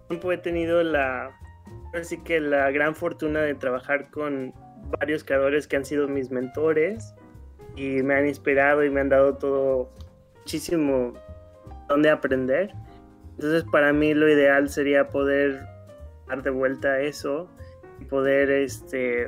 tiempo 0.08 0.32
he 0.32 0.38
tenido 0.38 0.82
la, 0.82 1.30
así 1.94 2.18
que 2.18 2.40
la 2.40 2.70
gran 2.70 2.94
fortuna 2.94 3.40
de 3.40 3.54
trabajar 3.54 4.10
con 4.10 4.52
varios 4.98 5.22
creadores 5.22 5.66
que 5.66 5.76
han 5.76 5.84
sido 5.84 6.08
mis 6.08 6.30
mentores 6.30 7.14
y 7.76 8.02
me 8.02 8.14
han 8.14 8.26
inspirado 8.26 8.84
y 8.84 8.90
me 8.90 9.00
han 9.00 9.08
dado 9.08 9.36
todo 9.36 9.90
muchísimo 10.38 11.12
donde 11.88 12.10
aprender. 12.10 12.72
Entonces 13.32 13.64
para 13.70 13.92
mí 13.92 14.14
lo 14.14 14.28
ideal 14.28 14.68
sería 14.68 15.08
poder 15.08 15.60
dar 16.26 16.42
de 16.42 16.50
vuelta 16.50 17.00
eso 17.00 17.48
y 18.00 18.04
poder 18.04 18.50
este 18.50 19.26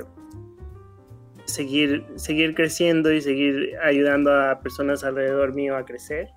seguir 1.45 2.05
seguir 2.15 2.53
creciendo 2.53 3.11
y 3.11 3.21
seguir 3.21 3.77
ayudando 3.81 4.33
a 4.33 4.59
personas 4.59 5.03
alrededor 5.03 5.53
mío 5.53 5.75
a 5.75 5.85
crecer 5.85 6.29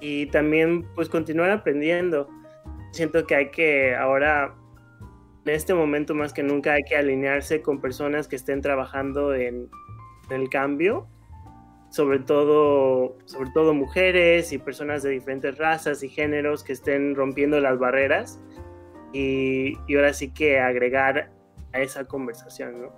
y 0.00 0.26
también 0.26 0.86
pues 0.94 1.08
continuar 1.08 1.50
aprendiendo. 1.50 2.28
Siento 2.92 3.26
que 3.26 3.34
hay 3.36 3.50
que 3.50 3.94
ahora 3.94 4.54
en 5.44 5.54
este 5.54 5.74
momento 5.74 6.14
más 6.14 6.32
que 6.32 6.42
nunca 6.42 6.72
hay 6.72 6.82
que 6.82 6.96
alinearse 6.96 7.62
con 7.62 7.80
personas 7.80 8.28
que 8.28 8.36
estén 8.36 8.60
trabajando 8.60 9.34
en, 9.34 9.68
el 10.30 10.48
cambio, 10.48 11.08
sobre 11.90 12.20
todo, 12.20 13.18
sobre 13.24 13.50
todo 13.50 13.74
mujeres 13.74 14.52
y 14.52 14.58
personas 14.58 15.02
de 15.02 15.10
diferentes 15.10 15.58
razas 15.58 16.02
y 16.02 16.08
géneros 16.08 16.62
que 16.62 16.72
estén 16.72 17.14
rompiendo 17.14 17.60
las 17.60 17.78
barreras 17.78 18.38
y, 19.12 19.74
ahora 19.94 20.14
sí 20.14 20.30
que 20.30 20.60
agregar 20.60 21.32
a 21.72 21.80
esa 21.80 22.04
conversación, 22.04 22.82
¿no? 22.82 22.92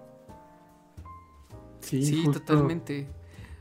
Sí, 1.81 2.25
totalmente. 2.33 3.09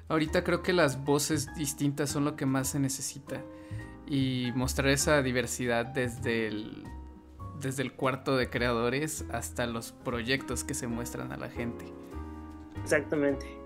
Ahorita 0.10 0.44
creo 0.44 0.62
que 0.62 0.74
las 0.74 1.04
voces 1.04 1.54
distintas 1.56 2.10
son 2.10 2.26
lo 2.26 2.36
que 2.36 2.46
más 2.46 2.68
se 2.68 2.80
necesita 2.80 3.42
y 4.06 4.52
mostrar 4.56 4.90
esa 4.90 5.22
diversidad 5.22 5.86
desde 5.86 6.48
el 6.48 6.84
desde 7.62 7.84
el 7.84 7.94
cuarto 7.94 8.38
de 8.38 8.50
creadores 8.50 9.24
hasta 9.32 9.68
los 9.68 9.92
proyectos 9.92 10.64
que 10.64 10.74
se 10.74 10.88
muestran 10.88 11.32
a 11.32 11.38
la 11.38 11.48
gente. 11.48 11.86
Exactamente. 12.82 13.61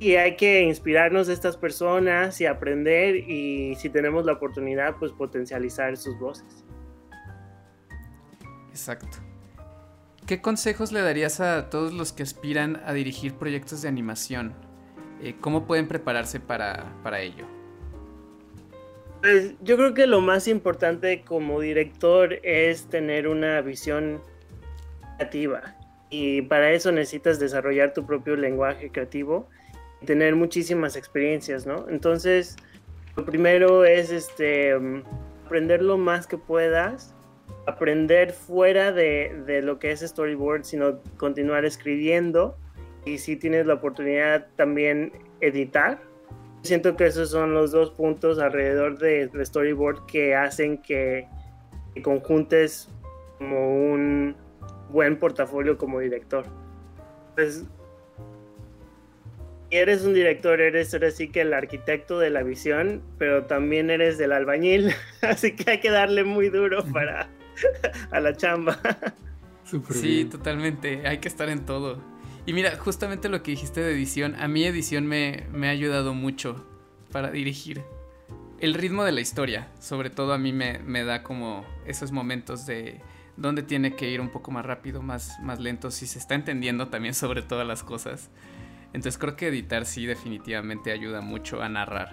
Y 0.00 0.14
hay 0.14 0.36
que 0.36 0.62
inspirarnos 0.62 1.26
de 1.26 1.34
estas 1.34 1.56
personas 1.56 2.40
y 2.40 2.46
aprender 2.46 3.16
y 3.16 3.74
si 3.74 3.88
tenemos 3.88 4.24
la 4.24 4.34
oportunidad, 4.34 4.96
pues 4.96 5.10
potencializar 5.12 5.96
sus 5.96 6.18
voces. 6.18 6.64
Exacto. 8.70 9.18
¿Qué 10.26 10.40
consejos 10.40 10.92
le 10.92 11.00
darías 11.00 11.40
a 11.40 11.68
todos 11.68 11.92
los 11.92 12.12
que 12.12 12.22
aspiran 12.22 12.80
a 12.84 12.92
dirigir 12.92 13.34
proyectos 13.34 13.82
de 13.82 13.88
animación? 13.88 14.52
Eh, 15.22 15.34
¿Cómo 15.40 15.66
pueden 15.66 15.88
prepararse 15.88 16.38
para, 16.38 16.92
para 17.02 17.20
ello? 17.20 17.46
Pues 19.20 19.54
yo 19.62 19.76
creo 19.76 19.94
que 19.94 20.06
lo 20.06 20.20
más 20.20 20.46
importante 20.46 21.22
como 21.22 21.60
director 21.60 22.34
es 22.44 22.86
tener 22.86 23.26
una 23.26 23.60
visión 23.62 24.20
creativa 25.16 25.74
y 26.08 26.42
para 26.42 26.70
eso 26.70 26.92
necesitas 26.92 27.40
desarrollar 27.40 27.92
tu 27.92 28.06
propio 28.06 28.36
lenguaje 28.36 28.90
creativo 28.90 29.48
tener 30.04 30.36
muchísimas 30.36 30.96
experiencias, 30.96 31.66
¿no? 31.66 31.86
Entonces, 31.88 32.56
lo 33.16 33.24
primero 33.24 33.84
es 33.84 34.10
este 34.10 34.74
aprender 35.44 35.82
lo 35.82 35.96
más 35.96 36.26
que 36.26 36.38
puedas, 36.38 37.14
aprender 37.66 38.32
fuera 38.32 38.92
de, 38.92 39.42
de 39.46 39.62
lo 39.62 39.78
que 39.78 39.90
es 39.90 40.00
storyboard, 40.00 40.64
sino 40.64 41.00
continuar 41.16 41.64
escribiendo 41.64 42.56
y 43.04 43.18
si 43.18 43.36
tienes 43.36 43.66
la 43.66 43.74
oportunidad 43.74 44.46
también 44.56 45.12
editar 45.40 45.98
Siento 46.62 46.96
que 46.96 47.06
esos 47.06 47.30
son 47.30 47.54
los 47.54 47.70
dos 47.70 47.90
puntos 47.90 48.38
alrededor 48.38 48.98
del 48.98 49.30
storyboard 49.46 50.06
que 50.06 50.34
hacen 50.34 50.78
que, 50.82 51.28
conjuntes 52.02 52.88
como 53.38 53.90
un 53.90 54.36
buen 54.90 55.18
portafolio 55.18 55.78
como 55.78 56.00
director. 56.00 56.44
Pues 57.34 57.64
eres 59.70 60.02
un 60.02 60.14
director, 60.14 60.60
eres 60.60 60.92
ahora 60.94 61.10
sí 61.10 61.28
que 61.28 61.42
el 61.42 61.52
arquitecto 61.52 62.18
de 62.18 62.30
la 62.30 62.42
visión, 62.42 63.02
pero 63.18 63.44
también 63.44 63.90
eres 63.90 64.18
del 64.18 64.32
albañil, 64.32 64.94
así 65.22 65.54
que 65.54 65.70
hay 65.70 65.80
que 65.80 65.90
darle 65.90 66.24
muy 66.24 66.48
duro 66.48 66.84
para 66.92 67.28
a 68.10 68.20
la 68.20 68.36
chamba. 68.36 68.78
sí, 69.90 70.24
totalmente, 70.24 71.06
hay 71.06 71.18
que 71.18 71.28
estar 71.28 71.48
en 71.48 71.64
todo. 71.64 72.02
Y 72.46 72.54
mira, 72.54 72.76
justamente 72.76 73.28
lo 73.28 73.42
que 73.42 73.50
dijiste 73.50 73.82
de 73.82 73.92
edición, 73.92 74.34
a 74.36 74.48
mí 74.48 74.64
edición 74.64 75.06
me, 75.06 75.44
ha 75.64 75.68
ayudado 75.68 76.14
mucho 76.14 76.66
para 77.12 77.30
dirigir. 77.30 77.82
El 78.58 78.72
ritmo 78.72 79.04
de 79.04 79.12
la 79.12 79.20
historia, 79.20 79.68
sobre 79.80 80.08
todo 80.08 80.32
a 80.32 80.38
mí 80.38 80.52
me, 80.52 81.04
da 81.04 81.22
como 81.22 81.66
esos 81.86 82.10
momentos 82.10 82.64
de 82.64 83.02
dónde 83.36 83.62
tiene 83.62 83.94
que 83.94 84.10
ir 84.10 84.22
un 84.22 84.30
poco 84.30 84.50
más 84.50 84.64
rápido, 84.64 85.02
más, 85.02 85.38
más 85.42 85.60
lento, 85.60 85.90
si 85.90 86.06
se 86.06 86.18
está 86.18 86.34
entendiendo 86.34 86.88
también 86.88 87.12
sobre 87.12 87.42
todas 87.42 87.66
las 87.66 87.84
cosas. 87.84 88.30
Entonces 88.92 89.18
creo 89.18 89.36
que 89.36 89.48
editar 89.48 89.84
sí 89.84 90.06
definitivamente 90.06 90.92
ayuda 90.92 91.20
mucho 91.20 91.62
a 91.62 91.68
narrar. 91.68 92.12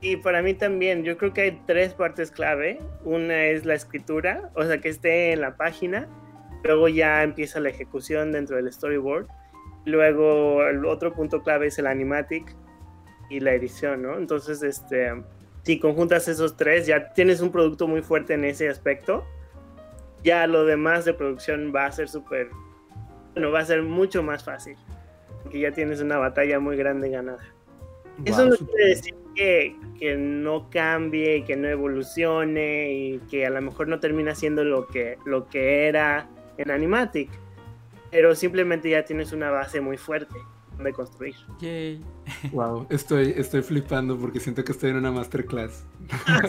Y 0.00 0.16
para 0.16 0.42
mí 0.42 0.54
también, 0.54 1.04
yo 1.04 1.16
creo 1.16 1.32
que 1.32 1.42
hay 1.42 1.62
tres 1.66 1.94
partes 1.94 2.30
clave. 2.30 2.80
Una 3.04 3.46
es 3.46 3.64
la 3.64 3.74
escritura, 3.74 4.50
o 4.54 4.64
sea, 4.64 4.78
que 4.80 4.88
esté 4.88 5.32
en 5.32 5.40
la 5.40 5.56
página 5.56 6.08
Luego 6.66 6.88
ya 6.88 7.22
empieza 7.22 7.60
la 7.60 7.68
ejecución 7.68 8.32
dentro 8.32 8.56
del 8.56 8.72
storyboard. 8.72 9.28
Luego 9.84 10.64
el 10.64 10.84
otro 10.84 11.12
punto 11.12 11.42
clave 11.42 11.68
es 11.68 11.78
el 11.78 11.86
animatic 11.86 12.56
y 13.30 13.40
la 13.40 13.54
edición, 13.54 14.02
¿no? 14.02 14.18
Entonces, 14.18 14.62
este, 14.62 15.12
si 15.62 15.78
conjuntas 15.78 16.26
esos 16.26 16.56
tres, 16.56 16.86
ya 16.86 17.12
tienes 17.12 17.40
un 17.40 17.52
producto 17.52 17.86
muy 17.86 18.02
fuerte 18.02 18.34
en 18.34 18.44
ese 18.44 18.68
aspecto. 18.68 19.24
Ya 20.24 20.46
lo 20.48 20.64
demás 20.64 21.04
de 21.04 21.14
producción 21.14 21.72
va 21.74 21.86
a 21.86 21.92
ser 21.92 22.08
súper, 22.08 22.50
bueno, 23.34 23.52
va 23.52 23.60
a 23.60 23.64
ser 23.64 23.82
mucho 23.82 24.24
más 24.24 24.42
fácil. 24.42 24.76
Porque 25.46 25.60
ya 25.60 25.70
tienes 25.70 26.00
una 26.00 26.16
batalla 26.16 26.58
muy 26.58 26.76
grande 26.76 27.08
ganada. 27.08 27.38
Eso 28.24 28.46
no 28.46 28.56
quiere 28.56 28.88
decir 28.88 29.14
que, 29.36 29.76
que, 29.96 30.16
no 30.16 30.68
cambie 30.70 31.36
y 31.36 31.42
que 31.44 31.54
no 31.54 31.68
evolucione 31.68 32.92
y 32.92 33.18
que 33.30 33.46
a 33.46 33.50
lo 33.50 33.62
mejor 33.62 33.86
no 33.86 34.00
termina 34.00 34.34
siendo 34.34 34.64
lo 34.64 34.88
que, 34.88 35.18
lo 35.24 35.46
que 35.48 35.86
era 35.86 36.28
en 36.58 36.72
Animatic, 36.72 37.30
pero 38.10 38.34
simplemente 38.34 38.90
ya 38.90 39.04
tienes 39.04 39.32
una 39.32 39.50
base 39.50 39.80
muy 39.80 39.98
fuerte 39.98 40.34
de 40.82 40.92
construir. 40.92 41.36
Yay. 41.60 42.02
Wow, 42.50 42.86
estoy, 42.90 43.34
estoy 43.36 43.62
flipando 43.62 44.18
porque 44.18 44.40
siento 44.40 44.64
que 44.64 44.72
estoy 44.72 44.90
en 44.90 44.96
una 44.96 45.12
masterclass. 45.12 45.86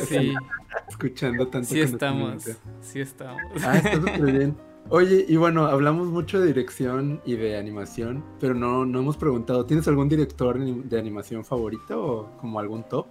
Sí. 0.08 0.34
Escuchando 0.90 1.48
tanto. 1.50 1.68
Sí 1.68 1.82
estamos, 1.82 2.50
sí 2.82 3.00
estamos. 3.00 3.44
Ah, 3.64 3.78
está 3.78 3.94
súper 3.94 4.32
bien. 4.32 4.58
Oye, 4.90 5.26
y 5.28 5.36
bueno, 5.36 5.66
hablamos 5.66 6.08
mucho 6.08 6.40
de 6.40 6.48
dirección 6.48 7.22
y 7.26 7.36
de 7.36 7.58
animación, 7.58 8.24
pero 8.40 8.54
no, 8.54 8.86
no 8.86 9.00
hemos 9.00 9.18
preguntado, 9.18 9.66
¿tienes 9.66 9.86
algún 9.90 10.08
director 10.08 10.58
de 10.58 10.98
animación 10.98 11.44
favorito 11.44 12.02
o 12.02 12.38
como 12.38 12.58
algún 12.58 12.84
top? 12.88 13.06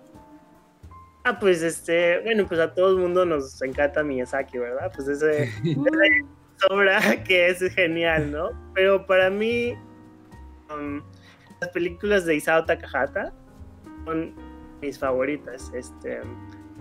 Ah, 1.24 1.38
pues 1.38 1.60
este, 1.62 2.20
bueno, 2.22 2.46
pues 2.46 2.60
a 2.60 2.72
todo 2.72 2.92
el 2.92 2.98
mundo 2.98 3.26
nos 3.26 3.60
encanta 3.60 4.02
Miyazaki, 4.02 4.56
¿verdad? 4.56 4.90
Pues 4.94 5.06
ese, 5.22 5.52
sobra 6.56 7.22
que 7.24 7.48
es 7.48 7.58
genial, 7.74 8.32
¿no? 8.32 8.48
Pero 8.74 9.04
para 9.04 9.28
mí, 9.28 9.74
um, 10.74 11.02
las 11.60 11.70
películas 11.70 12.24
de 12.24 12.36
Isao 12.36 12.64
Takahata 12.64 13.34
son 14.06 14.34
mis 14.80 14.98
favoritas. 14.98 15.70
Este, 15.74 16.20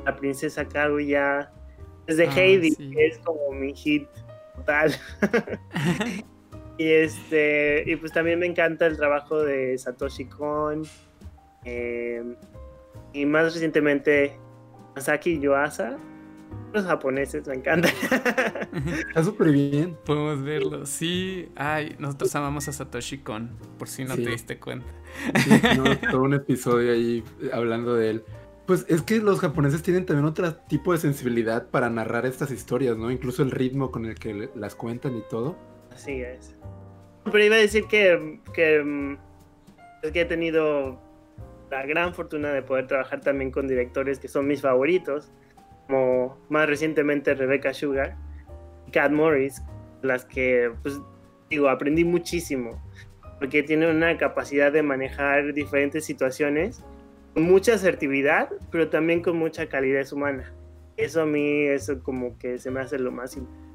la 0.05 0.15
princesa 0.15 0.65
Kaguya, 0.65 1.51
desde 2.07 2.27
ah, 2.27 2.33
Heidi, 2.33 2.73
que 2.75 3.07
es 3.07 3.17
como 3.17 3.51
mi 3.51 3.73
hit 3.75 4.07
total. 4.55 4.95
y 6.77 6.87
este, 6.89 7.83
y 7.85 7.95
pues 7.95 8.11
también 8.11 8.39
me 8.39 8.45
encanta 8.45 8.85
el 8.85 8.97
trabajo 8.97 9.43
de 9.43 9.77
Satoshi 9.77 10.25
Kon. 10.25 10.83
Em, 11.63 12.35
y 13.13 13.25
más 13.25 13.53
recientemente 13.53 14.37
Masaki 14.95 15.39
Yuasa 15.39 15.97
los 16.75 16.85
japoneses, 16.85 17.47
me 17.47 17.55
encanta. 17.55 17.89
Está 19.07 19.23
súper 19.23 19.51
bien. 19.51 19.97
Podemos 20.05 20.43
verlo. 20.43 20.85
Sí, 20.85 21.49
ay, 21.55 21.95
nosotros 21.99 22.35
amamos 22.35 22.67
a 22.67 22.73
Satoshi 22.73 23.19
Kon, 23.19 23.57
por 23.79 23.87
si 23.87 24.03
no 24.03 24.15
te 24.15 24.29
diste 24.29 24.59
cuenta. 24.59 24.85
todo 26.11 26.21
un 26.21 26.33
episodio 26.33 26.91
ahí 26.91 27.23
hablando 27.53 27.95
de 27.95 28.09
él. 28.11 28.23
Pues 28.65 28.85
es 28.89 29.03
que 29.03 29.19
los 29.19 29.39
japoneses 29.39 29.83
tienen 29.83 30.05
también 30.05 30.25
otro 30.25 30.55
tipo 30.55 30.91
de 30.91 30.97
sensibilidad 30.97 31.67
para 31.69 31.89
narrar 31.89 32.25
estas 32.25 32.49
historias, 32.49 32.97
¿no? 32.97 33.11
Incluso 33.11 33.43
el 33.43 33.51
ritmo 33.51 33.91
con 33.91 34.05
el 34.05 34.15
que 34.15 34.49
las 34.55 34.73
cuentan 34.73 35.15
y 35.17 35.21
todo. 35.29 35.55
Así 35.91 36.21
es. 36.21 36.55
Pero 37.25 37.43
iba 37.43 37.55
a 37.55 37.59
decir 37.59 37.85
que, 37.85 38.39
que, 38.53 39.17
que 40.11 40.21
he 40.21 40.25
tenido 40.25 40.99
la 41.69 41.85
gran 41.85 42.13
fortuna 42.13 42.49
de 42.49 42.61
poder 42.63 42.87
trabajar 42.87 43.21
también 43.21 43.51
con 43.51 43.67
directores 43.67 44.19
que 44.19 44.27
son 44.27 44.47
mis 44.47 44.61
favoritos, 44.61 45.31
como 45.87 46.37
más 46.49 46.67
recientemente 46.67 47.35
Rebecca 47.35 47.73
Sugar 47.73 48.15
y 48.87 48.91
Cat 48.91 49.11
Morris, 49.11 49.61
las 50.01 50.25
que, 50.25 50.71
pues, 50.81 50.99
digo, 51.49 51.69
aprendí 51.69 52.03
muchísimo, 52.03 52.81
porque 53.39 53.61
tienen 53.63 53.95
una 53.95 54.17
capacidad 54.17 54.71
de 54.71 54.81
manejar 54.81 55.53
diferentes 55.53 56.05
situaciones 56.05 56.83
mucha 57.35 57.73
asertividad, 57.73 58.49
pero 58.71 58.89
también 58.89 59.21
con 59.21 59.37
mucha 59.37 59.67
calidez 59.67 60.13
humana. 60.13 60.53
Eso 60.97 61.21
a 61.21 61.25
mí, 61.25 61.65
eso 61.65 62.01
como 62.01 62.37
que 62.37 62.57
se 62.57 62.71
me 62.71 62.79
hace 62.79 62.97
lo 62.97 63.11
más 63.11 63.35
importante. 63.35 63.65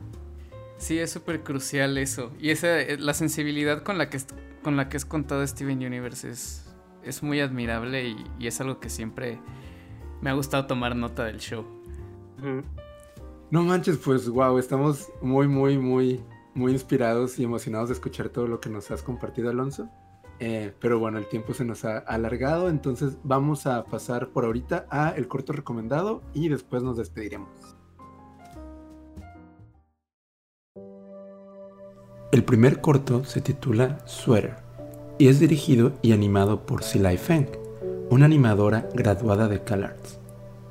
Sí, 0.78 0.98
es 0.98 1.11
súper 1.11 1.42
crucial 1.42 1.98
eso. 1.98 2.32
Y 2.40 2.50
esa, 2.50 2.80
eh, 2.80 2.96
la 2.98 3.12
sensibilidad 3.12 3.82
con 3.82 3.98
la 3.98 4.08
que, 4.08 4.18
con 4.62 4.76
la 4.76 4.88
que 4.88 4.96
es 4.96 5.04
contado 5.04 5.46
Steven 5.46 5.78
Universe 5.84 6.30
es, 6.30 6.74
es 7.04 7.22
muy 7.22 7.40
admirable 7.40 8.08
y, 8.08 8.24
y, 8.38 8.46
es 8.46 8.61
algo 8.62 8.80
que 8.80 8.88
siempre 8.88 9.38
me 10.22 10.30
ha 10.30 10.32
gustado 10.32 10.66
tomar 10.66 10.96
nota 10.96 11.24
del 11.24 11.38
show. 11.38 11.66
No 13.50 13.62
manches, 13.62 13.98
pues 13.98 14.28
wow, 14.28 14.58
estamos 14.58 15.11
muy, 15.20 15.48
muy, 15.48 15.76
muy, 15.76 16.22
muy 16.54 16.72
inspirados 16.72 17.38
y 17.38 17.44
emocionados 17.44 17.90
de 17.90 17.94
escuchar 17.94 18.30
todo 18.30 18.46
lo 18.46 18.61
que 18.61 18.70
nos 18.70 18.90
has 18.90 19.02
compartido, 19.02 19.50
Alonso. 19.50 19.90
Eh, 20.43 20.72
pero 20.80 20.99
bueno, 20.99 21.18
el 21.18 21.26
tiempo 21.26 21.53
se 21.53 21.66
nos 21.66 21.84
ha 21.84 21.99
alargado, 21.99 22.70
entonces 22.70 23.18
vamos 23.22 23.66
a 23.66 23.84
pasar 23.84 24.30
por 24.30 24.47
ahorita 24.47 24.86
a 24.88 25.11
el 25.11 25.28
corto 25.28 25.53
recomendado 25.53 26.22
y 26.32 26.49
después 26.49 26.82
nos 26.82 26.97
despediremos. 26.97 27.51
El 32.32 32.43
primer 32.45 32.80
corto 32.80 33.24
se 33.24 33.43
titula 33.43 33.99
Sweater 34.07 34.57
y 35.18 35.28
es 35.28 35.41
dirigido 35.41 35.93
y 36.01 36.12
animado 36.12 36.64
por 36.64 36.84
Silai 36.84 37.18
Feng, 37.18 37.49
una 38.09 38.24
animadora 38.24 38.88
graduada 38.95 39.47
de 39.47 39.62
CalArts. 39.62 40.20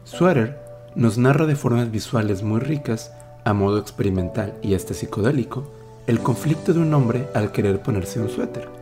Sweater 0.04 0.58
nos 0.96 1.20
narra 1.20 1.46
de 1.46 1.56
formas 1.56 1.92
visuales 1.92 2.42
muy 2.42 2.60
ricas, 2.60 3.14
a 3.46 3.54
modo 3.54 3.78
experimental 3.78 4.58
y 4.64 4.74
este 4.74 4.96
psicodélico, 4.96 5.72
el 6.08 6.22
conflicto 6.22 6.74
de 6.74 6.80
un 6.80 6.92
hombre 6.96 7.28
al 7.36 7.52
querer 7.52 7.84
ponerse 7.84 8.20
un 8.20 8.30
suéter 8.30 8.79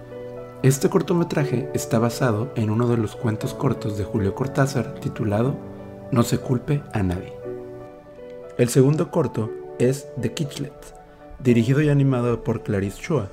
este 0.64 0.90
cortometraje 0.90 1.70
está 1.76 2.00
basado 2.00 2.52
en 2.56 2.72
uno 2.72 2.88
de 2.88 2.98
los 2.98 3.16
cuentos 3.16 3.54
cortos 3.54 3.96
de 3.96 4.04
Julio 4.04 4.34
Cortázar 4.34 4.96
titulado 4.96 5.56
No 6.12 6.24
se 6.24 6.40
culpe 6.40 6.82
a 6.94 7.04
nadie. 7.04 7.34
El 8.58 8.70
segundo 8.70 9.12
corto 9.12 9.52
es 9.78 10.08
The 10.20 10.34
Kitchlet, 10.34 10.74
dirigido 11.44 11.82
y 11.84 11.90
animado 11.90 12.44
por 12.44 12.64
Clarice 12.64 13.00
Chua. 13.00 13.28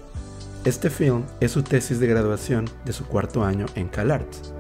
Este 0.66 0.91
film 0.91 1.22
es 1.41 1.53
su 1.53 1.62
tesis 1.62 1.99
de 1.99 2.07
graduación 2.09 2.66
de 2.85 2.93
su 2.93 3.07
cuarto 3.07 3.43
año 3.43 3.64
en 3.75 3.89
CalArts. 3.89 4.53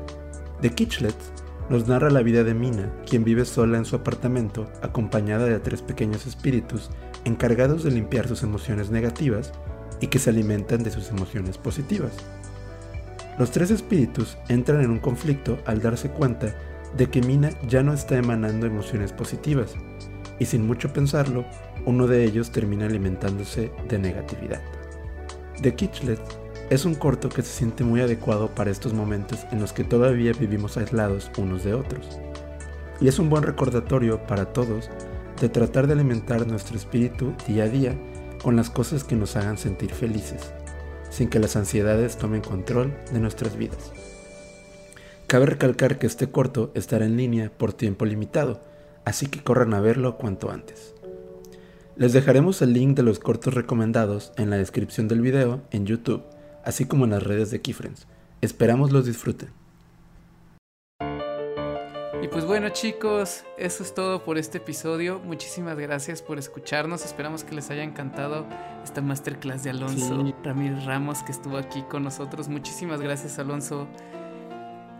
The 0.62 0.70
Kitchlet 0.70 1.14
nos 1.68 1.86
narra 1.86 2.08
la 2.08 2.22
vida 2.22 2.44
de 2.44 2.54
Mina, 2.54 2.90
quien 3.06 3.24
vive 3.24 3.44
sola 3.44 3.76
en 3.76 3.84
su 3.84 3.96
apartamento 3.96 4.66
acompañada 4.80 5.44
de 5.44 5.60
tres 5.60 5.82
pequeños 5.82 6.26
espíritus 6.26 6.90
encargados 7.26 7.84
de 7.84 7.90
limpiar 7.90 8.26
sus 8.26 8.42
emociones 8.42 8.90
negativas 8.90 9.52
y 10.00 10.06
que 10.06 10.18
se 10.18 10.30
alimentan 10.30 10.82
de 10.82 10.90
sus 10.90 11.10
emociones 11.10 11.58
positivas. 11.58 12.12
Los 13.36 13.50
tres 13.50 13.72
espíritus 13.72 14.38
entran 14.48 14.80
en 14.82 14.90
un 14.90 15.00
conflicto 15.00 15.58
al 15.66 15.82
darse 15.82 16.08
cuenta 16.08 16.54
de 16.96 17.10
que 17.10 17.20
Mina 17.20 17.50
ya 17.66 17.82
no 17.82 17.92
está 17.92 18.16
emanando 18.16 18.66
emociones 18.66 19.12
positivas, 19.12 19.74
y 20.38 20.46
sin 20.46 20.64
mucho 20.64 20.92
pensarlo, 20.92 21.44
uno 21.84 22.06
de 22.06 22.24
ellos 22.24 22.52
termina 22.52 22.86
alimentándose 22.86 23.72
de 23.88 23.98
negatividad. 23.98 24.62
The 25.62 25.74
Kitchlet 25.74 26.20
es 26.70 26.84
un 26.84 26.94
corto 26.94 27.28
que 27.28 27.42
se 27.42 27.52
siente 27.52 27.82
muy 27.82 28.00
adecuado 28.00 28.54
para 28.54 28.70
estos 28.70 28.92
momentos 28.92 29.40
en 29.50 29.60
los 29.60 29.72
que 29.72 29.82
todavía 29.82 30.32
vivimos 30.32 30.76
aislados 30.76 31.30
unos 31.36 31.64
de 31.64 31.74
otros. 31.74 32.20
Y 33.00 33.08
es 33.08 33.18
un 33.18 33.30
buen 33.30 33.42
recordatorio 33.42 34.24
para 34.26 34.52
todos 34.52 34.90
de 35.40 35.48
tratar 35.48 35.88
de 35.88 35.94
alimentar 35.94 36.46
nuestro 36.46 36.76
espíritu 36.76 37.34
día 37.48 37.64
a 37.64 37.68
día 37.68 37.96
con 38.42 38.54
las 38.54 38.70
cosas 38.70 39.02
que 39.02 39.16
nos 39.16 39.34
hagan 39.34 39.58
sentir 39.58 39.92
felices 39.92 40.52
sin 41.14 41.28
que 41.28 41.38
las 41.38 41.54
ansiedades 41.54 42.18
tomen 42.18 42.40
control 42.40 42.92
de 43.12 43.20
nuestras 43.20 43.56
vidas. 43.56 43.92
Cabe 45.28 45.46
recalcar 45.46 45.96
que 45.98 46.08
este 46.08 46.28
corto 46.28 46.72
estará 46.74 47.06
en 47.06 47.16
línea 47.16 47.52
por 47.56 47.72
tiempo 47.72 48.04
limitado, 48.04 48.60
así 49.04 49.26
que 49.26 49.40
corran 49.40 49.74
a 49.74 49.80
verlo 49.80 50.16
cuanto 50.16 50.50
antes. 50.50 50.92
Les 51.96 52.12
dejaremos 52.12 52.60
el 52.62 52.72
link 52.72 52.96
de 52.96 53.04
los 53.04 53.20
cortos 53.20 53.54
recomendados 53.54 54.32
en 54.36 54.50
la 54.50 54.56
descripción 54.56 55.06
del 55.06 55.20
video 55.20 55.62
en 55.70 55.86
YouTube, 55.86 56.24
así 56.64 56.84
como 56.84 57.04
en 57.04 57.12
las 57.12 57.22
redes 57.22 57.52
de 57.52 57.60
Keyfriends. 57.60 58.08
Esperamos 58.40 58.90
los 58.90 59.06
disfruten. 59.06 59.63
Y 62.24 62.28
pues 62.28 62.46
bueno 62.46 62.70
chicos, 62.70 63.44
eso 63.58 63.82
es 63.82 63.92
todo 63.92 64.24
por 64.24 64.38
este 64.38 64.56
episodio. 64.56 65.18
Muchísimas 65.18 65.78
gracias 65.78 66.22
por 66.22 66.38
escucharnos. 66.38 67.04
Esperamos 67.04 67.44
que 67.44 67.54
les 67.54 67.68
haya 67.70 67.82
encantado 67.82 68.46
esta 68.82 69.02
masterclass 69.02 69.62
de 69.62 69.68
Alonso 69.68 70.24
Ramírez 70.42 70.86
Ramos 70.86 71.22
que 71.22 71.32
estuvo 71.32 71.58
aquí 71.58 71.82
con 71.82 72.02
nosotros. 72.02 72.48
Muchísimas 72.48 73.02
gracias 73.02 73.38
Alonso. 73.38 73.86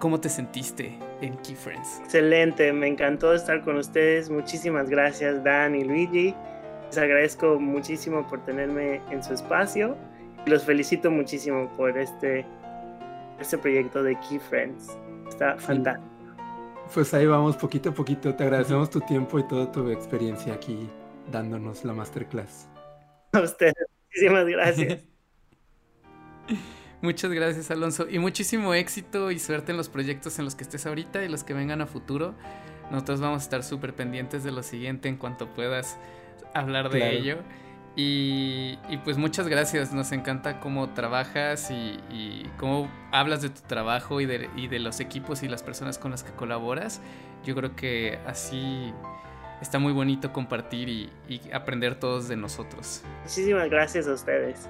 ¿Cómo 0.00 0.20
te 0.20 0.28
sentiste 0.28 0.98
en 1.22 1.34
Key 1.38 1.54
Friends? 1.54 2.00
Excelente, 2.00 2.70
me 2.74 2.88
encantó 2.88 3.32
estar 3.32 3.62
con 3.62 3.78
ustedes. 3.78 4.28
Muchísimas 4.28 4.90
gracias 4.90 5.42
Dan 5.42 5.76
y 5.76 5.82
Luigi. 5.82 6.34
Les 6.88 6.98
agradezco 6.98 7.58
muchísimo 7.58 8.26
por 8.26 8.44
tenerme 8.44 9.00
en 9.10 9.24
su 9.24 9.32
espacio. 9.32 9.96
Los 10.44 10.64
felicito 10.64 11.10
muchísimo 11.10 11.72
por 11.78 11.96
este, 11.96 12.44
este 13.40 13.56
proyecto 13.56 14.02
de 14.02 14.14
Key 14.28 14.38
Friends. 14.40 14.90
Está 15.26 15.56
fantástico. 15.56 16.13
Pues 16.92 17.14
ahí 17.14 17.26
vamos, 17.26 17.56
poquito 17.56 17.90
a 17.90 17.94
poquito. 17.94 18.34
Te 18.34 18.44
agradecemos 18.44 18.90
tu 18.90 19.00
tiempo 19.00 19.38
y 19.38 19.46
toda 19.48 19.70
tu 19.70 19.88
experiencia 19.90 20.54
aquí 20.54 20.88
dándonos 21.30 21.84
la 21.84 21.92
masterclass. 21.92 22.68
A 23.32 23.40
ustedes, 23.40 23.74
muchísimas 24.06 24.46
gracias. 24.46 25.02
Muchas 27.02 27.30
gracias, 27.32 27.70
Alonso. 27.70 28.06
Y 28.08 28.18
muchísimo 28.18 28.72
éxito 28.72 29.30
y 29.30 29.38
suerte 29.38 29.72
en 29.72 29.76
los 29.76 29.90
proyectos 29.90 30.38
en 30.38 30.46
los 30.46 30.54
que 30.54 30.64
estés 30.64 30.86
ahorita 30.86 31.22
y 31.22 31.28
los 31.28 31.44
que 31.44 31.52
vengan 31.52 31.82
a 31.82 31.86
futuro. 31.86 32.34
Nosotros 32.90 33.20
vamos 33.20 33.42
a 33.42 33.44
estar 33.44 33.62
súper 33.62 33.94
pendientes 33.94 34.42
de 34.42 34.52
lo 34.52 34.62
siguiente 34.62 35.10
en 35.10 35.16
cuanto 35.16 35.52
puedas 35.52 35.98
hablar 36.54 36.88
de 36.88 37.14
ello. 37.14 37.38
Y, 37.96 38.76
pues 39.04 39.18
muchas 39.18 39.46
gracias, 39.46 39.92
nos 39.92 40.10
encanta 40.10 40.58
cómo 40.58 40.90
trabajas 40.90 41.70
y, 41.70 42.50
cómo 42.58 42.90
hablas 43.12 43.42
de 43.42 43.50
tu 43.50 43.60
trabajo 43.62 44.20
y 44.20 44.26
de, 44.26 44.50
y 44.56 44.66
de, 44.66 44.80
los 44.80 45.00
equipos 45.00 45.42
y 45.42 45.48
las 45.48 45.62
personas 45.62 45.98
con 45.98 46.10
las 46.10 46.24
que 46.24 46.32
colaboras. 46.32 47.00
Yo 47.44 47.54
creo 47.54 47.76
que 47.76 48.18
así 48.26 48.92
está 49.60 49.78
muy 49.78 49.92
bonito 49.92 50.32
compartir 50.32 50.88
y, 50.88 51.10
aprender 51.52 51.98
todos 51.98 52.28
de 52.28 52.36
nosotros. 52.36 53.02
Muchísimas 53.22 53.70
gracias 53.70 54.08
a 54.08 54.14
ustedes. 54.14 54.68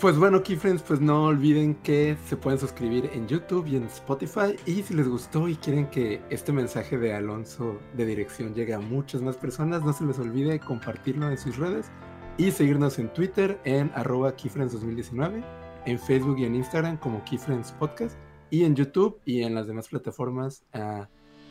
Pues 0.00 0.16
bueno, 0.16 0.42
Keyfriends, 0.42 0.82
pues 0.82 1.00
no 1.00 1.26
olviden 1.26 1.74
que 1.76 2.16
se 2.26 2.36
pueden 2.36 2.58
suscribir 2.58 3.10
en 3.12 3.28
YouTube 3.28 3.66
y 3.66 3.76
en 3.76 3.84
Spotify. 3.84 4.56
Y 4.64 4.82
si 4.82 4.94
les 4.94 5.06
gustó 5.06 5.46
y 5.48 5.56
quieren 5.56 5.86
que 5.88 6.22
este 6.30 6.50
mensaje 6.50 6.96
de 6.96 7.12
Alonso 7.12 7.78
de 7.94 8.06
dirección 8.06 8.54
llegue 8.54 8.72
a 8.72 8.80
muchas 8.80 9.20
más 9.20 9.36
personas, 9.36 9.82
no 9.82 9.92
se 9.92 10.04
les 10.04 10.18
olvide 10.18 10.58
compartirlo 10.58 11.30
en 11.30 11.36
sus 11.36 11.58
redes 11.58 11.90
y 12.36 12.50
seguirnos 12.50 12.98
en 12.98 13.12
Twitter 13.12 13.60
en 13.64 13.90
arroba 13.94 14.36
Keyfriends2019, 14.36 15.44
en 15.86 15.98
Facebook 15.98 16.38
y 16.38 16.44
en 16.44 16.54
Instagram 16.54 16.96
como 16.96 17.24
Keyfriends 17.24 17.72
Podcast 17.72 18.16
y 18.50 18.64
en 18.64 18.74
YouTube 18.74 19.20
y 19.24 19.42
en 19.42 19.54
las 19.54 19.66
demás 19.66 19.88
plataformas 19.88 20.62
uh, 20.74 21.04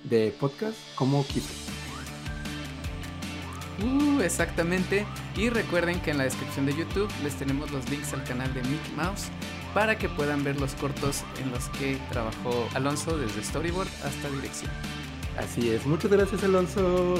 de 0.08 0.34
podcast 0.40 0.78
como 0.96 1.26
Keyfriends. 1.26 1.70
Uh, 3.84 4.22
exactamente. 4.22 5.06
Y 5.36 5.50
recuerden 5.50 6.00
que 6.02 6.12
en 6.12 6.18
la 6.18 6.26
descripción 6.26 6.66
de 6.66 6.76
YouTube 6.76 7.10
les 7.24 7.36
tenemos 7.36 7.72
los 7.72 7.90
links 7.90 8.14
al 8.14 8.24
canal 8.24 8.54
de 8.54 8.62
Mickey 8.64 8.94
Mouse 8.96 9.30
para 9.74 9.98
que 9.98 10.10
puedan 10.10 10.44
ver 10.44 10.60
los 10.60 10.76
cortos 10.76 11.24
en 11.42 11.52
los 11.52 11.70
que 11.70 11.98
trabajó 12.12 12.68
Alonso 12.74 13.18
desde 13.18 13.44
storyboard 13.44 13.88
hasta 14.04 14.30
dirección. 14.30 14.72
Así 15.38 15.72
es. 15.72 15.86
Muchas 15.86 16.12
gracias, 16.12 16.44
Alonso. 16.44 17.16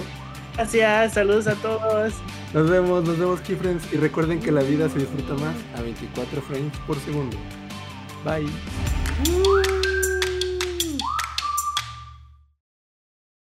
Gracias, 0.56 1.14
saludos 1.14 1.48
a 1.48 1.56
todos. 1.56 2.14
Nos 2.54 2.70
vemos, 2.70 3.04
nos 3.04 3.18
vemos, 3.18 3.42
Keyfriends. 3.42 3.92
Y 3.94 3.98
recuerden 3.98 4.40
que 4.40 4.52
la 4.52 4.62
vida 4.62 4.90
se 4.90 5.00
disfruta 5.00 5.34
más 5.36 5.56
a 5.76 5.82
24 5.82 6.42
frames 6.42 6.78
por 6.86 6.98
segundo. 7.00 7.38
Bye. 8.24 8.46
Uh. 9.30 9.81